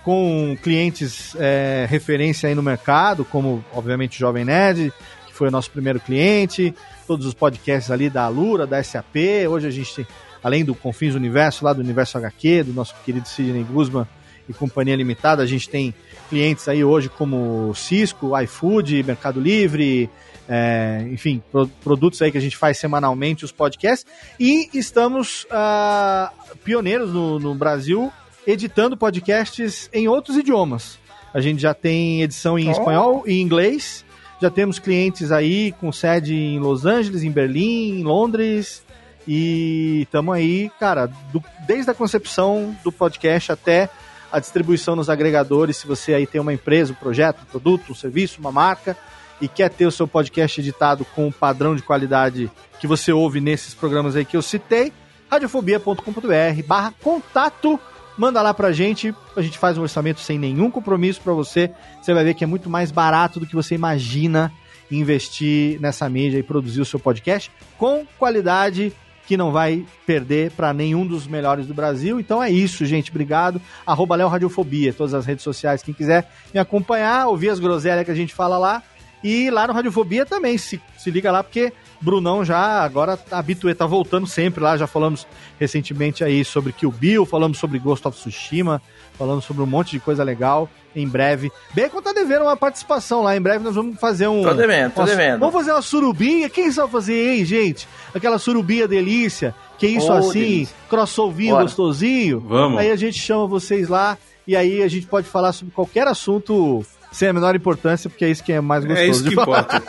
com 0.03 0.57
clientes 0.61 1.33
é, 1.39 1.87
referência 1.89 2.49
aí 2.49 2.53
no 2.53 2.61
mercado, 2.61 3.23
como 3.23 3.63
obviamente 3.73 4.17
o 4.17 4.19
Jovem 4.19 4.43
Nerd, 4.43 4.91
que 5.27 5.33
foi 5.33 5.47
o 5.47 5.51
nosso 5.51 5.71
primeiro 5.71 6.01
cliente, 6.01 6.75
todos 7.07 7.25
os 7.25 7.33
podcasts 7.33 7.89
ali 7.89 8.09
da 8.09 8.23
Alura, 8.23 8.67
da 8.67 8.83
SAP. 8.83 9.15
Hoje 9.49 9.67
a 9.67 9.71
gente 9.71 10.05
além 10.43 10.65
do 10.65 10.75
Confins 10.75 11.15
Universo, 11.15 11.63
lá 11.63 11.73
do 11.73 11.81
Universo 11.81 12.17
HQ, 12.17 12.63
do 12.65 12.73
nosso 12.73 12.93
querido 13.05 13.27
Sidney 13.27 13.63
Guzman 13.63 14.05
e 14.47 14.53
Companhia 14.53 14.95
Limitada, 14.95 15.41
a 15.41 15.47
gente 15.47 15.67
tem 15.67 15.91
clientes 16.29 16.67
aí 16.67 16.83
hoje 16.83 17.09
como 17.09 17.73
Cisco, 17.73 18.39
iFood, 18.39 19.01
Mercado 19.01 19.39
Livre, 19.39 20.07
é, 20.47 21.05
enfim, 21.11 21.41
pro- 21.51 21.67
produtos 21.83 22.21
aí 22.21 22.31
que 22.31 22.37
a 22.37 22.41
gente 22.41 22.55
faz 22.57 22.77
semanalmente, 22.77 23.43
os 23.45 23.51
podcasts, 23.51 24.05
e 24.39 24.69
estamos 24.73 25.45
ah, 25.49 26.31
pioneiros 26.63 27.11
no, 27.13 27.39
no 27.39 27.55
Brasil 27.55 28.11
editando 28.45 28.95
podcasts 28.95 29.89
em 29.91 30.07
outros 30.07 30.37
idiomas. 30.37 30.99
A 31.33 31.41
gente 31.41 31.61
já 31.61 31.73
tem 31.73 32.21
edição 32.21 32.57
em 32.57 32.69
espanhol 32.71 33.23
e 33.25 33.41
inglês. 33.41 34.05
Já 34.41 34.49
temos 34.49 34.79
clientes 34.79 35.31
aí 35.31 35.71
com 35.73 35.91
sede 35.91 36.33
em 36.35 36.59
Los 36.59 36.85
Angeles, 36.85 37.23
em 37.23 37.31
Berlim, 37.31 37.99
em 37.99 38.03
Londres. 38.03 38.83
E 39.27 40.01
estamos 40.03 40.35
aí, 40.35 40.69
cara, 40.79 41.07
do- 41.33 41.43
desde 41.65 41.89
a 41.89 41.93
concepção 41.93 42.75
do 42.83 42.91
podcast 42.91 43.51
até 43.51 43.89
a 44.31 44.39
distribuição 44.39 44.95
nos 44.95 45.09
agregadores. 45.09 45.77
Se 45.77 45.87
você 45.87 46.13
aí 46.13 46.27
tem 46.27 46.39
uma 46.39 46.53
empresa, 46.53 46.91
um 46.93 46.95
projeto, 46.95 47.41
um 47.41 47.45
produto, 47.45 47.91
um 47.91 47.95
serviço, 47.95 48.39
uma 48.39 48.51
marca 48.51 48.95
e 49.41 49.47
quer 49.47 49.69
ter 49.69 49.85
o 49.85 49.91
seu 49.91 50.07
podcast 50.07 50.59
editado 50.59 51.05
com 51.15 51.27
o 51.27 51.33
padrão 51.33 51.75
de 51.75 51.81
qualidade 51.81 52.51
que 52.79 52.87
você 52.87 53.11
ouve 53.11 53.41
nesses 53.41 53.73
programas 53.73 54.15
aí 54.15 54.25
que 54.25 54.37
eu 54.37 54.41
citei, 54.41 54.91
radiofobia.com.br 55.29 56.63
barra 56.67 56.93
contato. 57.01 57.79
Manda 58.17 58.41
lá 58.41 58.53
pra 58.53 58.71
gente, 58.71 59.13
a 59.35 59.41
gente 59.41 59.57
faz 59.57 59.77
um 59.77 59.81
orçamento 59.81 60.21
sem 60.21 60.39
nenhum 60.39 60.71
compromisso 60.71 61.19
pra 61.19 61.33
você. 61.33 61.69
Você 62.01 62.13
vai 62.13 62.23
ver 62.23 62.33
que 62.33 62.45
é 62.45 62.47
muito 62.47 62.69
mais 62.69 62.89
barato 62.91 63.39
do 63.39 63.45
que 63.45 63.55
você 63.55 63.75
imagina 63.75 64.51
investir 64.89 65.79
nessa 65.81 66.07
mídia 66.07 66.37
e 66.37 66.43
produzir 66.43 66.79
o 66.79 66.85
seu 66.85 66.99
podcast 66.99 67.51
com 67.77 68.05
qualidade 68.17 68.93
que 69.27 69.35
não 69.35 69.51
vai 69.51 69.85
perder 70.05 70.51
pra 70.51 70.73
nenhum 70.73 71.05
dos 71.05 71.27
melhores 71.27 71.65
do 71.65 71.73
Brasil. 71.73 72.19
Então 72.19 72.41
é 72.41 72.49
isso, 72.49 72.85
gente. 72.85 73.09
Obrigado. 73.09 73.61
Arroba 73.85 74.15
Léo 74.15 74.27
Radiofobia, 74.27 74.93
todas 74.93 75.13
as 75.13 75.25
redes 75.25 75.43
sociais. 75.43 75.81
Quem 75.81 75.93
quiser 75.93 76.29
me 76.53 76.59
acompanhar, 76.59 77.27
ouvir 77.27 77.49
as 77.49 77.59
groselhas 77.59 78.05
que 78.05 78.11
a 78.11 78.15
gente 78.15 78.33
fala 78.33 78.57
lá. 78.57 78.83
E 79.27 79.49
lá 79.49 79.65
no 79.65 79.73
Radiofobia 79.73 80.23
também, 80.23 80.55
se, 80.55 80.79
se 80.99 81.09
liga 81.09 81.31
lá, 81.31 81.41
porque 81.43 81.73
Brunão 81.99 82.45
já 82.45 82.83
agora 82.83 83.17
a 83.31 83.39
habituê 83.39 83.73
tá 83.73 83.87
voltando 83.87 84.27
sempre 84.27 84.63
lá. 84.63 84.77
Já 84.77 84.85
falamos 84.85 85.25
recentemente 85.59 86.23
aí 86.23 86.45
sobre 86.45 86.71
Kill 86.71 86.91
Bill, 86.91 87.25
falamos 87.25 87.57
sobre 87.57 87.79
Ghost 87.79 88.07
of 88.07 88.15
Tsushima, 88.19 88.79
falamos 89.17 89.43
sobre 89.43 89.63
um 89.63 89.65
monte 89.65 89.91
de 89.91 89.99
coisa 89.99 90.23
legal. 90.23 90.69
Em 90.95 91.07
breve. 91.07 91.51
Bacon 91.73 92.01
tá 92.03 92.13
devendo 92.13 92.43
uma 92.43 92.55
participação 92.55 93.23
lá. 93.23 93.35
Em 93.35 93.41
breve 93.41 93.63
nós 93.63 93.73
vamos 93.75 93.99
fazer 93.99 94.27
um. 94.27 94.43
Tô 94.43 94.53
devendo, 94.53 94.93
tô 94.93 95.01
uma- 95.01 95.07
devendo. 95.07 95.39
Vamos 95.39 95.55
fazer 95.55 95.71
uma 95.71 95.81
surubinha. 95.81 96.47
Quem 96.49 96.71
sabe 96.71 96.91
fazer, 96.91 97.35
hein, 97.35 97.43
gente? 97.45 97.87
Aquela 98.13 98.37
surubinha 98.37 98.87
delícia. 98.87 99.53
Que 99.77 99.87
isso 99.87 100.07
Ô, 100.09 100.13
assim, 100.13 100.39
delícia. 100.39 100.75
crossovinho 100.87 101.51
Bora. 101.55 101.63
gostosinho. 101.63 102.39
Vamos. 102.41 102.79
Aí 102.79 102.91
a 102.91 102.95
gente 102.95 103.17
chama 103.19 103.45
vocês 103.47 103.89
lá. 103.89 104.17
E 104.47 104.55
aí 104.55 104.83
a 104.83 104.87
gente 104.87 105.07
pode 105.07 105.27
falar 105.27 105.51
sobre 105.51 105.73
qualquer 105.73 106.07
assunto 106.07 106.85
sem 107.15 107.29
a 107.29 107.33
menor 107.33 107.55
importância, 107.55 108.09
porque 108.09 108.25
é 108.25 108.29
isso 108.29 108.43
que 108.43 108.51
é 108.51 108.59
mais 108.59 108.83
gostoso 108.83 109.01
É 109.01 109.07
isso 109.09 109.23
de 109.23 109.29
que 109.29 109.35
falar. 109.35 109.59
importa. 109.61 109.83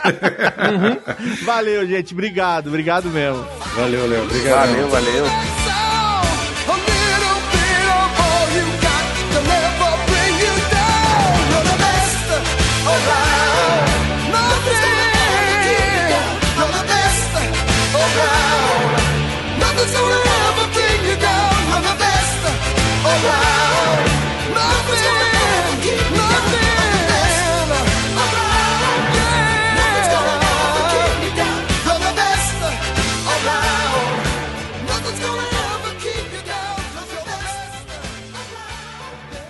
Valeu, 1.44 1.86
gente. 1.86 2.14
Obrigado, 2.14 2.68
obrigado 2.68 3.08
mesmo. 3.08 3.44
Valeu, 3.74 4.06
Léo. 4.08 4.22
Obrigado. 4.22 4.68
Valeu, 4.68 4.88
valeu. 4.88 5.65